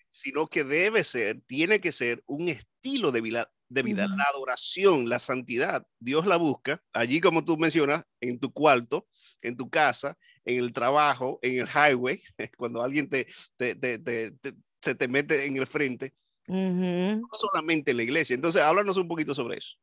sino 0.09 0.47
que 0.47 0.65
debe 0.65 1.05
ser, 1.05 1.41
tiene 1.47 1.79
que 1.79 1.93
ser 1.93 2.23
un 2.25 2.49
estilo 2.49 3.13
de 3.13 3.21
vida, 3.21 3.51
de 3.69 3.83
vida. 3.83 4.07
La 4.07 4.25
adoración, 4.33 5.09
la 5.09 5.19
santidad, 5.19 5.85
Dios 5.99 6.25
la 6.25 6.37
busca 6.37 6.81
allí, 6.93 7.19
como 7.19 7.43
tú 7.43 7.57
mencionas, 7.57 8.03
en 8.21 8.39
tu 8.39 8.51
cuarto, 8.51 9.07
en 9.41 9.57
tu 9.57 9.69
casa, 9.69 10.17
en 10.45 10.59
el 10.59 10.73
trabajo, 10.73 11.39
en 11.41 11.59
el 11.59 11.67
highway, 11.67 12.21
cuando 12.57 12.81
alguien 12.81 13.09
te, 13.09 13.27
se 14.81 14.95
te 14.95 15.07
mete 15.07 15.45
en 15.45 15.57
el 15.57 15.67
frente. 15.67 16.13
No 16.47 17.27
solamente 17.33 17.91
en 17.91 17.97
la 17.97 18.03
iglesia. 18.03 18.33
Entonces, 18.33 18.61
háblanos 18.61 18.95
un 18.97 19.07
poquito 19.07 19.35
sobre 19.35 19.57
eso. 19.57 19.75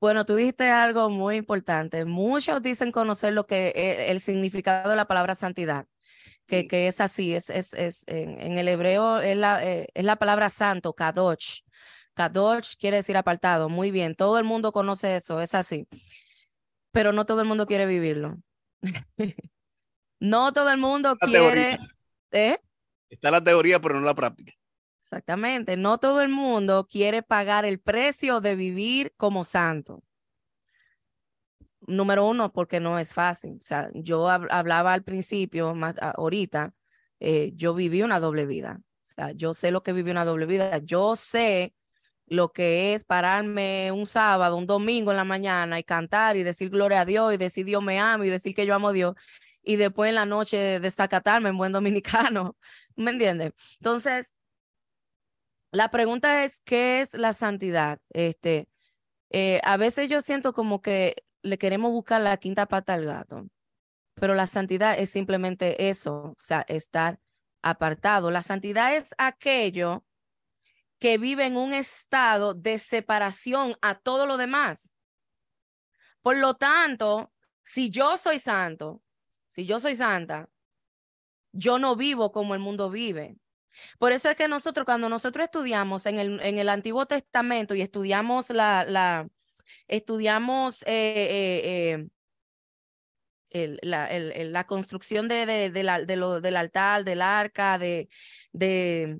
Bueno, 0.00 0.24
tú 0.24 0.36
dijiste 0.36 0.68
algo 0.68 1.10
muy 1.10 1.36
importante. 1.36 2.04
Muchos 2.04 2.62
dicen 2.62 2.92
conocer 2.92 3.32
lo 3.32 3.46
que 3.46 3.72
e, 3.74 4.10
el 4.10 4.20
significado 4.20 4.90
de 4.90 4.96
la 4.96 5.06
palabra 5.06 5.34
santidad, 5.34 5.86
que, 6.46 6.68
que 6.68 6.86
es 6.86 7.00
así, 7.00 7.34
es, 7.34 7.50
es, 7.50 7.72
es 7.74 8.04
en, 8.06 8.58
el 8.58 8.68
hebreo 8.68 9.20
es 9.20 9.36
la, 9.36 9.64
eh, 9.64 9.88
es 9.94 10.04
la 10.04 10.16
palabra 10.16 10.48
santo, 10.50 10.92
kadosh. 10.92 11.60
Kadosh 12.14 12.76
quiere 12.76 12.98
decir 12.98 13.16
apartado. 13.16 13.68
Muy 13.68 13.90
bien, 13.90 14.14
todo 14.14 14.38
el 14.38 14.44
mundo 14.44 14.72
conoce 14.72 15.16
eso, 15.16 15.40
es 15.40 15.54
así. 15.54 15.88
Pero 16.90 17.12
no 17.12 17.24
todo 17.26 17.40
el 17.40 17.48
mundo 17.48 17.66
quiere 17.66 17.86
vivirlo. 17.86 18.38
no 20.20 20.52
todo 20.52 20.70
el 20.70 20.78
mundo 20.78 21.16
quiere. 21.16 21.78
¿eh? 22.30 22.58
Está 23.08 23.30
la 23.30 23.42
teoría, 23.42 23.80
pero 23.80 23.98
no 23.98 24.06
la 24.06 24.14
práctica. 24.14 24.52
Exactamente. 25.02 25.76
No 25.76 25.98
todo 25.98 26.22
el 26.22 26.30
mundo 26.30 26.86
quiere 26.90 27.22
pagar 27.22 27.64
el 27.64 27.80
precio 27.80 28.40
de 28.40 28.56
vivir 28.56 29.12
como 29.16 29.44
santo. 29.44 30.02
Número 31.86 32.26
uno, 32.26 32.52
porque 32.52 32.80
no 32.80 32.98
es 32.98 33.12
fácil. 33.12 33.58
O 33.60 33.62
sea, 33.62 33.90
yo 33.94 34.28
hablaba 34.28 34.92
al 34.92 35.02
principio, 35.02 35.74
más 35.74 35.96
ahorita, 36.00 36.72
eh, 37.20 37.52
yo 37.54 37.74
viví 37.74 38.02
una 38.02 38.20
doble 38.20 38.46
vida. 38.46 38.80
O 39.04 39.14
sea, 39.14 39.32
yo 39.32 39.52
sé 39.52 39.70
lo 39.70 39.82
que 39.82 39.92
viví 39.92 40.10
una 40.10 40.24
doble 40.24 40.46
vida. 40.46 40.78
Yo 40.78 41.16
sé 41.16 41.74
lo 42.32 42.52
que 42.52 42.94
es 42.94 43.04
pararme 43.04 43.92
un 43.92 44.06
sábado, 44.06 44.56
un 44.56 44.66
domingo 44.66 45.10
en 45.10 45.18
la 45.18 45.24
mañana 45.24 45.78
y 45.78 45.84
cantar 45.84 46.36
y 46.36 46.42
decir 46.42 46.70
gloria 46.70 47.02
a 47.02 47.04
Dios 47.04 47.34
y 47.34 47.36
decir 47.36 47.66
Dios 47.66 47.82
me 47.82 48.00
ama 48.00 48.26
y 48.26 48.30
decir 48.30 48.54
que 48.54 48.64
yo 48.64 48.74
amo 48.74 48.88
a 48.88 48.92
Dios 48.92 49.14
y 49.62 49.76
después 49.76 50.08
en 50.08 50.14
la 50.14 50.24
noche 50.24 50.80
destacatarme 50.80 51.50
en 51.50 51.58
buen 51.58 51.72
dominicano. 51.72 52.56
¿Me 52.96 53.10
entiendes? 53.10 53.52
Entonces, 53.80 54.32
la 55.72 55.90
pregunta 55.90 56.44
es, 56.44 56.60
¿qué 56.60 57.02
es 57.02 57.14
la 57.14 57.34
santidad? 57.34 58.00
Este, 58.10 58.68
eh, 59.30 59.60
a 59.64 59.76
veces 59.76 60.08
yo 60.08 60.20
siento 60.22 60.54
como 60.54 60.80
que 60.80 61.24
le 61.42 61.58
queremos 61.58 61.92
buscar 61.92 62.22
la 62.22 62.36
quinta 62.38 62.66
pata 62.66 62.94
al 62.94 63.04
gato, 63.04 63.46
pero 64.14 64.34
la 64.34 64.46
santidad 64.46 64.98
es 64.98 65.10
simplemente 65.10 65.90
eso, 65.90 66.14
o 66.14 66.36
sea, 66.38 66.62
estar 66.68 67.20
apartado. 67.62 68.30
La 68.30 68.42
santidad 68.42 68.96
es 68.96 69.14
aquello 69.18 70.04
que 71.02 71.18
vive 71.18 71.46
en 71.46 71.56
un 71.56 71.72
estado 71.72 72.54
de 72.54 72.78
separación 72.78 73.74
a 73.82 73.98
todo 73.98 74.24
lo 74.24 74.36
demás. 74.36 74.94
Por 76.20 76.36
lo 76.36 76.54
tanto, 76.54 77.32
si 77.60 77.90
yo 77.90 78.16
soy 78.16 78.38
santo, 78.38 79.02
si 79.48 79.66
yo 79.66 79.80
soy 79.80 79.96
santa, 79.96 80.48
yo 81.50 81.80
no 81.80 81.96
vivo 81.96 82.30
como 82.30 82.54
el 82.54 82.60
mundo 82.60 82.88
vive. 82.88 83.36
Por 83.98 84.12
eso 84.12 84.30
es 84.30 84.36
que 84.36 84.46
nosotros, 84.46 84.84
cuando 84.84 85.08
nosotros 85.08 85.42
estudiamos 85.46 86.06
en 86.06 86.18
el, 86.20 86.40
en 86.40 86.58
el 86.58 86.68
Antiguo 86.68 87.04
Testamento 87.04 87.74
y 87.74 87.82
estudiamos 87.82 88.50
la, 88.50 88.84
la 88.84 89.28
estudiamos 89.88 90.82
eh, 90.82 91.96
eh, 91.96 92.08
eh, 93.50 93.76
la, 93.82 94.08
la, 94.08 94.66
construcción 94.68 95.26
de, 95.26 95.46
de, 95.46 95.70
de, 95.72 95.82
la, 95.82 96.00
de 96.00 96.14
lo, 96.14 96.40
del 96.40 96.56
altar, 96.56 97.02
del 97.02 97.22
arca, 97.22 97.76
de, 97.76 98.08
de, 98.52 99.18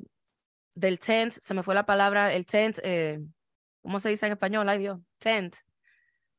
del 0.75 0.99
tent, 0.99 1.35
se 1.41 1.55
me 1.55 1.63
fue 1.63 1.75
la 1.75 1.87
palabra, 1.87 2.33
el 2.33 2.47
tent, 2.47 2.79
¿cómo 3.83 4.01
se 4.01 4.09
dice 4.09 4.27
en 4.27 4.33
español? 4.33 4.69
Ay 4.69 4.79
Dios, 4.79 4.99
tent. 5.19 5.57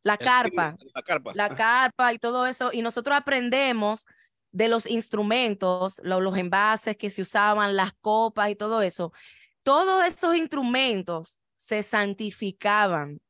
La 0.03 0.17
carpa, 0.17 0.75
la 0.93 1.01
carpa, 1.01 1.31
la 1.34 1.55
carpa 1.55 2.13
y 2.13 2.19
todo 2.19 2.45
eso. 2.45 2.71
Y 2.73 2.81
nosotros 2.81 3.15
aprendemos 3.15 4.05
de 4.51 4.67
los 4.67 4.86
instrumentos, 4.86 6.01
los 6.03 6.38
envases 6.38 6.97
que 6.97 7.09
se 7.09 7.21
usaban, 7.21 7.75
las 7.75 7.93
copas 7.93 8.49
y 8.49 8.55
todo 8.55 8.81
eso, 8.81 9.13
todos 9.63 10.03
esos 10.05 10.36
instrumentos 10.36 11.39
se 11.55 11.84
santificaban. 11.84 13.21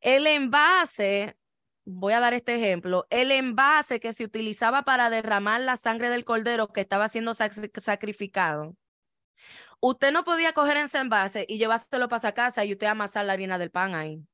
El 0.00 0.26
envase, 0.26 1.36
voy 1.84 2.12
a 2.12 2.20
dar 2.20 2.34
este 2.34 2.56
ejemplo, 2.56 3.06
el 3.08 3.32
envase 3.32 3.98
que 3.98 4.12
se 4.12 4.24
utilizaba 4.24 4.82
para 4.82 5.08
derramar 5.08 5.62
la 5.62 5.76
sangre 5.76 6.10
del 6.10 6.24
cordero 6.24 6.68
que 6.68 6.82
estaba 6.82 7.08
siendo 7.08 7.32
sacrificado. 7.34 8.76
Usted 9.84 10.12
no 10.12 10.22
podía 10.22 10.52
coger 10.52 10.76
ese 10.76 10.98
envase 10.98 11.44
y 11.48 11.58
llevárselo 11.58 12.08
para 12.08 12.32
casa 12.32 12.64
y 12.64 12.70
usted 12.72 12.86
amasar 12.86 13.24
la 13.24 13.32
harina 13.32 13.58
del 13.58 13.72
pan 13.72 13.96
ahí. 13.96 14.24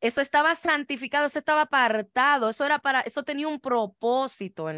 Eso 0.00 0.20
estaba 0.20 0.54
santificado, 0.54 1.24
eso 1.24 1.38
estaba 1.38 1.62
apartado, 1.62 2.50
eso 2.50 2.66
era 2.66 2.78
para, 2.80 3.00
eso 3.00 3.22
tenía 3.22 3.48
un 3.48 3.60
propósito, 3.60 4.68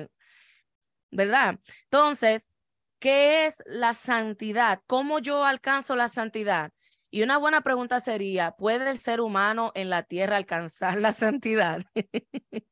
¿verdad? 1.10 1.58
Entonces, 1.84 2.52
¿qué 3.00 3.46
es 3.46 3.64
la 3.66 3.94
santidad? 3.94 4.80
¿Cómo 4.86 5.18
yo 5.18 5.44
alcanzo 5.44 5.96
la 5.96 6.08
santidad? 6.08 6.72
Y 7.10 7.24
una 7.24 7.36
buena 7.36 7.62
pregunta 7.62 7.98
sería, 7.98 8.52
¿puede 8.52 8.88
el 8.88 8.98
ser 8.98 9.20
humano 9.20 9.72
en 9.74 9.90
la 9.90 10.04
tierra 10.04 10.36
alcanzar 10.36 10.98
la 10.98 11.12
santidad? 11.12 11.82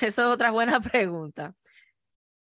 es 0.00 0.18
otra 0.18 0.50
buena 0.50 0.80
pregunta. 0.80 1.54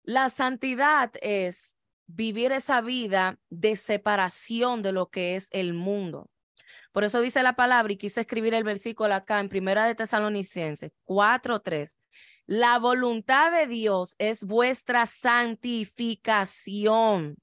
La 0.02 0.28
santidad 0.28 1.12
es 1.22 1.77
vivir 2.08 2.50
esa 2.50 2.80
vida 2.80 3.38
de 3.50 3.76
separación 3.76 4.82
de 4.82 4.90
lo 4.92 5.10
que 5.10 5.36
es 5.36 5.46
el 5.52 5.74
mundo. 5.74 6.28
Por 6.92 7.04
eso 7.04 7.20
dice 7.20 7.44
la 7.44 7.54
palabra 7.54 7.92
y 7.92 7.96
quise 7.96 8.22
escribir 8.22 8.54
el 8.54 8.64
versículo 8.64 9.14
acá 9.14 9.38
en 9.38 9.48
Primera 9.48 9.86
de 9.86 9.94
Tesalonicenses 9.94 10.90
4:3. 11.04 11.94
La 12.46 12.78
voluntad 12.78 13.52
de 13.52 13.66
Dios 13.66 14.14
es 14.18 14.42
vuestra 14.42 15.06
santificación. 15.06 17.36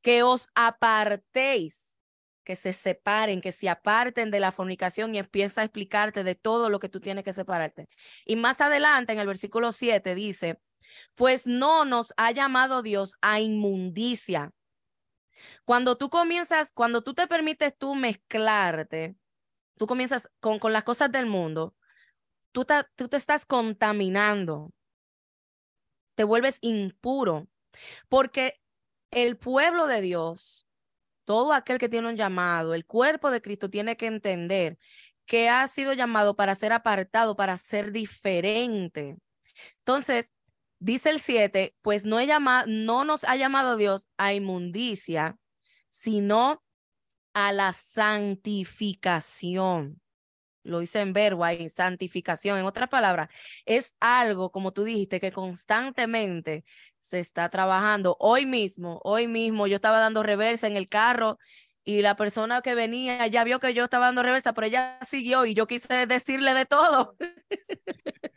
Que 0.00 0.22
os 0.22 0.48
apartéis, 0.54 1.98
que 2.44 2.56
se 2.56 2.72
separen, 2.72 3.40
que 3.40 3.52
se 3.52 3.68
aparten 3.68 4.30
de 4.30 4.38
la 4.38 4.52
fornicación 4.52 5.14
y 5.14 5.18
empieza 5.18 5.62
a 5.62 5.64
explicarte 5.64 6.22
de 6.22 6.36
todo 6.36 6.70
lo 6.70 6.78
que 6.78 6.88
tú 6.88 7.00
tienes 7.00 7.24
que 7.24 7.32
separarte. 7.32 7.88
Y 8.24 8.36
más 8.36 8.60
adelante 8.60 9.14
en 9.14 9.18
el 9.18 9.26
versículo 9.26 9.72
7 9.72 10.14
dice, 10.14 10.60
pues 11.14 11.46
no 11.46 11.84
nos 11.84 12.12
ha 12.16 12.30
llamado 12.32 12.82
Dios 12.82 13.16
a 13.20 13.40
inmundicia, 13.40 14.52
cuando 15.64 15.96
tú 15.96 16.10
comienzas, 16.10 16.72
cuando 16.72 17.02
tú 17.02 17.14
te 17.14 17.26
permites 17.26 17.76
tú 17.76 17.94
mezclarte, 17.94 19.16
tú 19.76 19.86
comienzas 19.86 20.30
con, 20.40 20.58
con 20.58 20.72
las 20.72 20.84
cosas 20.84 21.10
del 21.10 21.26
mundo, 21.26 21.74
tú, 22.52 22.66
tú 22.96 23.08
te 23.08 23.16
estás 23.16 23.46
contaminando, 23.46 24.72
te 26.14 26.24
vuelves 26.24 26.58
impuro, 26.60 27.48
porque 28.08 28.60
el 29.10 29.36
pueblo 29.36 29.86
de 29.86 30.00
Dios, 30.00 30.66
todo 31.24 31.52
aquel 31.52 31.78
que 31.78 31.88
tiene 31.88 32.08
un 32.08 32.16
llamado, 32.16 32.74
el 32.74 32.86
cuerpo 32.86 33.30
de 33.30 33.40
Cristo 33.40 33.70
tiene 33.70 33.96
que 33.96 34.06
entender 34.06 34.78
que 35.26 35.48
ha 35.48 35.66
sido 35.68 35.94
llamado 35.94 36.36
para 36.36 36.54
ser 36.54 36.72
apartado, 36.72 37.34
para 37.34 37.56
ser 37.56 37.92
diferente. 37.92 39.16
Entonces, 39.78 40.32
dice 40.78 41.10
el 41.10 41.20
7, 41.20 41.74
pues 41.82 42.06
no, 42.06 42.20
he 42.20 42.26
llamado, 42.26 42.66
no 42.68 43.04
nos 43.04 43.24
ha 43.24 43.36
llamado 43.36 43.76
Dios 43.76 44.08
a 44.16 44.32
inmundicia, 44.34 45.38
sino 45.90 46.62
a 47.34 47.52
la 47.52 47.72
santificación. 47.72 50.00
Lo 50.64 50.80
dice 50.80 51.00
en 51.00 51.12
verbo 51.12 51.44
ahí, 51.44 51.68
santificación. 51.68 52.58
En 52.58 52.64
otras 52.64 52.88
palabras, 52.88 53.28
es 53.66 53.94
algo, 54.00 54.50
como 54.50 54.72
tú 54.72 54.84
dijiste, 54.84 55.20
que 55.20 55.30
constantemente 55.30 56.64
se 56.98 57.20
está 57.20 57.50
trabajando. 57.50 58.16
Hoy 58.18 58.46
mismo, 58.46 59.00
hoy 59.04 59.28
mismo, 59.28 59.66
yo 59.66 59.76
estaba 59.76 59.98
dando 59.98 60.22
reversa 60.22 60.66
en 60.66 60.76
el 60.76 60.88
carro 60.88 61.38
y 61.84 62.00
la 62.00 62.16
persona 62.16 62.62
que 62.62 62.74
venía 62.74 63.26
ya 63.26 63.44
vio 63.44 63.60
que 63.60 63.74
yo 63.74 63.84
estaba 63.84 64.06
dando 64.06 64.22
reversa, 64.22 64.54
pero 64.54 64.66
ella 64.66 64.98
siguió 65.02 65.44
y 65.44 65.54
yo 65.54 65.66
quise 65.66 66.06
decirle 66.06 66.54
de 66.54 66.64
todo. 66.64 67.14
¿eh? 67.20 67.34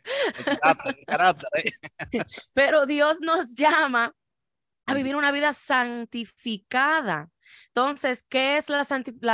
pero 2.52 2.86
Dios 2.86 3.20
nos 3.20 3.56
llama 3.56 4.14
a 4.86 4.94
vivir 4.94 5.16
una 5.16 5.32
vida 5.32 5.54
santificada. 5.54 7.30
Entonces, 7.68 8.22
¿qué 8.28 8.58
es 8.58 8.68
la, 8.68 8.84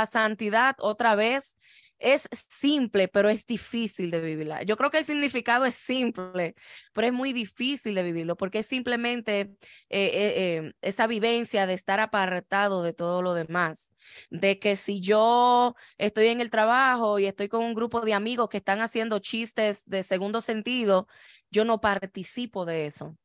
santidad? 0.05 0.75
Otra 0.79 1.15
vez, 1.15 1.57
es 2.05 2.29
simple, 2.49 3.07
pero 3.07 3.29
es 3.29 3.47
difícil 3.47 4.11
de 4.11 4.19
vivirla. 4.19 4.61
Yo 4.61 4.77
creo 4.77 4.91
que 4.91 4.99
el 4.99 5.05
significado 5.05 5.65
es 5.65 5.73
simple, 5.73 6.53
pero 6.93 7.07
es 7.07 7.13
muy 7.13 7.33
difícil 7.33 7.95
de 7.95 8.03
vivirlo 8.03 8.37
porque 8.37 8.59
es 8.59 8.67
simplemente 8.67 9.39
eh, 9.41 9.49
eh, 9.89 10.33
eh, 10.67 10.73
esa 10.81 11.07
vivencia 11.07 11.65
de 11.65 11.73
estar 11.73 11.99
apartado 11.99 12.83
de 12.83 12.93
todo 12.93 13.23
lo 13.23 13.33
demás. 13.33 13.93
De 14.29 14.59
que 14.59 14.75
si 14.75 15.01
yo 15.01 15.75
estoy 15.97 16.27
en 16.27 16.41
el 16.41 16.51
trabajo 16.51 17.17
y 17.17 17.25
estoy 17.25 17.49
con 17.49 17.63
un 17.63 17.73
grupo 17.73 18.01
de 18.01 18.13
amigos 18.13 18.49
que 18.49 18.57
están 18.57 18.81
haciendo 18.81 19.17
chistes 19.17 19.83
de 19.87 20.03
segundo 20.03 20.41
sentido, 20.41 21.07
yo 21.49 21.65
no 21.65 21.81
participo 21.81 22.65
de 22.65 22.85
eso 22.85 23.17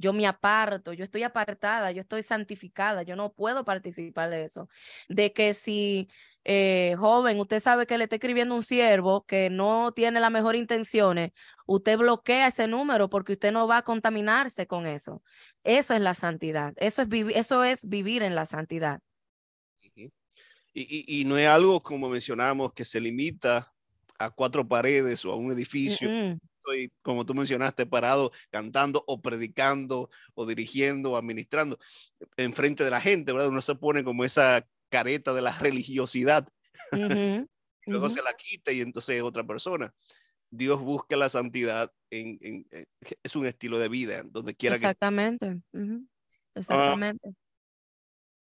yo 0.00 0.14
me 0.14 0.26
aparto, 0.26 0.94
yo 0.94 1.04
estoy 1.04 1.22
apartada, 1.24 1.92
yo 1.92 2.00
estoy 2.00 2.22
santificada, 2.22 3.02
yo 3.02 3.16
no 3.16 3.32
puedo 3.34 3.64
participar 3.64 4.30
de 4.30 4.44
eso. 4.44 4.68
De 5.08 5.32
que 5.34 5.52
si 5.52 6.08
eh, 6.44 6.96
joven, 6.98 7.38
usted 7.38 7.60
sabe 7.60 7.86
que 7.86 7.98
le 7.98 8.04
está 8.04 8.16
escribiendo 8.16 8.54
un 8.54 8.62
siervo 8.62 9.24
que 9.26 9.50
no 9.50 9.92
tiene 9.92 10.20
las 10.20 10.30
mejores 10.30 10.60
intenciones, 10.60 11.32
usted 11.66 11.98
bloquea 11.98 12.46
ese 12.46 12.66
número 12.66 13.10
porque 13.10 13.32
usted 13.32 13.52
no 13.52 13.66
va 13.66 13.78
a 13.78 13.82
contaminarse 13.82 14.66
con 14.66 14.86
eso. 14.86 15.22
Eso 15.64 15.94
es 15.94 16.00
la 16.00 16.14
santidad, 16.14 16.72
eso 16.76 17.02
es, 17.02 17.08
eso 17.34 17.64
es 17.64 17.88
vivir 17.88 18.22
en 18.22 18.34
la 18.34 18.46
santidad. 18.46 19.00
Y, 20.72 21.20
y, 21.20 21.24
no 21.24 21.36
es 21.36 21.48
algo, 21.48 21.82
como 21.82 22.08
mencionamos, 22.08 22.72
que 22.72 22.84
se 22.84 23.00
limita 23.00 23.72
a 24.18 24.30
cuatro 24.30 24.66
paredes 24.66 25.24
o 25.24 25.32
a 25.32 25.36
un 25.36 25.50
edificio. 25.50 26.08
Estoy, 26.08 26.92
como 27.02 27.26
tú 27.26 27.34
mencionaste, 27.34 27.86
parado 27.86 28.30
cantando 28.50 29.02
o 29.06 29.20
predicando 29.20 30.10
o 30.34 30.46
dirigiendo 30.46 31.12
o 31.12 31.16
administrando 31.16 31.78
enfrente 32.36 32.84
de 32.84 32.90
la 32.90 33.00
gente, 33.00 33.32
¿verdad? 33.32 33.48
Uno 33.48 33.62
se 33.62 33.74
pone 33.74 34.04
como 34.04 34.24
esa 34.24 34.66
careta 34.90 35.32
de 35.32 35.42
la 35.42 35.52
religiosidad. 35.60 36.46
Luego 37.86 38.10
se 38.10 38.22
la 38.22 38.34
quita 38.34 38.72
y 38.72 38.80
entonces 38.80 39.16
es 39.16 39.22
otra 39.22 39.44
persona. 39.44 39.92
Dios 40.50 40.80
busca 40.80 41.16
la 41.16 41.28
santidad 41.28 41.92
en, 42.10 42.66
es 43.22 43.36
un 43.36 43.46
estilo 43.46 43.78
de 43.78 43.88
vida, 43.88 44.22
donde 44.24 44.54
quiera 44.54 44.76
Exactamente. 44.76 45.60
Exactamente. 46.54 47.30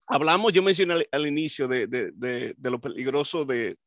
hablamos, 0.07 0.53
yo 0.53 0.63
mencioné 0.63 1.05
al, 1.11 1.27
inicio 1.27 1.67
de, 1.67 1.87
de, 1.87 2.11
de, 2.13 2.71
lo 2.71 2.79
peligroso 2.79 3.43
de, 3.43 3.77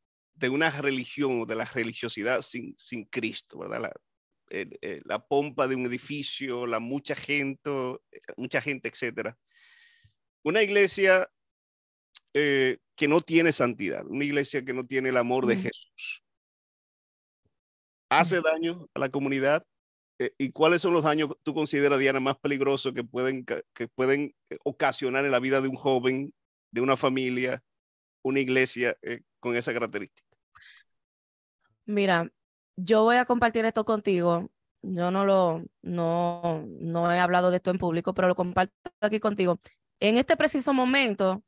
una 0.50 0.70
religión, 0.70 1.46
de 1.46 1.54
la 1.54 1.64
religiosidad 1.64 2.42
sin, 2.42 2.74
sin 2.76 3.06
Cristo, 3.06 3.58
¿verdad? 3.58 3.80
La, 3.80 3.92
la 5.04 5.26
pompa 5.26 5.66
de 5.66 5.74
un 5.74 5.86
edificio, 5.86 6.66
la 6.66 6.78
mucha 6.78 7.14
gente, 7.14 7.70
mucha 8.36 8.60
gente, 8.60 8.88
etcétera. 8.88 9.38
Una 10.42 10.62
iglesia 10.62 11.30
eh, 12.34 12.78
que 12.96 13.08
no 13.08 13.20
tiene 13.20 13.52
santidad, 13.52 14.06
una 14.06 14.24
iglesia 14.24 14.64
que 14.64 14.72
no 14.72 14.84
tiene 14.84 15.10
el 15.10 15.16
amor 15.16 15.46
de 15.46 15.56
Jesús. 15.56 16.22
¿Hace 18.10 18.40
daño 18.40 18.88
a 18.94 19.00
la 19.00 19.08
comunidad? 19.08 19.64
Eh, 20.18 20.32
¿Y 20.38 20.52
cuáles 20.52 20.82
son 20.82 20.92
los 20.92 21.04
daños 21.04 21.28
que 21.28 21.34
tú 21.42 21.54
consideras, 21.54 21.98
Diana, 21.98 22.20
más 22.20 22.38
peligrosos 22.38 22.92
que 22.92 23.04
pueden, 23.04 23.44
que 23.44 23.88
pueden 23.88 24.34
eh, 24.50 24.58
ocasionar 24.64 25.24
en 25.24 25.32
la 25.32 25.40
vida 25.40 25.60
de 25.60 25.68
un 25.68 25.76
joven, 25.76 26.32
de 26.70 26.80
una 26.80 26.96
familia, 26.96 27.62
una 28.22 28.40
iglesia 28.40 28.96
con 29.40 29.56
esa 29.56 29.72
característica? 29.72 30.28
Mira, 31.84 32.30
yo 32.76 33.02
voy 33.02 33.16
a 33.16 33.24
compartir 33.24 33.64
esto 33.64 33.84
contigo. 33.84 34.50
Yo 34.82 35.10
no 35.10 35.24
lo, 35.24 35.64
no, 35.82 36.64
no 36.66 37.12
he 37.12 37.18
hablado 37.18 37.50
de 37.50 37.56
esto 37.56 37.70
en 37.70 37.78
público, 37.78 38.14
pero 38.14 38.28
lo 38.28 38.34
comparto 38.34 38.72
aquí 39.00 39.20
contigo. 39.20 39.60
En 40.00 40.16
este 40.16 40.36
preciso 40.36 40.72
momento, 40.74 41.42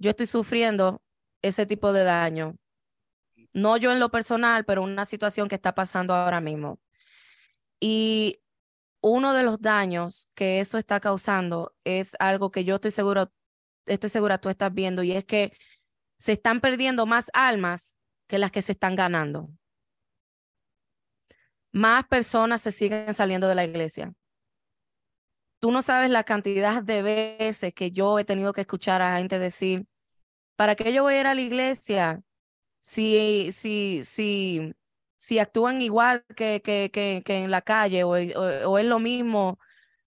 yo 0.00 0.10
estoy 0.10 0.26
sufriendo 0.26 1.02
ese 1.42 1.66
tipo 1.66 1.92
de 1.92 2.04
daño. 2.04 2.56
No 3.52 3.76
yo 3.76 3.92
en 3.92 4.00
lo 4.00 4.10
personal, 4.10 4.64
pero 4.64 4.82
una 4.82 5.04
situación 5.04 5.48
que 5.48 5.54
está 5.56 5.74
pasando 5.74 6.14
ahora 6.14 6.40
mismo. 6.40 6.80
Y 7.80 8.40
uno 9.02 9.34
de 9.34 9.42
los 9.42 9.60
daños 9.60 10.28
que 10.34 10.60
eso 10.60 10.78
está 10.78 11.00
causando 11.00 11.74
es 11.84 12.16
algo 12.18 12.50
que 12.50 12.64
yo 12.64 12.76
estoy 12.76 12.90
seguro, 12.90 13.30
estoy 13.86 14.10
segura 14.10 14.38
tú 14.38 14.48
estás 14.48 14.72
viendo, 14.72 15.02
y 15.02 15.12
es 15.12 15.24
que 15.24 15.52
se 16.18 16.32
están 16.32 16.60
perdiendo 16.60 17.06
más 17.06 17.30
almas 17.34 17.98
que 18.26 18.38
las 18.38 18.50
que 18.50 18.62
se 18.62 18.72
están 18.72 18.96
ganando. 18.96 19.50
Más 21.72 22.06
personas 22.06 22.62
se 22.62 22.72
siguen 22.72 23.12
saliendo 23.14 23.48
de 23.48 23.54
la 23.54 23.64
iglesia. 23.64 24.12
Tú 25.60 25.70
no 25.70 25.82
sabes 25.82 26.10
la 26.10 26.24
cantidad 26.24 26.82
de 26.82 27.02
veces 27.02 27.74
que 27.74 27.90
yo 27.92 28.18
he 28.18 28.24
tenido 28.24 28.52
que 28.54 28.62
escuchar 28.62 29.02
a 29.02 29.18
gente 29.18 29.38
decir, 29.38 29.86
¿para 30.56 30.74
qué 30.74 30.92
yo 30.92 31.02
voy 31.02 31.14
a 31.14 31.20
ir 31.20 31.26
a 31.26 31.34
la 31.34 31.42
iglesia 31.42 32.22
si, 32.80 33.52
si, 33.52 34.02
si, 34.04 34.74
si 35.16 35.38
actúan 35.38 35.82
igual 35.82 36.24
que, 36.36 36.62
que, 36.62 36.90
que, 36.92 37.22
en 37.44 37.50
la 37.50 37.62
calle 37.62 38.04
o, 38.04 38.10
o, 38.12 38.78
es 38.78 38.86
lo 38.86 38.98
mismo? 39.00 39.50
O 39.50 39.58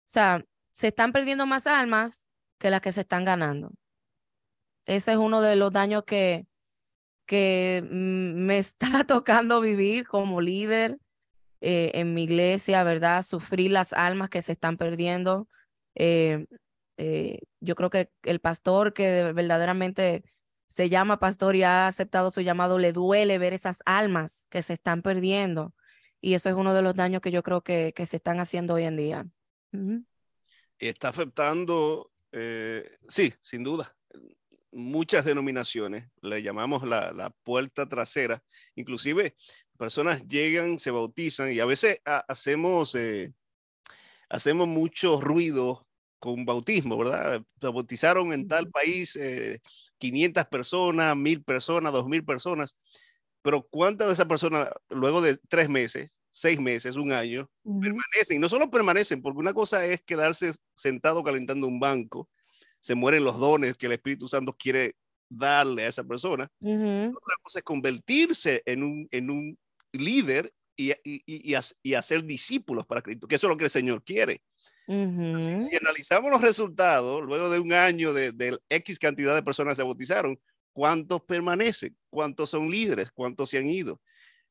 sea, 0.05 0.43
se 0.71 0.87
están 0.89 1.13
perdiendo 1.13 1.45
más 1.45 1.67
almas 1.67 2.27
que 2.57 2.71
las 2.71 2.81
que 2.81 2.91
se 2.91 3.01
están 3.01 3.25
ganando. 3.25 3.71
Ese 4.85 5.11
es 5.11 5.17
uno 5.17 5.41
de 5.41 5.55
los 5.55 5.71
daños 5.71 6.03
que, 6.03 6.47
que 7.27 7.83
me 7.89 8.57
está 8.59 9.03
tocando 9.05 9.61
vivir 9.61 10.07
como 10.07 10.41
líder 10.41 10.97
eh, 11.65 11.91
en 11.93 12.13
mi 12.13 12.23
iglesia, 12.23 12.83
¿verdad? 12.83 13.21
Sufrir 13.21 13.71
las 13.71 13.93
almas 13.93 14.29
que 14.29 14.41
se 14.41 14.51
están 14.51 14.75
perdiendo. 14.75 15.47
Eh, 15.95 16.45
eh, 16.97 17.39
yo 17.61 17.75
creo 17.75 17.89
que 17.89 18.11
el 18.23 18.41
pastor 18.41 18.91
que 18.91 19.31
verdaderamente 19.31 20.25
se 20.67 20.89
llama 20.89 21.19
pastor 21.19 21.55
y 21.55 21.63
ha 21.63 21.87
aceptado 21.87 22.31
su 22.31 22.41
llamado, 22.41 22.79
le 22.79 22.91
duele 22.91 23.37
ver 23.37 23.53
esas 23.53 23.81
almas 23.85 24.45
que 24.49 24.61
se 24.61 24.73
están 24.73 25.01
perdiendo. 25.01 25.73
Y 26.19 26.33
eso 26.33 26.49
es 26.49 26.55
uno 26.55 26.73
de 26.73 26.81
los 26.81 26.95
daños 26.95 27.21
que 27.21 27.31
yo 27.31 27.43
creo 27.43 27.61
que, 27.61 27.93
que 27.95 28.05
se 28.07 28.17
están 28.17 28.41
haciendo 28.41 28.73
hoy 28.73 28.83
en 28.83 28.97
día. 28.97 29.25
Está 30.77 31.07
afectando, 31.07 32.11
sí, 33.07 33.33
sin 33.41 33.63
duda, 33.63 33.95
muchas 34.73 35.23
denominaciones, 35.23 36.09
le 36.21 36.43
llamamos 36.43 36.85
la, 36.85 37.13
la, 37.13 37.29
puerta 37.29 37.87
trasera, 37.87 38.43
inclusive 38.75 39.35
personas 39.83 40.25
llegan, 40.25 40.79
se 40.79 40.91
bautizan 40.91 41.51
y 41.51 41.59
a 41.59 41.65
veces 41.65 41.99
hacemos, 42.05 42.95
eh, 42.95 43.33
hacemos 44.29 44.65
mucho 44.65 45.19
ruido 45.19 45.85
con 46.19 46.45
bautismo, 46.45 46.97
¿verdad? 46.97 47.43
Se 47.59 47.67
bautizaron 47.67 48.31
en 48.31 48.47
tal 48.47 48.69
país 48.69 49.19
500 49.97 50.41
eh, 50.41 50.47
personas, 50.49 51.17
1000 51.17 51.43
personas, 51.43 51.91
2000 51.91 52.23
personas, 52.23 52.77
pero 53.41 53.67
¿cuántas 53.69 54.07
de 54.07 54.13
esas 54.13 54.25
personas 54.25 54.69
luego 54.87 55.21
de 55.21 55.37
tres 55.49 55.67
meses, 55.67 56.09
seis 56.31 56.61
meses, 56.61 56.95
un 56.95 57.11
año, 57.11 57.49
permanecen? 57.61 58.37
Y 58.37 58.39
no 58.39 58.47
solo 58.47 58.71
permanecen, 58.71 59.21
porque 59.21 59.39
una 59.39 59.53
cosa 59.53 59.85
es 59.85 60.01
quedarse 60.01 60.53
sentado 60.73 61.25
calentando 61.25 61.67
un 61.67 61.81
banco, 61.81 62.29
se 62.79 62.95
mueren 62.95 63.25
los 63.25 63.37
dones 63.37 63.75
que 63.75 63.87
el 63.87 63.91
Espíritu 63.91 64.29
Santo 64.29 64.55
quiere 64.57 64.95
darle 65.27 65.83
a 65.83 65.89
esa 65.89 66.05
persona. 66.05 66.49
Otra 66.61 67.35
cosa 67.41 67.59
es 67.59 67.63
convertirse 67.63 68.61
en 68.65 68.83
un, 68.83 69.07
en 69.11 69.29
un 69.29 69.57
líder 69.93 70.53
y, 70.75 70.91
y, 71.03 71.55
y, 71.83 71.93
hacer 71.93 72.23
discípulos 72.23 72.85
para 72.85 73.01
Cristo, 73.01 73.27
que 73.27 73.35
eso 73.35 73.47
es 73.47 73.51
lo 73.51 73.57
que 73.57 73.65
el 73.65 73.69
Señor 73.69 74.03
quiere. 74.03 74.41
si, 74.87 75.75
analizamos 75.77 76.31
los 76.31 76.41
resultados, 76.41 77.23
luego 77.23 77.49
de 77.49 77.59
un 77.59 77.73
año 77.73 78.11
de, 78.11 78.31
de, 78.31 78.57
X 78.69 78.99
cantidad 78.99 79.35
de 79.35 79.43
personas 79.43 79.77
se 79.77 79.83
bautizaron, 79.83 80.39
¿cuántos 80.73 81.21
permanecen? 81.21 81.95
¿Cuántos 82.09 82.49
son 82.49 82.69
líderes? 82.69 83.11
¿Cuántos 83.11 83.49
se 83.49 83.59
han 83.59 83.67
ido? 83.67 84.01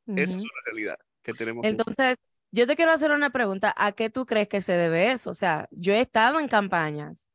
Esa 0.07 0.37
es 0.37 0.43
una 0.43 0.63
realidad 0.65 0.97
que 1.23 1.33
tenemos. 1.35 1.65
Entonces, 1.65 2.19
yo 2.51 2.67
te 2.67 2.77
quiero 2.77 2.93
hacer 2.93 3.11
una 3.13 3.31
pregunta. 3.31 3.75
¿A 3.77 3.93
qué 3.93 4.11
tú 4.11 4.27
crees 4.27 4.49
que 4.49 4.61
se 4.61 4.73
debe 4.73 5.13
eso? 5.13 5.31
O 5.31 5.35
sea, 5.35 5.69
yo 5.71 5.93
he 5.93 6.01
estado 6.01 6.39
en 6.39 6.49
campañas 6.49 7.29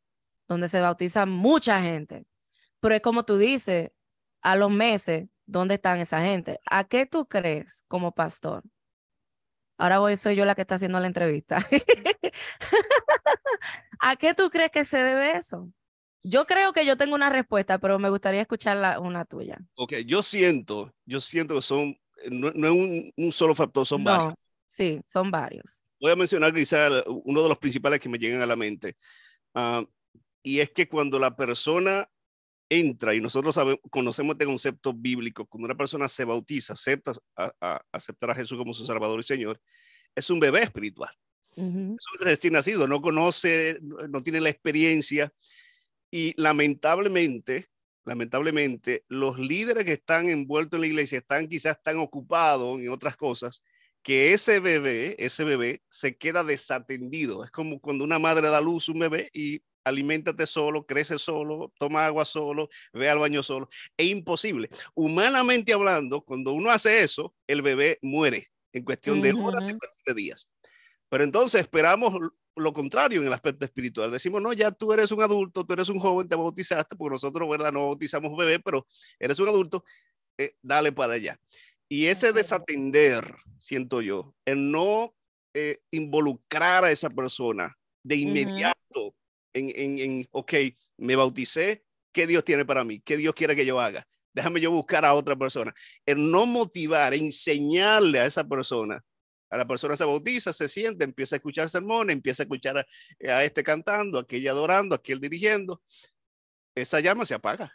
donde 0.47 0.67
se 0.67 0.79
bautiza 0.79 1.25
mucha 1.25 1.81
gente. 1.81 2.25
Pero 2.79 2.95
es 2.95 3.01
como 3.01 3.25
tú 3.25 3.37
dices, 3.37 3.91
a 4.41 4.55
los 4.55 4.71
meses, 4.71 5.27
¿dónde 5.47 5.75
están 5.75 5.99
esa 5.99 6.21
gente? 6.21 6.59
¿A 6.69 6.83
qué 6.83 7.07
tú 7.07 7.25
crees 7.25 7.83
como 7.87 8.13
pastor? 8.13 8.63
Ahora 9.77 9.99
voy, 9.99 10.17
soy 10.17 10.35
yo 10.35 10.45
la 10.45 10.55
que 10.55 10.61
está 10.61 10.75
haciendo 10.75 10.99
la 10.99 11.07
entrevista. 11.07 11.65
¿A 13.99 14.15
qué 14.15 14.33
tú 14.33 14.49
crees 14.49 14.71
que 14.71 14.85
se 14.85 14.97
debe 14.97 15.37
eso? 15.37 15.71
Yo 16.23 16.45
creo 16.45 16.73
que 16.73 16.85
yo 16.85 16.97
tengo 16.97 17.15
una 17.15 17.29
respuesta, 17.29 17.77
pero 17.77 17.99
me 17.99 18.09
gustaría 18.09 18.41
escuchar 18.41 18.99
una 18.99 19.23
tuya. 19.25 19.59
Ok, 19.75 19.93
yo 20.05 20.21
siento, 20.23 20.93
yo 21.05 21.21
siento 21.21 21.55
que 21.55 21.61
son, 21.61 21.97
no, 22.29 22.49
es 22.49 23.13
un, 23.15 23.31
solo 23.31 23.55
factor, 23.55 23.85
son 23.85 24.03
varios. 24.03 24.33
Sí, 24.67 24.99
son 25.05 25.31
varios. 25.31 25.81
Voy 26.01 26.11
a 26.11 26.15
mencionar 26.15 26.53
quizá 26.53 26.89
uno 27.07 27.43
de 27.43 27.49
los 27.49 27.57
principales 27.57 27.99
que 27.99 28.09
me 28.09 28.17
llegan 28.17 28.41
a 28.41 28.45
la 28.45 28.55
mente. 28.55 28.97
Uh, 29.53 29.85
y 30.43 30.59
es 30.59 30.71
que 30.71 30.89
cuando 30.89 31.17
la 31.17 31.35
persona 31.35 32.09
entra 32.69 33.15
y 33.15 33.21
nosotros 33.21 33.55
sabemos, 33.55 33.79
conocemos 33.89 34.33
este 34.33 34.45
concepto 34.45 34.93
bíblico, 34.93 35.45
cuando 35.45 35.65
una 35.65 35.77
persona 35.77 36.07
se 36.07 36.25
bautiza, 36.25 36.73
acepta 36.73 37.13
a, 37.35 37.81
aceptar 37.91 38.31
a 38.31 38.35
Jesús 38.35 38.57
como 38.57 38.73
su 38.73 38.85
Salvador 38.85 39.19
y 39.19 39.23
Señor, 39.23 39.59
es 40.15 40.29
un 40.29 40.39
bebé 40.39 40.63
espiritual. 40.63 41.11
Es 41.55 41.63
un 41.63 41.97
recién 42.19 42.53
nacido, 42.53 42.87
no 42.87 43.01
conoce, 43.01 43.79
no 43.81 44.21
tiene 44.21 44.39
la 44.39 44.49
experiencia 44.49 45.33
y 46.11 46.39
lamentablemente 46.39 47.67
lamentablemente, 48.07 49.03
los 49.09 49.37
líderes 49.37 49.83
que 49.83 49.93
están 49.93 50.29
envueltos 50.29 50.77
en 50.77 50.81
la 50.81 50.87
iglesia 50.87 51.17
están 51.19 51.47
quizás 51.47 51.77
tan 51.83 51.97
ocupados 51.97 52.79
en 52.79 52.89
otras 52.89 53.17
cosas 53.17 53.61
que 54.01 54.31
ese 54.31 54.61
bebé, 54.61 55.15
ese 55.19 55.43
bebé 55.43 55.81
se 55.89 56.15
queda 56.17 56.45
desatendido. 56.45 57.43
Es 57.43 57.51
como 57.51 57.81
cuando 57.81 58.05
una 58.05 58.17
madre 58.17 58.49
da 58.49 58.61
luz 58.61 58.87
a 58.87 58.93
un 58.93 58.99
bebé 58.99 59.29
y 59.33 59.61
aliméntate 59.87 60.47
solo, 60.47 60.85
crece 60.85 61.17
solo, 61.19 61.73
toma 61.77 62.05
agua 62.05 62.25
solo, 62.25 62.69
ve 62.93 63.09
al 63.09 63.19
baño 63.19 63.43
solo. 63.43 63.69
Es 63.95 64.07
imposible. 64.07 64.69
Humanamente 64.93 65.73
hablando, 65.73 66.21
cuando 66.21 66.53
uno 66.53 66.69
hace 66.69 67.03
eso, 67.03 67.33
el 67.47 67.61
bebé 67.61 67.99
muere 68.01 68.47
en 68.73 68.83
cuestión 68.83 69.21
de 69.21 69.33
horas, 69.33 69.67
en 69.67 69.77
cuestión 69.77 70.03
de 70.05 70.21
días. 70.21 70.49
Pero 71.09 71.23
entonces 71.23 71.61
esperamos 71.61 72.13
lo 72.55 72.73
contrario 72.73 73.21
en 73.21 73.27
el 73.27 73.33
aspecto 73.33 73.65
espiritual. 73.65 74.11
Decimos, 74.11 74.41
no, 74.41 74.51
ya 74.53 74.71
tú 74.71 74.91
eres 74.91 75.11
un 75.11 75.21
adulto, 75.21 75.65
tú 75.65 75.73
eres 75.73 75.89
un 75.89 75.99
joven, 75.99 76.27
te 76.27 76.35
bautizaste, 76.35 76.95
porque 76.95 77.13
nosotros, 77.13 77.47
¿verdad? 77.49 77.71
No 77.71 77.85
bautizamos 77.87 78.35
bebé, 78.35 78.59
pero 78.59 78.85
eres 79.19 79.39
un 79.39 79.47
adulto, 79.47 79.83
eh, 80.37 80.55
dale 80.61 80.91
para 80.91 81.13
allá. 81.13 81.39
Y 81.87 82.07
ese 82.07 82.33
desatender, 82.33 83.35
siento 83.59 84.01
yo, 84.01 84.35
el 84.45 84.71
no 84.71 85.13
eh, 85.53 85.79
involucrar 85.91 86.83
a 86.83 86.91
esa 86.91 87.09
persona 87.09 87.77
de 88.03 88.17
inmediato 88.17 89.15
en, 89.57 89.71
en, 89.75 89.99
en, 89.99 90.27
ok, 90.31 90.53
me 90.97 91.15
bauticé, 91.15 91.83
¿qué 92.11 92.27
Dios 92.27 92.43
tiene 92.43 92.65
para 92.65 92.83
mí? 92.83 92.99
¿Qué 92.99 93.17
Dios 93.17 93.33
quiere 93.33 93.55
que 93.55 93.65
yo 93.65 93.79
haga? 93.79 94.07
Déjame 94.33 94.61
yo 94.61 94.71
buscar 94.71 95.03
a 95.05 95.13
otra 95.13 95.35
persona. 95.35 95.73
El 96.05 96.29
no 96.29 96.45
motivar, 96.45 97.13
enseñarle 97.13 98.19
a 98.19 98.25
esa 98.25 98.47
persona 98.47 99.03
a 99.49 99.57
la 99.57 99.67
persona 99.67 99.95
se 99.95 100.03
bautiza, 100.03 100.51
se 100.53 100.67
siente, 100.67 101.03
empieza 101.03 101.35
a 101.35 101.37
escuchar 101.37 101.69
sermones, 101.69 102.13
empieza 102.13 102.43
a 102.43 102.45
escuchar 102.45 102.77
a, 102.77 103.43
este 103.43 103.63
cantando, 103.63 104.17
a 104.17 104.21
aquella 104.21 104.51
adorando, 104.51 104.95
a 104.95 104.97
aquel 104.97 105.19
dirigiendo. 105.19 105.81
Esa 106.75 106.99
llama 106.99 107.25
se 107.25 107.33
apaga. 107.33 107.73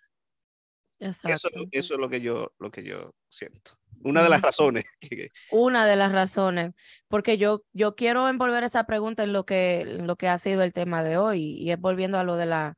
Eso, 0.99 1.29
eso, 1.73 1.95
es 1.95 2.01
lo 2.01 2.09
que 2.09 2.21
yo, 2.21 2.55
lo 2.59 2.71
que 2.71 2.85
yo 2.85 3.13
siento. 3.29 3.73
Una 4.03 4.23
de 4.23 4.29
las 4.29 4.43
razones. 4.43 4.85
Una 5.51 5.87
de 5.87 5.97
las 5.97 6.13
razones, 6.13 6.73
porque 7.09 7.39
yo, 7.39 7.65
yo 7.73 7.95
quiero 7.95 8.29
envolver 8.29 8.65
esa 8.65 8.85
pregunta 8.85 9.23
en 9.23 9.33
lo 9.33 9.45
que, 9.45 9.85
lo 9.85 10.17
que 10.17 10.29
ha 10.29 10.39
sido 10.39 10.63
el 10.63 10.73
tema 10.73 11.03
de 11.03 11.17
hoy 11.17 11.57
y 11.59 11.71
es 11.71 11.79
volviendo 11.79 12.19
a 12.19 12.25
lo 12.25 12.37
de 12.37 12.47
la, 12.47 12.77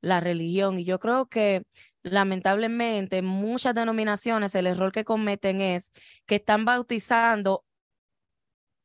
la 0.00 0.20
religión. 0.20 0.78
Y 0.78 0.84
yo 0.84 0.98
creo 0.98 1.26
que 1.26 1.64
lamentablemente 2.02 3.22
muchas 3.22 3.74
denominaciones 3.74 4.54
el 4.54 4.66
error 4.66 4.92
que 4.92 5.04
cometen 5.04 5.60
es 5.60 5.92
que 6.26 6.36
están 6.36 6.64
bautizando 6.64 7.64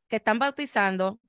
que 0.09 0.17
están 0.17 0.39
bautizando 0.39 1.19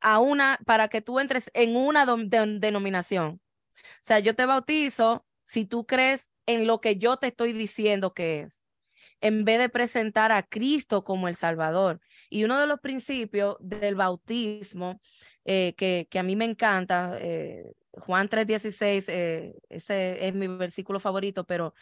a 0.00 0.18
una, 0.18 0.58
para 0.64 0.88
que 0.88 1.02
tú 1.02 1.20
entres 1.20 1.50
en 1.52 1.76
una 1.76 2.06
denominación. 2.06 3.40
O 3.74 4.00
sea, 4.00 4.20
yo 4.20 4.34
te 4.34 4.46
bautizo 4.46 5.26
si 5.42 5.66
tú 5.66 5.84
crees 5.86 6.30
en 6.46 6.66
lo 6.66 6.80
que 6.80 6.96
yo 6.96 7.18
te 7.18 7.28
estoy 7.28 7.52
diciendo 7.52 8.14
que 8.14 8.40
es, 8.40 8.61
en 9.22 9.44
vez 9.44 9.58
de 9.58 9.70
presentar 9.70 10.32
a 10.32 10.42
Cristo 10.42 11.04
como 11.04 11.28
el 11.28 11.36
Salvador. 11.36 12.00
Y 12.28 12.44
uno 12.44 12.58
de 12.58 12.66
los 12.66 12.80
principios 12.80 13.56
del 13.60 13.94
bautismo 13.94 15.00
eh, 15.44 15.74
que, 15.76 16.08
que, 16.10 16.18
a 16.18 16.22
mí 16.22 16.36
me 16.36 16.44
encanta, 16.44 17.16
eh, 17.20 17.72
Juan 17.92 18.28
3:16, 18.28 19.04
eh, 19.08 19.54
ese 19.68 20.26
es 20.26 20.34
mi 20.34 20.48
versículo 20.48 21.00
favorito, 21.00 21.44
pero 21.44 21.74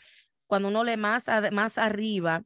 cuando 0.47 0.68
uno 0.68 0.84
lee 0.84 0.97
más, 0.97 1.26
más 1.53 1.78
arriba, 1.78 2.45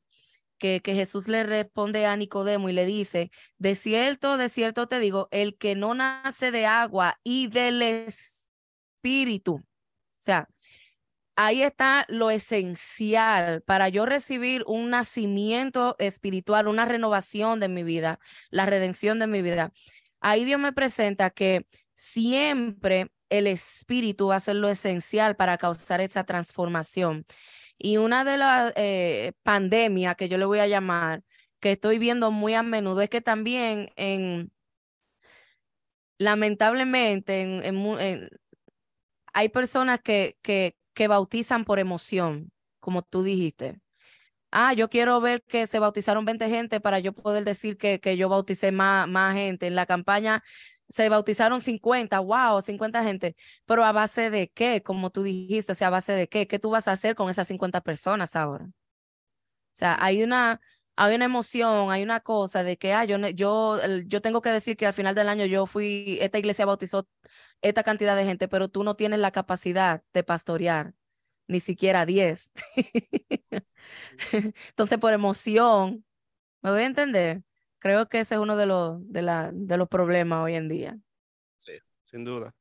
que, 0.59 0.81
Jesús 0.85 1.29
le 1.29 1.45
responde 1.45 2.07
a 2.07 2.17
Nicodemo 2.17 2.69
y 2.69 2.73
le 2.73 2.87
dice, 2.87 3.31
de 3.59 3.75
cierto, 3.75 4.37
de 4.37 4.49
cierto 4.49 4.87
te 4.89 4.99
digo, 5.01 5.29
el 5.31 5.57
que 5.59 5.75
no 5.75 5.95
nace 5.95 6.51
de 6.51 6.67
agua 6.67 7.21
y 7.25 7.49
del 7.49 7.83
espíritu, 7.83 9.57
o 9.57 9.63
sea, 10.17 10.49
ahí 11.37 11.63
está 11.63 12.05
lo 12.09 12.31
esencial 12.31 13.63
para 13.63 13.89
yo 13.89 14.07
recibir 14.07 14.65
un 14.67 14.91
nacimiento 14.91 15.97
espiritual, 15.99 16.69
una 16.69 16.85
renovación 16.85 17.61
de 17.61 17.69
mi 17.69 17.83
vida, 17.83 18.21
la 18.51 18.67
redención 18.67 19.19
de 19.19 19.27
mi 19.27 19.43
vida. 19.43 19.73
Ahí 20.21 20.45
Dios 20.45 20.61
me 20.61 20.73
presenta 20.73 21.31
que 21.31 21.67
siempre 21.95 23.11
el 23.31 23.47
espíritu 23.47 24.29
va 24.29 24.37
a 24.37 24.41
ser 24.41 24.57
lo 24.57 24.69
esencial 24.69 25.37
para 25.37 25.59
causar 25.59 26.01
esa 26.01 26.25
transformación. 26.25 27.27
Y 27.79 27.97
una 27.99 28.25
de 28.25 28.37
las 28.39 28.73
eh, 28.77 29.33
pandemias 29.43 30.17
que 30.17 30.29
yo 30.29 30.39
le 30.39 30.45
voy 30.45 30.61
a 30.61 30.67
llamar, 30.69 31.23
que 31.61 31.73
estoy 31.73 31.99
viendo 31.99 32.31
muy 32.31 32.55
a 32.55 32.63
menudo, 32.63 33.01
es 33.03 33.11
que 33.11 33.21
también 33.21 33.91
en, 33.97 34.53
lamentablemente, 36.19 37.43
en, 37.43 38.29
hay 39.33 39.49
personas 39.49 40.01
que, 40.01 40.37
que, 40.43 40.77
que 40.95 41.09
bautizan 41.09 41.65
por 41.65 41.79
emoción, 41.79 42.53
como 42.81 43.03
tú 43.03 43.23
dijiste. 43.23 43.81
Ah, 44.51 44.73
yo 44.75 44.89
quiero 44.89 45.21
ver 45.21 45.43
que 45.45 45.67
se 45.67 45.81
bautizaron 45.81 46.25
20 46.25 46.49
gente 46.49 46.81
para 46.81 47.01
yo 47.01 47.13
poder 47.13 47.45
decir 47.45 47.77
que, 47.77 48.01
que 48.01 48.17
yo 48.17 48.29
bauticé 48.29 48.73
más, 48.73 49.09
más 49.09 49.35
gente. 49.35 49.67
En 49.67 49.75
la 49.75 49.87
campaña 49.87 50.45
se 50.89 51.09
bautizaron 51.09 51.61
50, 51.61 52.21
wow, 52.21 52.61
50 52.63 53.03
gente, 53.03 53.37
pero 53.67 53.85
a 53.85 53.93
base 53.93 54.31
de 54.31 54.51
qué, 54.51 54.83
como 54.83 55.11
tú 55.11 55.23
dijiste, 55.23 55.73
o 55.73 55.75
sea, 55.75 55.89
a 55.89 55.91
base 55.91 56.13
de 56.13 56.29
qué, 56.29 56.47
qué 56.47 56.59
tú 56.59 56.71
vas 56.71 56.89
a 56.89 56.93
hacer 56.93 57.15
con 57.17 57.31
esas 57.31 57.49
50 57.49 57.81
personas 57.81 58.37
ahora. 58.37 58.67
O 58.67 58.71
sea, 59.73 59.97
hay 60.01 60.23
una, 60.23 60.61
hay 60.97 61.15
una 61.17 61.25
emoción, 61.25 61.91
hay 61.91 62.03
una 62.03 62.21
cosa 62.21 62.63
de 62.63 62.77
que, 62.77 62.93
ah, 62.93 63.05
yo, 63.05 63.19
yo, 63.31 63.81
yo 64.07 64.21
tengo 64.23 64.41
que 64.41 64.51
decir 64.51 64.77
que 64.77 64.87
al 64.87 64.93
final 64.93 65.15
del 65.15 65.29
año 65.29 65.47
yo 65.47 65.67
fui, 65.67 66.19
esta 66.21 66.39
iglesia 66.39 66.67
bautizó 66.67 67.09
esta 67.63 67.83
cantidad 67.83 68.17
de 68.17 68.25
gente, 68.25 68.49
pero 68.49 68.69
tú 68.69 68.85
no 68.85 68.97
tienes 68.97 69.21
la 69.21 69.31
capacidad 69.31 70.03
de 70.13 70.23
pastorear, 70.23 70.95
ni 71.47 71.61
siquiera 71.61 72.07
10. 72.07 72.53
Entonces, 74.33 74.99
por 74.99 75.13
emoción, 75.13 76.05
¿me 76.63 76.71
voy 76.71 76.83
a 76.83 76.87
entender? 76.87 77.43
Creo 77.79 78.09
que 78.09 78.21
ese 78.21 78.35
es 78.35 78.41
uno 78.41 78.57
de 78.57 78.67
los, 78.67 78.99
de, 79.11 79.23
la, 79.23 79.51
de 79.53 79.77
los 79.77 79.89
problemas 79.89 80.45
hoy 80.45 80.55
en 80.55 80.69
día. 80.69 80.99
Sí, 81.57 81.73
sin 82.05 82.25
duda. 82.25 82.55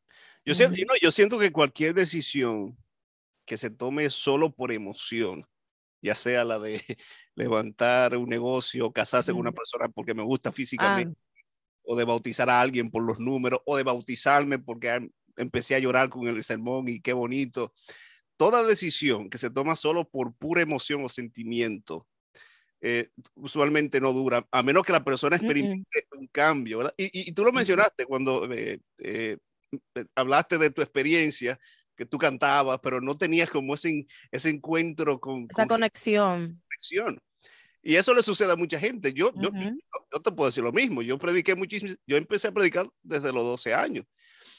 Yo, 0.46 0.54
siento, 0.54 0.76
yo 1.02 1.12
siento 1.12 1.40
que 1.40 1.52
cualquier 1.52 1.94
decisión 1.94 2.78
que 3.46 3.58
se 3.58 3.70
tome 3.70 4.10
solo 4.10 4.54
por 4.54 4.72
emoción, 4.72 5.46
ya 6.02 6.16
sea 6.16 6.44
la 6.44 6.60
de 6.60 6.84
levantar 7.36 8.18
un 8.18 8.30
negocio, 8.30 8.92
casarse 8.92 9.32
con 9.32 9.42
una 9.42 9.52
persona 9.52 9.88
porque 9.90 10.14
me 10.14 10.24
gusta 10.24 10.52
físicamente, 10.52 11.18
ah. 11.18 11.33
O 11.84 11.96
de 11.96 12.06
bautizar 12.06 12.50
a 12.50 12.62
alguien 12.62 12.92
por 12.92 13.04
los 13.04 13.20
números, 13.20 13.60
o 13.66 13.78
de 13.78 13.84
bautizarme 13.84 14.60
porque 14.60 15.10
empecé 15.38 15.76
a 15.76 15.80
llorar 15.80 16.10
con 16.10 16.28
el 16.28 16.44
sermón 16.44 16.88
y 16.88 17.00
qué 17.00 17.14
bonito. 17.14 17.74
Toda 18.38 18.64
decisión 18.64 19.30
que 19.30 19.38
se 19.38 19.50
toma 19.50 19.76
solo 19.76 20.10
por 20.10 20.34
pura 20.36 20.62
emoción 20.62 21.04
o 21.04 21.10
sentimiento 21.10 22.08
eh, 22.86 23.12
usualmente 23.36 24.02
no 24.02 24.12
dura, 24.12 24.46
a 24.52 24.62
menos 24.62 24.86
que 24.86 24.92
la 24.92 25.06
persona 25.06 25.38
experimente 25.38 26.06
un 26.18 26.28
cambio, 26.28 26.80
¿verdad? 26.80 26.94
Y, 26.98 27.32
tú 27.32 27.46
lo 27.46 27.54
mencionaste 27.54 28.06
cuando 28.06 28.52
eh, 28.52 28.82
eh, 28.98 29.38
hablaste 30.16 30.58
de 30.58 30.70
tu 30.70 30.82
experiencia, 30.82 31.58
que 31.96 32.06
tú 32.06 32.18
cantabas, 32.18 32.80
pero 32.84 33.00
no 33.00 33.16
tenías 33.16 33.50
como 33.50 33.76
ese, 33.76 34.06
ese 34.32 34.50
encuentro 34.50 35.22
con... 35.22 35.48
Esa 35.50 35.66
conexión. 35.66 36.62
conexión. 36.68 37.22
Y 37.84 37.96
eso 37.96 38.14
le 38.14 38.24
sucede 38.24 38.52
a 38.52 38.56
mucha 38.56 38.80
gente. 38.80 39.12
Yo, 39.14 39.34
yo, 39.36 39.50
yo, 39.52 40.22
te 40.22 40.32
puedo 40.32 40.50
decir 40.50 40.64
lo 40.64 40.72
mismo. 40.72 41.02
Yo 41.02 41.18
prediqué 41.18 41.54
muchísimo, 41.54 41.94
yo 42.08 42.16
empecé 42.16 42.48
a 42.48 42.54
predicar 42.54 42.90
desde 43.02 43.34
los 43.34 43.44
12 43.44 43.74
años. 43.74 44.06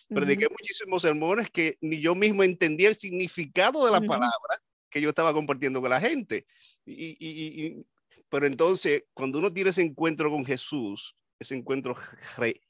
Prediqué 0.09 0.47
muchísimos 0.51 1.01
sermones 1.01 1.51
que 1.51 1.79
ni 1.81 2.01
yo 2.01 2.15
mismo 2.15 2.43
entendía 2.43 2.91
el 2.91 2.95
significado 2.95 3.87
de 3.87 3.93
la 3.93 4.03
palabra 4.03 4.63
que 4.91 5.01
yo 5.01 5.09
estaba 5.09 5.33
compartiendo 5.33 5.81
con 5.81 5.89
la 5.89 6.01
gente. 6.01 6.47
Y, 6.85 7.17
y, 7.19 7.87
pero 8.29 8.47
entonces, 8.47 9.05
cuando 9.15 9.39
uno 9.39 9.51
tiene 9.51 9.71
ese 9.71 9.81
encuentro 9.81 10.31
con 10.31 10.45
Jesús, 10.45 11.17
ese 11.39 11.55
encuentro 11.55 11.97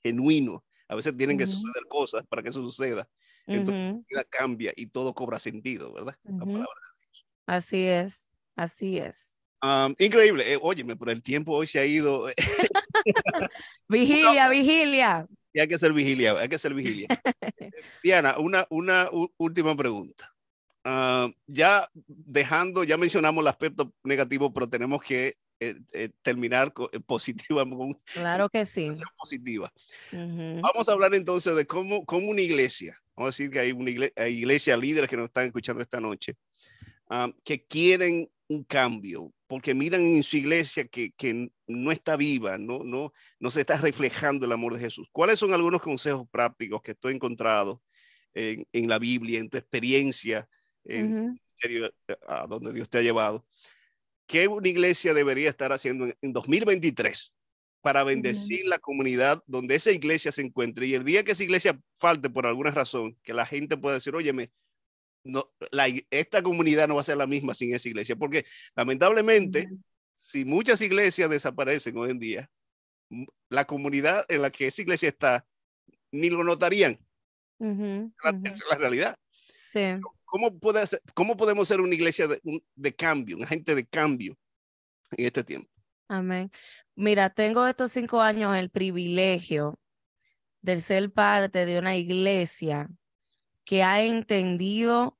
genuino, 0.04 0.64
a 0.86 0.94
veces 0.94 1.16
tienen 1.16 1.36
que 1.36 1.46
suceder 1.48 1.84
cosas 1.88 2.24
para 2.28 2.42
que 2.42 2.50
eso 2.50 2.62
suceda. 2.62 3.08
Entonces, 3.46 3.94
la 3.94 4.04
vida 4.08 4.24
cambia 4.30 4.72
y 4.76 4.86
todo 4.86 5.12
cobra 5.14 5.38
sentido, 5.40 5.92
¿verdad? 5.92 6.16
Así 7.46 7.82
es, 7.82 8.30
así 8.56 8.98
es. 8.98 9.33
Increíble. 9.98 10.52
Eh, 10.52 10.58
óyeme, 10.60 10.96
pero 10.96 11.10
el 11.10 11.22
tiempo 11.22 11.52
hoy 11.52 11.66
se 11.66 11.78
ha 11.78 11.86
ido. 11.86 12.26
vigilia, 13.88 14.48
vigilia. 14.48 15.26
Y 15.52 15.60
hay 15.60 15.68
que 15.68 15.76
hacer 15.76 15.92
vigilia, 15.92 16.38
hay 16.38 16.48
que 16.48 16.56
hacer 16.56 16.74
vigilia. 16.74 17.06
Diana, 18.02 18.38
una, 18.38 18.66
una 18.70 19.08
última 19.36 19.76
pregunta. 19.76 20.32
ya 21.46 21.88
dejando, 22.06 22.84
ya 22.84 22.96
mencionamos 22.96 23.42
el 23.42 23.48
aspecto 23.48 23.92
negativo, 24.02 24.52
pero 24.52 24.68
tenemos 24.68 25.02
que 25.02 25.36
eh, 25.60 25.76
eh, 25.92 26.08
terminar 26.20 26.74
eh, 26.92 27.00
positiva. 27.00 27.64
claro 28.12 28.48
que 28.50 28.66
sí. 28.66 28.90
Positiva. 29.16 29.72
Vamos 30.12 30.88
a 30.88 30.92
hablar 30.92 31.14
entonces 31.14 31.54
de 31.54 31.64
cómo, 31.64 32.04
cómo 32.04 32.28
una 32.28 32.40
iglesia, 32.40 33.00
vamos 33.16 33.28
a 33.28 33.32
decir 33.32 33.50
que 33.50 33.60
hay 33.60 33.72
una 33.72 33.90
iglesia, 33.90 34.76
líderes 34.76 35.08
que 35.08 35.16
nos 35.16 35.26
están 35.26 35.46
escuchando 35.46 35.80
esta 35.80 36.00
noche, 36.00 36.34
ah, 37.08 37.30
que 37.44 37.64
quieren 37.64 38.28
un 38.48 38.64
cambio, 38.64 39.32
porque 39.54 39.72
miran 39.72 40.00
en 40.00 40.24
su 40.24 40.36
iglesia 40.36 40.84
que, 40.84 41.12
que, 41.12 41.48
no 41.68 41.92
está 41.92 42.16
viva, 42.16 42.58
no, 42.58 42.82
no, 42.82 43.12
no 43.38 43.50
se 43.52 43.60
está 43.60 43.76
reflejando 43.78 44.46
el 44.46 44.52
amor 44.52 44.74
de 44.74 44.80
Jesús. 44.80 45.06
¿Cuáles 45.12 45.38
son 45.38 45.54
algunos 45.54 45.80
consejos 45.80 46.26
prácticos 46.28 46.82
que 46.82 46.96
tú 46.96 47.06
has 47.06 47.14
encontrado 47.14 47.80
en, 48.34 48.66
en 48.72 48.88
la 48.88 48.98
Biblia, 48.98 49.38
en 49.38 49.48
tu 49.48 49.56
experiencia, 49.56 50.48
en 50.84 51.38
a 52.26 52.48
donde 52.48 52.72
Dios 52.72 52.90
te 52.90 52.98
ha 52.98 53.02
llevado. 53.02 53.46
¿Qué 54.26 54.48
una 54.48 54.68
iglesia 54.68 55.14
debería 55.14 55.48
estar 55.48 55.72
haciendo 55.72 56.12
en, 56.20 56.32
2023 56.32 57.32
para 57.80 58.02
bendecir 58.02 58.66
la 58.66 58.80
comunidad 58.80 59.40
donde 59.46 59.76
esa 59.76 59.92
iglesia 59.92 60.32
se 60.32 60.42
encuentre? 60.42 60.88
Y 60.88 60.94
el 60.94 61.04
día 61.04 61.22
que 61.22 61.30
esa 61.30 61.44
iglesia 61.44 61.80
falte 61.96 62.28
por 62.28 62.44
alguna 62.44 62.72
razón, 62.72 63.16
que 63.22 63.32
la 63.32 63.46
gente 63.46 63.76
pueda 63.76 63.94
decir, 63.94 64.16
óyeme, 64.16 64.50
no, 65.24 65.50
la, 65.72 65.86
esta 66.10 66.42
comunidad 66.42 66.86
no 66.86 66.94
va 66.94 67.00
a 67.00 67.04
ser 67.04 67.16
la 67.16 67.26
misma 67.26 67.54
sin 67.54 67.74
esa 67.74 67.88
iglesia, 67.88 68.14
porque 68.14 68.44
lamentablemente, 68.76 69.68
si 70.14 70.44
muchas 70.44 70.80
iglesias 70.82 71.30
desaparecen 71.30 71.96
hoy 71.96 72.10
en 72.10 72.18
día, 72.18 72.50
la 73.48 73.66
comunidad 73.66 74.24
en 74.28 74.42
la 74.42 74.50
que 74.50 74.66
esa 74.66 74.82
iglesia 74.82 75.08
está 75.08 75.46
ni 76.12 76.30
lo 76.30 76.44
notarían. 76.44 76.98
es 77.58 78.62
la 78.70 78.76
realidad. 78.76 79.16
Sí. 79.68 79.80
¿Cómo, 80.24 80.58
puede 80.58 80.84
¿Cómo 81.14 81.36
podemos 81.36 81.66
ser 81.66 81.80
una 81.80 81.94
iglesia 81.94 82.28
de, 82.28 82.40
de 82.74 82.94
cambio, 82.94 83.36
una 83.36 83.46
gente 83.46 83.74
de 83.74 83.86
cambio 83.86 84.36
en 85.16 85.26
este 85.26 85.42
tiempo? 85.42 85.70
Amén. 86.08 86.50
Mira, 86.94 87.30
tengo 87.30 87.66
estos 87.66 87.90
cinco 87.90 88.20
años 88.20 88.56
el 88.56 88.70
privilegio 88.70 89.78
de 90.60 90.80
ser 90.80 91.12
parte 91.12 91.66
de 91.66 91.78
una 91.78 91.96
iglesia 91.96 92.88
que 93.64 93.82
ha 93.82 94.02
entendido 94.02 95.18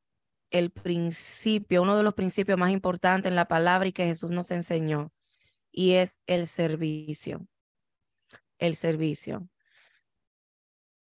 el 0.51 0.71
principio, 0.71 1.83
uno 1.83 1.97
de 1.97 2.03
los 2.03 2.15
principios 2.15 2.59
más 2.59 2.71
importantes 2.71 3.29
en 3.29 3.37
la 3.37 3.49
palabra 3.49 3.89
y 3.89 3.93
que 3.93 4.07
Jesús 4.07 4.31
nos 4.31 4.51
enseñó, 4.51 5.13
y 5.73 5.93
es 5.95 6.21
el 6.27 6.47
servicio. 6.47 7.47
El 8.59 8.77
servicio. 8.77 9.49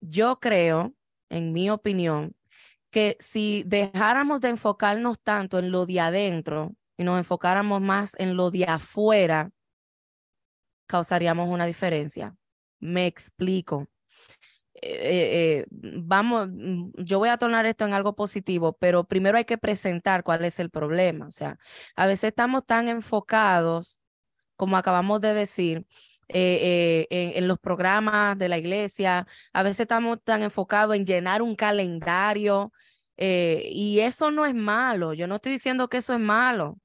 Yo 0.02 0.40
creo, 0.40 0.96
en 1.30 1.54
mi 1.54 1.70
opinión, 1.70 2.36
que 2.90 3.18
si 3.20 3.64
dejáramos 3.68 4.42
de 4.42 4.50
enfocarnos 4.50 5.20
tanto 5.22 5.60
en 5.60 5.72
lo 5.72 5.86
de 5.86 6.00
adentro 6.00 6.76
y 6.98 7.04
nos 7.04 7.18
enfocáramos 7.20 7.82
más 7.82 8.16
en 8.18 8.36
lo 8.36 8.50
de 8.50 8.66
afuera, 8.66 9.52
causaríamos 10.88 11.50
una 11.50 11.66
diferencia. 11.66 12.36
Me 12.80 13.06
explico. 13.06 13.88
Eh, 14.82 15.64
eh, 15.64 15.66
vamos, 15.72 16.50
mm, 16.52 16.92
yo 16.98 17.20
voy 17.20 17.30
a 17.30 17.38
tornar 17.38 17.66
esto 17.66 17.86
en 17.86 17.94
algo 17.94 18.16
positivo, 18.16 18.78
pero 18.80 19.06
primero 19.06 19.38
hay 19.38 19.46
que 19.46 19.58
presentar 19.58 20.24
cuál 20.24 20.46
es 20.46 20.60
el 20.60 20.70
problema. 20.70 21.28
O 21.28 21.32
sea, 21.32 21.58
a 21.96 22.06
veces 22.08 22.30
estamos 22.30 22.66
tan 22.66 22.88
enfocados, 22.88 24.00
como 24.56 24.78
acabamos 24.78 25.22
de 25.22 25.34
decir, 25.34 25.86
eh, 26.30 27.08
en, 27.10 27.48
los 27.48 27.60
programas 27.60 28.38
de 28.38 28.50
la 28.50 28.58
iglesia, 28.58 29.28
a 29.54 29.64
veces 29.64 29.82
estamos 29.82 30.20
tan 30.24 30.44
enfocados 30.44 30.96
en 30.96 31.06
llenar 31.06 31.42
un 31.42 31.56
calendario 31.56 32.72
y 33.18 34.00
eso 34.02 34.32
no 34.32 34.46
es 34.46 34.54
malo. 34.56 35.14
Yo 35.14 35.28
no 35.28 35.36
estoy 35.36 35.54
diciendo 35.54 35.90
que 35.90 35.98
eso 35.98 36.14
es 36.14 36.20
malo. 36.20 36.80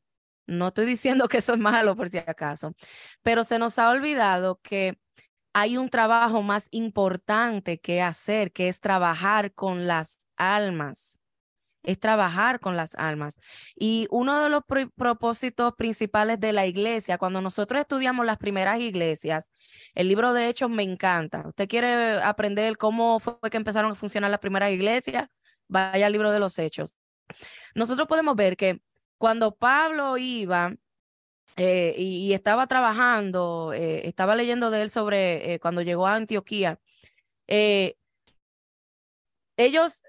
No 0.46 0.68
estoy 0.68 0.86
diciendo 0.86 1.28
que 1.28 1.38
eso 1.38 1.54
es 1.54 1.60
malo 1.60 1.96
por 1.96 2.08
si 2.08 2.18
acaso, 2.18 2.74
pero 3.22 3.44
se 3.44 3.58
nos 3.58 3.78
ha 3.78 3.90
olvidado 3.90 4.60
que 4.62 4.98
hay 5.52 5.76
un 5.76 5.88
trabajo 5.90 6.42
más 6.42 6.68
importante 6.70 7.78
que 7.78 8.02
hacer, 8.02 8.52
que 8.52 8.68
es 8.68 8.80
trabajar 8.80 9.52
con 9.54 9.86
las 9.86 10.26
almas. 10.36 11.20
Es 11.82 11.98
trabajar 11.98 12.60
con 12.60 12.76
las 12.76 12.94
almas. 12.94 13.40
Y 13.74 14.06
uno 14.10 14.40
de 14.40 14.48
los 14.48 14.62
propósitos 14.96 15.74
principales 15.76 16.38
de 16.38 16.52
la 16.52 16.66
iglesia, 16.66 17.18
cuando 17.18 17.40
nosotros 17.40 17.80
estudiamos 17.80 18.24
las 18.24 18.38
primeras 18.38 18.78
iglesias, 18.80 19.50
el 19.94 20.08
libro 20.08 20.32
de 20.32 20.48
Hechos 20.48 20.70
me 20.70 20.84
encanta. 20.84 21.44
¿Usted 21.48 21.68
quiere 21.68 22.22
aprender 22.22 22.76
cómo 22.78 23.18
fue 23.18 23.36
que 23.50 23.56
empezaron 23.56 23.92
a 23.92 23.94
funcionar 23.96 24.30
las 24.30 24.40
primeras 24.40 24.70
iglesias? 24.70 25.28
Vaya 25.68 26.06
al 26.06 26.12
libro 26.12 26.30
de 26.30 26.38
los 26.38 26.58
Hechos. 26.58 26.96
Nosotros 27.74 28.06
podemos 28.06 28.36
ver 28.36 28.56
que 28.56 28.80
cuando 29.18 29.54
Pablo 29.56 30.18
iba 30.18 30.74
eh, 31.56 31.94
y, 31.98 32.32
estaba 32.32 32.66
trabajando, 32.66 33.72
eh, 33.74 34.08
estaba 34.08 34.34
leyendo 34.36 34.70
de 34.70 34.82
él 34.82 34.90
sobre 34.90 35.54
eh, 35.54 35.60
cuando 35.60 35.82
llegó 35.82 36.06
a 36.06 36.14
Antioquía. 36.14 36.78
ellos 39.56 40.02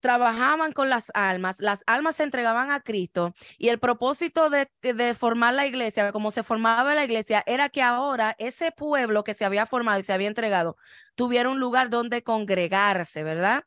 trabajaban 0.00 0.72
con 0.72 0.88
las 0.90 1.10
almas, 1.14 1.60
las 1.60 1.82
almas 1.86 2.16
se 2.16 2.22
entregaban 2.22 2.70
a 2.70 2.80
Cristo 2.80 3.34
y 3.58 3.68
el 3.70 3.78
propósito 3.78 4.50
de, 4.50 4.70
de, 4.82 5.14
formar 5.14 5.54
la 5.54 5.66
iglesia, 5.66 6.12
como 6.12 6.30
se 6.30 6.42
formaba 6.42 6.94
la 6.94 7.04
iglesia, 7.04 7.42
era 7.46 7.68
que 7.70 7.82
ahora 7.82 8.36
ese 8.38 8.70
pueblo 8.72 9.24
que 9.24 9.34
se 9.34 9.44
había 9.44 9.66
formado 9.66 9.98
y 10.00 10.02
se 10.04 10.12
había 10.12 10.28
entregado 10.28 10.76
tuviera 11.16 11.48
un 11.48 11.58
lugar 11.60 11.90
donde 11.90 12.22
congregarse, 12.22 13.24
¿verdad? 13.24 13.64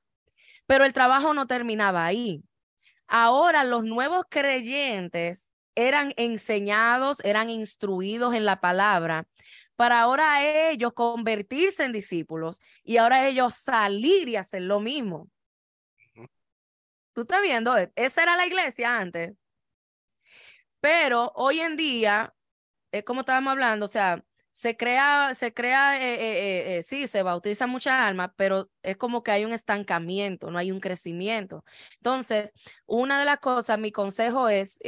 Pero 0.68 0.86
el 0.86 0.94
trabajo 0.94 1.34
no 1.34 1.48
terminaba 1.48 2.06
ahí. 2.06 2.44
Ahora 3.08 3.64
los 3.64 3.84
nuevos 3.84 4.26
creyentes 4.30 5.49
eran 5.88 6.14
enseñados, 6.18 7.22
eran 7.24 7.50
instruidos 7.50 8.36
en 8.36 8.46
la 8.46 8.60
palabra, 8.60 9.28
para 9.76 10.02
ahora 10.02 10.70
ellos 10.70 10.92
convertirse 10.94 11.86
en 11.86 11.94
discípulos 11.94 12.62
y 12.84 12.98
ahora 12.98 13.28
ellos 13.28 13.54
salir 13.56 14.28
y 14.28 14.36
hacer 14.36 14.64
lo 14.64 14.82
mismo. 14.82 15.30
Tú 17.14 17.22
estás 17.22 17.42
viendo, 17.42 17.76
esa 17.96 18.24
era 18.24 18.36
la 18.36 18.46
iglesia 18.46 18.98
antes. 18.98 19.34
Pero 20.82 21.32
hoy 21.36 21.60
en 21.62 21.76
día, 21.78 22.34
es 22.92 23.04
como 23.04 23.22
estábamos 23.22 23.52
hablando, 23.52 23.86
o 23.86 23.90
sea, 23.90 24.24
se 24.52 24.76
crea, 24.76 25.34
se 25.34 25.54
crea, 25.54 25.96
eh, 25.98 26.16
eh, 26.16 26.78
eh, 26.78 26.84
sí, 26.84 27.08
se 27.08 27.24
bautiza 27.24 27.68
mucha 27.68 28.06
alma, 28.06 28.34
pero 28.36 28.70
es 28.84 28.98
como 28.98 29.24
que 29.24 29.32
hay 29.32 29.46
un 29.46 29.54
estancamiento, 29.54 30.52
no 30.52 30.58
hay 30.58 30.72
un 30.72 30.82
crecimiento. 30.82 31.64
Entonces, 31.98 32.54
una 32.86 33.20
de 33.20 33.26
las 33.26 33.40
cosas, 33.40 33.80
mi 33.80 33.94
consejo 33.94 34.50
es, 34.50 34.80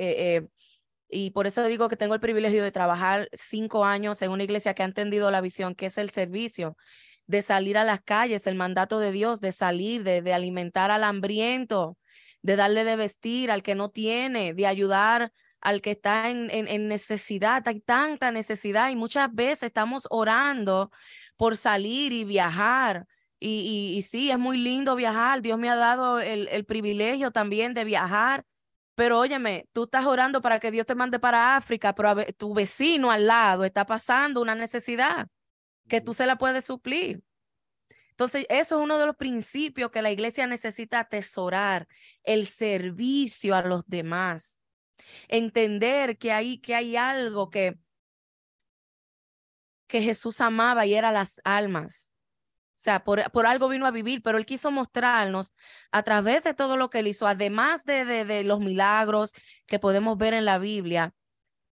y 1.11 1.31
por 1.31 1.45
eso 1.45 1.63
digo 1.65 1.89
que 1.89 1.97
tengo 1.97 2.13
el 2.13 2.21
privilegio 2.21 2.63
de 2.63 2.71
trabajar 2.71 3.29
cinco 3.33 3.85
años 3.85 4.21
en 4.21 4.31
una 4.31 4.43
iglesia 4.43 4.73
que 4.73 4.83
ha 4.83 4.85
entendido 4.85 5.29
la 5.29 5.41
visión, 5.41 5.75
que 5.75 5.87
es 5.87 5.97
el 5.97 6.09
servicio, 6.09 6.77
de 7.27 7.41
salir 7.41 7.77
a 7.77 7.83
las 7.83 8.01
calles, 8.01 8.47
el 8.47 8.55
mandato 8.55 8.99
de 8.99 9.11
Dios, 9.11 9.41
de 9.41 9.51
salir, 9.51 10.03
de, 10.03 10.33
alimentar 10.33 10.91
al 10.91 11.03
hambriento, 11.03 11.97
de 12.41 12.55
darle 12.55 12.83
de 12.83 12.95
vestir 12.95 13.51
al 13.51 13.61
que 13.63 13.75
no 13.75 13.89
tiene, 13.89 14.53
de 14.53 14.67
ayudar 14.67 15.31
al 15.59 15.81
que 15.81 15.91
está 15.91 16.29
en, 16.29 16.49
en, 16.49 16.87
necesidad. 16.87 17.63
Hay 17.67 17.81
tanta 17.81 18.31
necesidad 18.31 18.89
y 18.89 18.95
muchas 18.95 19.33
veces 19.33 19.63
estamos 19.63 20.07
orando 20.09 20.91
por 21.37 21.57
salir 21.57 22.13
y 22.13 22.23
viajar. 22.23 23.05
Y, 23.39 23.93
y, 23.95 24.01
sí, 24.03 24.31
es 24.31 24.39
muy 24.39 24.57
lindo 24.57 24.95
viajar. 24.95 25.41
Dios 25.41 25.59
me 25.59 25.69
ha 25.69 25.75
dado 25.75 26.19
el, 26.19 26.47
el 26.49 26.65
privilegio 26.65 27.31
también 27.31 27.73
de 27.73 27.83
viajar 27.83 28.45
pero 28.95 29.19
óyeme, 29.19 29.67
tú 29.73 29.83
estás 29.83 30.05
orando 30.05 30.41
para 30.41 30.59
que 30.59 30.71
Dios 30.71 30.85
te 30.85 30.95
mande 30.95 31.19
para 31.19 31.55
África, 31.55 31.95
pero 31.95 32.15
tu 32.37 32.53
vecino 32.53 33.11
al 33.11 33.27
lado 33.27 33.63
está 33.63 33.85
pasando 33.85 34.41
una 34.41 34.55
necesidad 34.55 35.27
que 35.87 36.01
tú 36.01 36.13
se 36.13 36.25
la 36.25 36.37
puedes 36.37 36.65
suplir. 36.65 37.23
Entonces, 38.11 38.45
eso 38.49 38.75
es 38.77 38.83
uno 38.83 38.99
de 38.99 39.05
los 39.07 39.15
principios 39.15 39.89
que 39.89 40.01
la 40.01 40.11
iglesia 40.11 40.45
necesita 40.45 40.99
atesorar, 40.99 41.87
el 42.23 42.45
servicio 42.45 43.55
a 43.55 43.63
los 43.63 43.87
demás. 43.87 44.59
Entender 45.27 46.17
que 46.17 46.31
hay, 46.31 46.59
que 46.59 46.75
hay 46.75 46.95
algo 46.95 47.49
que, 47.49 47.77
que 49.87 50.01
Jesús 50.01 50.39
amaba 50.39 50.85
y 50.85 50.93
era 50.93 51.11
las 51.11 51.41
almas. 51.43 52.10
Sea, 52.81 53.03
por, 53.03 53.45
algo 53.45 53.69
vino 53.69 53.85
a 53.85 53.91
vivir, 53.91 54.23
pero 54.23 54.39
él 54.39 54.45
quiso 54.47 54.71
mostrarnos 54.71 55.53
a 55.91 56.01
través 56.01 56.41
de 56.41 56.55
todo 56.55 56.77
lo 56.77 56.89
que 56.89 56.97
él 56.99 57.07
hizo, 57.09 57.27
además 57.27 57.85
de, 57.85 58.05
de, 58.05 58.43
los 58.43 58.59
milagros 58.59 59.33
que 59.67 59.77
podemos 59.77 60.17
ver 60.17 60.33
en 60.33 60.45
la 60.45 60.57
Biblia, 60.57 61.13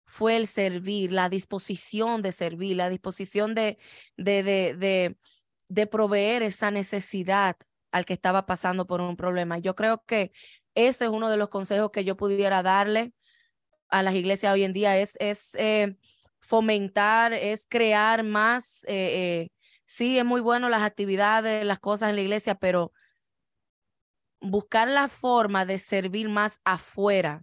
fue 0.05 0.38
el 0.38 0.45
servir, 0.45 1.12
la 1.12 1.28
disposición 1.28 2.22
de 2.22 2.32
servir, 2.32 2.78
la 2.78 2.89
disposición 2.89 3.55
de, 3.55 3.80
de, 4.18 4.43
de, 4.43 5.18
de, 5.68 5.88
proveer 5.88 6.43
esa 6.43 6.70
necesidad 6.70 7.57
al 7.91 8.05
que 8.05 8.14
estaba 8.14 8.45
pasando 8.45 8.86
por 8.86 9.01
un 9.01 9.18
problema. 9.18 9.57
Yo 9.57 9.74
creo 9.74 10.03
que 10.05 10.32
ese 10.76 11.05
es 11.05 11.10
uno 11.10 11.32
de 11.32 11.38
los 11.38 11.49
consejos 11.49 11.89
que 11.89 12.05
yo 12.05 12.18
pudiera 12.18 12.62
darle 12.62 13.14
a 13.89 14.03
las 14.03 14.14
iglesias 14.14 14.53
hoy 14.53 14.64
en 14.64 14.74
día, 14.74 14.99
es, 14.99 15.18
es 15.20 15.55
eh, 15.55 15.97
fomentar, 16.39 17.34
es 17.34 17.66
crear 17.68 18.24
más 18.24 18.84
eh, 18.84 19.47
eh, 19.47 19.59
sí, 19.90 20.20
es 20.20 20.26
muy 20.26 20.40
bueno 20.40 20.70
las 20.70 20.84
actividades, 20.84 21.66
las 21.66 21.80
cosas 21.80 22.10
en 22.10 22.16
la 22.16 22.22
iglesia, 22.22 22.54
pero 22.56 22.94
buscar 24.40 24.88
la 24.88 25.08
forma 25.08 25.66
de 25.66 25.80
servir 25.80 26.30
más 26.30 26.62
afuera 26.64 27.42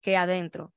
que 0.00 0.16
adentro. 0.16 0.74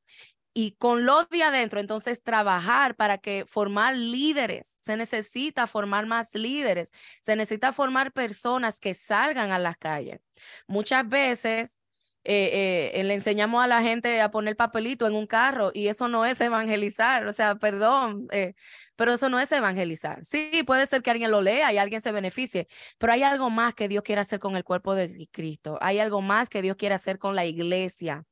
Y 0.54 0.74
con 0.74 1.06
lo 1.06 1.26
de 1.26 1.42
adentro, 1.44 1.80
entonces 1.80 2.22
trabajar 2.22 2.96
para 2.96 3.18
que 3.18 3.46
formar 3.48 3.96
líderes. 3.96 4.78
Se 4.80 4.96
necesita 4.96 5.66
formar 5.66 6.06
más 6.06 6.36
líderes. 6.36 6.92
Se 7.20 7.36
necesita 7.36 7.74
formar 7.74 8.14
personas 8.14 8.80
que 8.80 8.94
salgan 8.94 9.52
a 9.52 9.60
las 9.60 9.78
calles. 9.78 10.22
Muchas 10.68 11.10
veces 11.10 11.80
eh, 12.26 12.92
eh, 12.96 13.04
le 13.04 13.14
enseñamos 13.14 13.64
a 13.64 13.68
la 13.68 13.82
gente 13.82 14.20
a 14.22 14.32
poner 14.32 14.56
papelito 14.58 15.08
en 15.08 15.14
un 15.16 15.28
carro 15.28 15.72
y 15.74 15.88
eso 15.88 16.08
no 16.08 16.26
es 16.26 16.42
evangelizar, 16.42 17.28
o 17.28 17.32
sea, 17.34 17.56
perdón, 17.56 18.28
eh, 18.32 18.56
pero 18.96 19.14
eso 19.14 19.30
no 19.30 19.40
es 19.40 19.52
evangelizar. 19.52 20.26
Sí, 20.26 20.64
puede 20.66 20.86
ser 20.88 21.02
que 21.04 21.12
alguien 21.12 21.32
lo 21.32 21.42
lea 21.42 21.72
y 21.72 21.78
alguien 21.78 22.02
se 22.02 22.12
beneficie, 22.12 22.68
pero 22.98 23.14
hay 23.14 23.24
algo 23.24 23.50
más 23.50 23.76
que 23.76 23.88
Dios 23.88 24.04
quiere 24.04 24.22
hacer 24.22 24.40
con 24.40 24.56
el 24.56 24.64
cuerpo 24.64 24.96
de 24.96 25.30
Cristo, 25.32 25.78
hay 25.82 26.00
algo 26.00 26.22
más 26.22 26.50
que 26.50 26.62
Dios 26.62 26.76
quiere 26.78 26.96
hacer 26.96 27.20
con 27.20 27.36
la 27.36 27.46
iglesia 27.46 28.26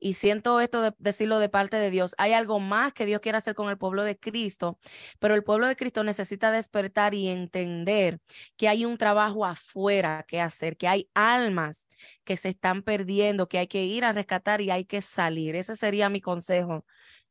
y 0.00 0.14
siento 0.14 0.60
esto 0.60 0.80
de 0.80 0.94
decirlo 0.98 1.38
de 1.38 1.50
parte 1.50 1.76
de 1.76 1.90
Dios, 1.90 2.14
hay 2.16 2.32
algo 2.32 2.58
más 2.58 2.94
que 2.94 3.04
Dios 3.04 3.20
quiere 3.20 3.36
hacer 3.36 3.54
con 3.54 3.68
el 3.68 3.76
pueblo 3.76 4.02
de 4.02 4.18
Cristo, 4.18 4.78
pero 5.18 5.34
el 5.34 5.44
pueblo 5.44 5.68
de 5.68 5.76
Cristo 5.76 6.02
necesita 6.02 6.50
despertar 6.50 7.14
y 7.14 7.28
entender 7.28 8.18
que 8.56 8.68
hay 8.68 8.86
un 8.86 8.96
trabajo 8.96 9.44
afuera 9.44 10.24
que 10.26 10.40
hacer, 10.40 10.78
que 10.78 10.88
hay 10.88 11.10
almas 11.12 11.86
que 12.24 12.38
se 12.38 12.48
están 12.48 12.82
perdiendo, 12.82 13.46
que 13.46 13.58
hay 13.58 13.66
que 13.66 13.84
ir 13.84 14.04
a 14.04 14.12
rescatar 14.12 14.62
y 14.62 14.70
hay 14.70 14.86
que 14.86 15.02
salir. 15.02 15.54
Ese 15.54 15.76
sería 15.76 16.08
mi 16.08 16.22
consejo 16.22 16.86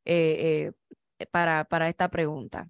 eh, 0.05 0.71
eh, 1.17 1.25
para, 1.31 1.65
para 1.65 1.89
esta 1.89 2.07
pregunta. 2.09 2.69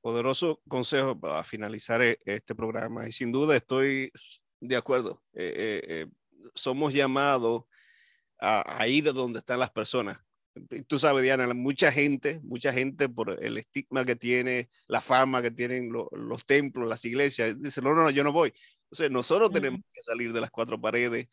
Poderoso 0.00 0.62
consejo 0.66 1.20
para 1.20 1.44
finalizar 1.44 2.00
eh, 2.00 2.18
este 2.24 2.54
programa 2.54 3.06
y 3.06 3.12
sin 3.12 3.30
duda 3.30 3.56
estoy 3.56 4.10
de 4.60 4.76
acuerdo. 4.76 5.22
somos 6.54 6.94
llamados 6.94 7.64
a, 8.40 8.86
ir 8.88 9.08
a 9.08 9.12
donde 9.12 9.40
están 9.40 9.58
las 9.58 9.70
personas. 9.70 10.18
Tú 10.88 10.98
sabes, 10.98 11.22
Diana, 11.22 11.52
mucha 11.54 11.92
gente, 11.92 12.40
mucha 12.42 12.72
gente 12.72 13.08
por 13.08 13.42
el 13.42 13.58
estigma 13.58 14.04
que 14.04 14.16
tiene, 14.16 14.68
la 14.88 15.00
fama 15.00 15.40
que 15.40 15.52
tienen 15.52 15.90
los 15.92 16.44
templos, 16.46 16.88
las 16.88 17.04
iglesias, 17.04 17.60
dice, 17.60 17.80
no, 17.80 17.94
no, 17.94 18.10
yo 18.10 18.24
no 18.24 18.32
voy. 18.32 18.52
Entonces, 18.84 19.10
nosotros 19.10 19.52
tenemos 19.52 19.80
que 19.92 20.02
salir 20.02 20.32
de 20.32 20.40
las 20.40 20.50
cuatro 20.50 20.80
paredes 20.80 21.28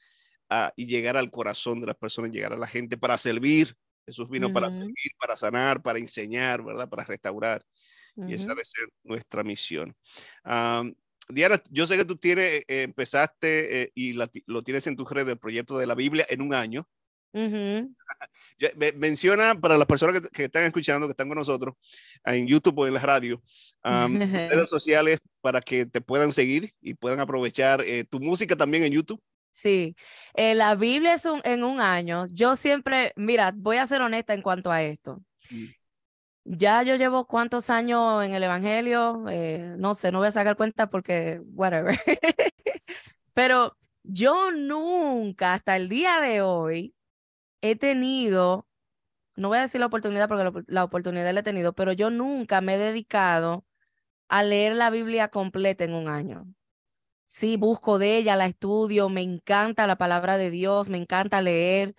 y 0.76 0.86
llegar 0.86 1.18
al 1.18 1.32
corazón 1.32 1.82
de 1.82 1.88
las 1.88 1.96
personas, 1.96 2.32
llegar 2.32 2.54
a 2.54 2.58
la 2.58 2.68
gente 2.68 2.98
para 2.98 3.18
servir. 3.18 3.76
Jesús 4.06 4.30
vino 4.30 4.54
para 4.54 4.70
servir, 4.70 5.12
para 5.20 5.36
sanar, 5.36 5.82
para 5.82 5.98
enseñar, 5.98 6.64
¿verdad? 6.64 6.88
Para 6.88 7.04
restaurar. 7.04 7.66
Y 8.16 8.34
esa 8.34 8.50
debe 8.50 8.64
ser 8.64 8.88
nuestra 9.04 9.44
misión. 9.44 9.96
Diana, 11.28 11.62
yo 11.70 11.86
sé 11.86 11.98
que 11.98 12.06
tú 12.06 12.18
tienes, 12.18 12.64
eh, 12.68 12.84
empezaste 12.84 13.82
eh, 13.82 13.92
y 13.96 14.14
lo 14.14 14.62
tienes 14.64 14.88
en 14.88 14.96
tu 14.96 15.06
red 15.06 15.26
del 15.26 15.38
proyecto 15.38 15.78
de 15.78 15.88
la 15.88 15.96
Biblia 15.96 16.26
en 16.30 16.42
un 16.42 16.54
año. 16.54 16.88
Menciona 18.96 19.60
para 19.60 19.78
las 19.78 19.88
personas 19.88 20.22
que, 20.32 20.46
están 20.46 20.64
escuchando, 20.64 21.08
que 21.08 21.12
están 21.12 21.28
con 21.28 21.38
nosotros 21.38 21.76
en 22.24 22.48
YouTube 22.48 22.80
o 22.80 22.88
en 22.88 22.94
la 22.94 23.02
radio, 23.02 23.42
redes 23.84 24.70
sociales 24.70 25.20
para 25.42 25.62
que 25.62 25.86
te 25.86 26.02
puedan 26.02 26.32
seguir 26.32 26.74
y 26.82 26.94
puedan 26.94 27.20
aprovechar 27.20 27.82
eh, 27.82 28.06
tu 28.06 28.20
música 28.20 28.56
también 28.56 28.84
en 28.84 28.94
YouTube. 28.94 29.22
Sí, 29.52 29.96
eh, 30.34 30.56
la 30.56 30.76
Biblia 30.76 31.14
es 31.14 31.26
un, 31.26 31.42
en 31.44 31.64
un 31.64 31.80
año. 31.80 32.26
Yo 32.32 32.56
siempre, 32.56 33.14
mira, 33.16 33.54
voy 33.56 33.78
a 33.78 33.88
ser 33.88 34.02
honesta 34.02 34.34
en 34.34 34.42
cuanto 34.42 34.72
a 34.72 34.82
esto. 34.84 35.22
Mm. 35.50 35.66
Ya 36.46 36.84
yo 36.84 36.96
llevo 36.96 37.26
cuántos 37.26 37.72
años 37.72 38.24
en 38.24 38.34
el 38.34 38.44
Evangelio, 38.44 39.26
eh, 39.30 39.76
no 39.80 39.96
sé, 39.96 40.12
no 40.12 40.20
voy 40.20 40.28
a 40.28 40.32
sacar 40.32 40.56
cuenta 40.56 40.90
porque, 40.92 41.42
whatever. 41.54 42.00
Pero 43.34 43.76
yo 44.04 44.52
nunca, 44.52 45.54
hasta 45.54 45.76
el 45.76 45.90
día 45.90 46.20
de 46.22 46.42
hoy, 46.42 46.96
he 47.62 47.76
tenido, 47.76 48.68
no 49.36 49.50
voy 49.50 49.60
a 49.60 49.62
decir 49.64 49.80
la 49.82 49.88
oportunidad 49.88 50.28
porque 50.30 50.64
la, 50.68 50.84
oportunidad 50.84 51.34
la 51.34 51.42
he 51.42 51.44
tenido, 51.44 51.74
pero 51.74 51.94
yo 51.94 52.10
nunca 52.12 52.62
me 52.62 52.76
he 52.76 52.78
dedicado 52.78 53.66
a 54.30 54.44
leer 54.44 54.76
la 54.76 54.90
Biblia 54.92 55.30
completa 55.30 55.84
en 55.86 55.94
un 55.96 56.10
año. 56.10 56.48
Sí, 57.28 57.58
busco 57.58 58.00
de 58.00 58.18
ella, 58.18 58.36
la 58.36 58.48
estudio, 58.48 59.10
me 59.10 59.22
encanta 59.22 59.88
la 59.88 59.98
palabra 59.98 60.38
de 60.38 60.52
Dios, 60.52 60.90
me 60.90 60.98
encanta 61.00 61.42
leer, 61.42 61.96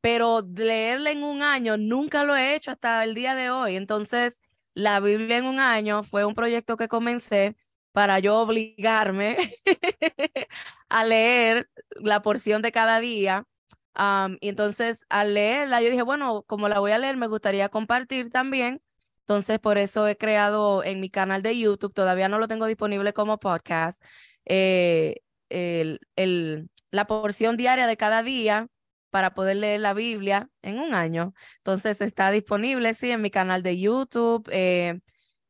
pero 0.00 0.42
leerla 0.42 1.10
en 1.10 1.22
un 1.22 1.42
año 1.42 1.76
nunca 1.76 2.24
lo 2.24 2.36
he 2.36 2.54
hecho 2.54 2.70
hasta 2.70 3.04
el 3.04 3.14
día 3.14 3.34
de 3.34 3.50
hoy. 3.50 3.76
Entonces, 3.76 4.40
la 4.74 5.00
Biblia 5.00 5.38
en 5.38 5.46
un 5.46 5.60
año 5.60 6.02
fue 6.02 6.24
un 6.24 6.34
proyecto 6.34 6.76
que 6.76 6.88
comencé 6.88 7.56
para 7.92 8.18
yo 8.20 8.38
obligarme 8.38 9.36
a 10.88 11.04
leer 11.04 11.68
la 12.00 12.22
porción 12.22 12.62
de 12.62 12.72
cada 12.72 13.00
día 13.00 13.46
y 14.40 14.48
entonces 14.48 15.04
al 15.08 15.34
leerla, 15.34 15.82
yo 15.82 15.90
dije, 15.90 16.02
bueno, 16.02 16.42
como 16.44 16.68
la 16.68 16.78
voy 16.80 16.92
a 16.92 16.98
leer, 16.98 17.16
me 17.16 17.26
gustaría 17.26 17.68
compartir 17.68 18.30
también. 18.30 18.82
Entonces, 19.20 19.58
por 19.58 19.78
eso 19.78 20.08
he 20.08 20.16
creado 20.16 20.82
en 20.84 21.00
mi 21.00 21.10
canal 21.10 21.42
de 21.42 21.58
YouTube, 21.58 21.92
todavía 21.92 22.28
no 22.28 22.38
lo 22.38 22.48
tengo 22.48 22.66
disponible 22.66 23.12
como 23.12 23.38
podcast, 23.38 24.02
eh, 24.46 25.16
el, 25.50 26.00
el, 26.16 26.70
la 26.90 27.06
porción 27.06 27.56
diaria 27.56 27.86
de 27.86 27.96
cada 27.96 28.22
día 28.22 28.68
para 29.10 29.34
poder 29.34 29.56
leer 29.56 29.80
la 29.80 29.94
Biblia 29.94 30.48
en 30.62 30.78
un 30.78 30.94
año. 30.94 31.34
Entonces, 31.58 32.00
está 32.00 32.30
disponible, 32.30 32.94
sí, 32.94 33.10
en 33.10 33.22
mi 33.22 33.30
canal 33.30 33.62
de 33.62 33.78
YouTube. 33.78 34.48
Eh, 34.52 35.00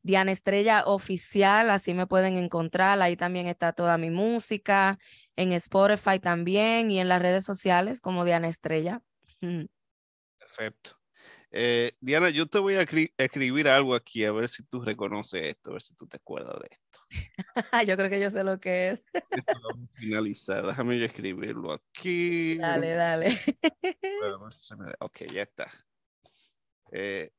Diana 0.03 0.31
Estrella 0.31 0.83
Oficial, 0.85 1.69
así 1.69 1.93
me 1.93 2.07
pueden 2.07 2.37
encontrar. 2.37 3.01
Ahí 3.01 3.15
también 3.15 3.47
está 3.47 3.73
toda 3.73 3.97
mi 3.97 4.09
música 4.09 4.97
en 5.35 5.51
Spotify 5.53 6.19
también 6.19 6.91
y 6.91 6.99
en 6.99 7.07
las 7.07 7.21
redes 7.21 7.45
sociales 7.45 8.01
como 8.01 8.25
Diana 8.25 8.47
Estrella. 8.47 9.01
Perfecto. 10.39 11.00
Eh, 11.53 11.91
Diana, 11.99 12.29
yo 12.29 12.45
te 12.45 12.59
voy 12.59 12.75
a 12.75 12.81
escribir 13.17 13.67
algo 13.67 13.93
aquí 13.93 14.23
a 14.23 14.31
ver 14.31 14.47
si 14.47 14.63
tú 14.63 14.81
reconoces 14.81 15.43
esto, 15.43 15.69
a 15.69 15.73
ver 15.73 15.81
si 15.81 15.93
tú 15.95 16.07
te 16.07 16.15
acuerdas 16.15 16.57
de 16.61 16.67
esto. 16.71 16.99
yo 17.87 17.97
creo 17.97 18.09
que 18.09 18.21
yo 18.21 18.29
sé 18.29 18.43
lo 18.43 18.57
que 18.59 18.89
es. 18.89 18.99
vamos 19.63 19.95
a 19.95 19.99
finalizar. 19.99 20.65
Déjame 20.65 20.97
yo 20.97 21.05
escribirlo 21.05 21.73
aquí. 21.73 22.57
Dale, 22.57 22.93
dale. 22.93 23.39
ok, 24.99 25.17
ya 25.33 25.41
está. 25.41 25.69
Eh, 26.93 27.31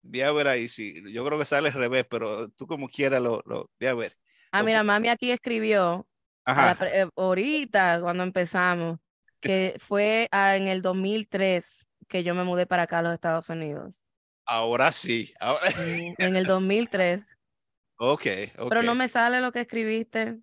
voy 0.00 0.20
a 0.22 0.32
ver 0.32 0.48
ahí, 0.48 0.68
sí. 0.68 1.02
Yo 1.12 1.22
creo 1.26 1.38
que 1.38 1.44
sale 1.44 1.68
al 1.68 1.74
revés, 1.74 2.06
pero 2.08 2.48
tú 2.48 2.66
como 2.66 2.88
quieras 2.88 3.20
lo, 3.20 3.42
lo 3.44 3.70
voy 3.78 3.88
a 3.88 3.94
ver. 3.94 4.16
Ah, 4.52 4.62
mira, 4.62 4.82
mami 4.82 5.08
aquí 5.08 5.30
escribió 5.30 6.06
eh, 6.46 7.08
ahorita 7.14 8.00
cuando 8.00 8.22
empezamos, 8.22 8.98
que 9.40 9.76
fue 9.78 10.28
en 10.32 10.68
el 10.68 10.80
2003 10.80 11.85
que 12.08 12.24
yo 12.24 12.34
me 12.34 12.44
mudé 12.44 12.66
para 12.66 12.82
acá 12.82 12.98
a 12.98 13.02
los 13.02 13.14
Estados 13.14 13.48
Unidos. 13.48 14.04
Ahora 14.46 14.92
sí. 14.92 15.34
En 16.18 16.36
el 16.36 16.44
2003. 16.44 17.36
ok, 17.98 18.26
ok. 18.58 18.68
Pero 18.68 18.82
no 18.82 18.94
me 18.94 19.08
sale 19.08 19.40
lo 19.40 19.52
que 19.52 19.60
escribiste. 19.60 20.38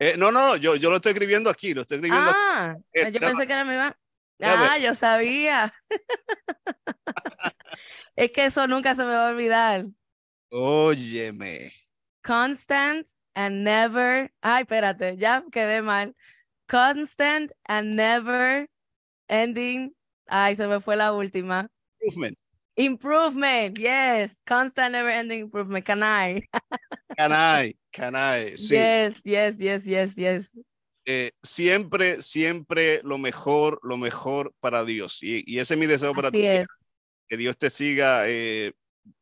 Eh, 0.00 0.16
no, 0.16 0.30
no, 0.30 0.56
yo, 0.56 0.76
yo 0.76 0.90
lo 0.90 0.96
estoy 0.96 1.10
escribiendo 1.10 1.50
aquí, 1.50 1.74
lo 1.74 1.82
estoy 1.82 1.96
escribiendo. 1.96 2.30
Ah, 2.32 2.76
eh, 2.92 3.10
yo 3.10 3.18
pensé 3.18 3.46
que 3.46 3.52
era 3.52 3.64
mi 3.64 3.74
va. 3.74 3.98
Ah, 4.40 4.78
yo 4.78 4.94
sabía. 4.94 5.74
es 8.16 8.30
que 8.30 8.44
eso 8.44 8.68
nunca 8.68 8.94
se 8.94 9.02
me 9.02 9.10
va 9.10 9.28
a 9.28 9.30
olvidar. 9.30 9.86
Óyeme. 10.50 11.72
Constant 12.22 13.08
and 13.34 13.64
never. 13.64 14.32
Ay, 14.40 14.62
espérate, 14.62 15.16
ya 15.16 15.44
quedé 15.50 15.82
mal. 15.82 16.14
Constant 16.68 17.50
and 17.64 17.96
never 17.96 18.68
ending. 19.28 19.94
Ay, 20.26 20.56
se 20.56 20.66
me 20.66 20.80
fue 20.80 20.96
la 20.96 21.12
última. 21.12 21.68
Improvement. 22.00 22.38
Improvement, 22.76 23.78
yes. 23.78 24.32
Constant, 24.46 24.92
never 24.92 25.10
ending 25.10 25.40
improvement. 25.40 25.84
Can 25.84 26.02
I? 26.02 26.42
can 27.16 27.32
I? 27.32 27.74
Can 27.92 28.14
I? 28.14 28.56
Sí. 28.56 28.74
Yes, 28.74 29.22
yes, 29.24 29.58
yes, 29.58 29.84
yes, 29.84 30.16
yes. 30.16 30.58
Eh, 31.04 31.30
siempre, 31.42 32.20
siempre 32.20 33.00
lo 33.02 33.16
mejor, 33.18 33.80
lo 33.82 33.96
mejor 33.96 34.54
para 34.60 34.84
Dios. 34.84 35.22
Y, 35.22 35.42
y 35.46 35.58
ese 35.58 35.74
es 35.74 35.80
mi 35.80 35.86
deseo 35.86 36.12
para 36.14 36.30
ti. 36.30 36.44
Es. 36.46 36.68
Que 37.26 37.36
Dios 37.36 37.56
te 37.58 37.70
siga 37.70 38.28
eh, 38.28 38.72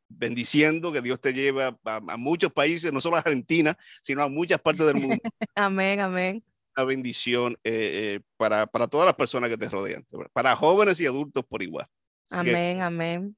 bendiciendo, 0.08 0.92
que 0.92 1.02
Dios 1.02 1.20
te 1.20 1.32
lleve 1.32 1.64
a, 1.64 2.16
muchos 2.16 2.52
países, 2.52 2.92
no 2.92 3.00
solo 3.00 3.16
a 3.16 3.20
Argentina, 3.20 3.76
sino 4.02 4.22
a 4.22 4.28
muchas 4.28 4.60
partes 4.60 4.86
del 4.86 4.96
mundo. 4.96 5.16
amén, 5.54 6.00
amén. 6.00 6.44
Una 6.76 6.84
bendición 6.84 7.54
eh, 7.64 8.16
eh, 8.16 8.20
para, 8.36 8.66
para 8.66 8.86
todas 8.86 9.06
las 9.06 9.14
personas 9.14 9.50
que 9.50 9.56
te 9.56 9.68
rodean, 9.68 10.06
para 10.32 10.54
jóvenes 10.56 11.00
y 11.00 11.06
adultos 11.06 11.44
por 11.44 11.62
igual. 11.62 11.86
amén, 12.30 12.80
amén. 12.80 13.36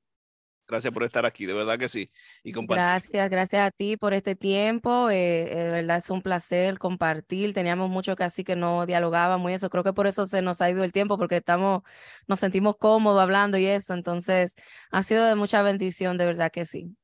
Gracias 0.69 0.93
por 0.93 1.03
estar 1.03 1.25
aquí, 1.25 1.47
de 1.47 1.55
verdad 1.55 1.79
que 1.79 1.89
sí. 1.89 2.11
Y 2.45 2.53
Gracias, 2.53 3.31
gracias 3.31 3.67
a 3.67 3.71
ti 3.71 3.97
por 3.97 4.13
este 4.13 4.37
tiempo. 4.37 5.09
Eh, 5.09 5.51
eh, 5.51 5.65
de 5.65 5.71
verdad 5.71 5.97
es 5.97 6.11
un 6.11 6.21
placer 6.21 6.79
compartir. 6.79 7.55
Teníamos 7.55 7.89
mucho 7.89 8.15
que 8.17 8.25
así 8.25 8.45
que 8.45 8.55
no 8.55 8.85
dialogábamos 8.85 9.51
y 9.51 9.55
eso. 9.55 9.71
Creo 9.71 9.83
que 9.83 9.95
por 9.95 10.07
eso 10.07 10.27
se 10.27 10.43
nos 10.43 10.61
ha 10.61 10.69
ido 10.69 10.85
el 10.85 10.93
tiempo, 10.93 11.17
porque 11.17 11.39
estamos, 11.39 11.83
nos 12.27 12.39
sentimos 12.39 12.77
cómodos 12.77 13.23
hablando 13.23 13.57
y 13.57 13.65
eso. 13.65 13.95
Entonces, 13.95 14.57
ha 14.91 15.03
sido 15.03 15.25
de 15.25 15.37
mucha 15.37 15.63
bendición, 15.63 16.19
de 16.19 16.27
verdad 16.27 16.53
que 16.53 16.67
sí. 16.67 16.95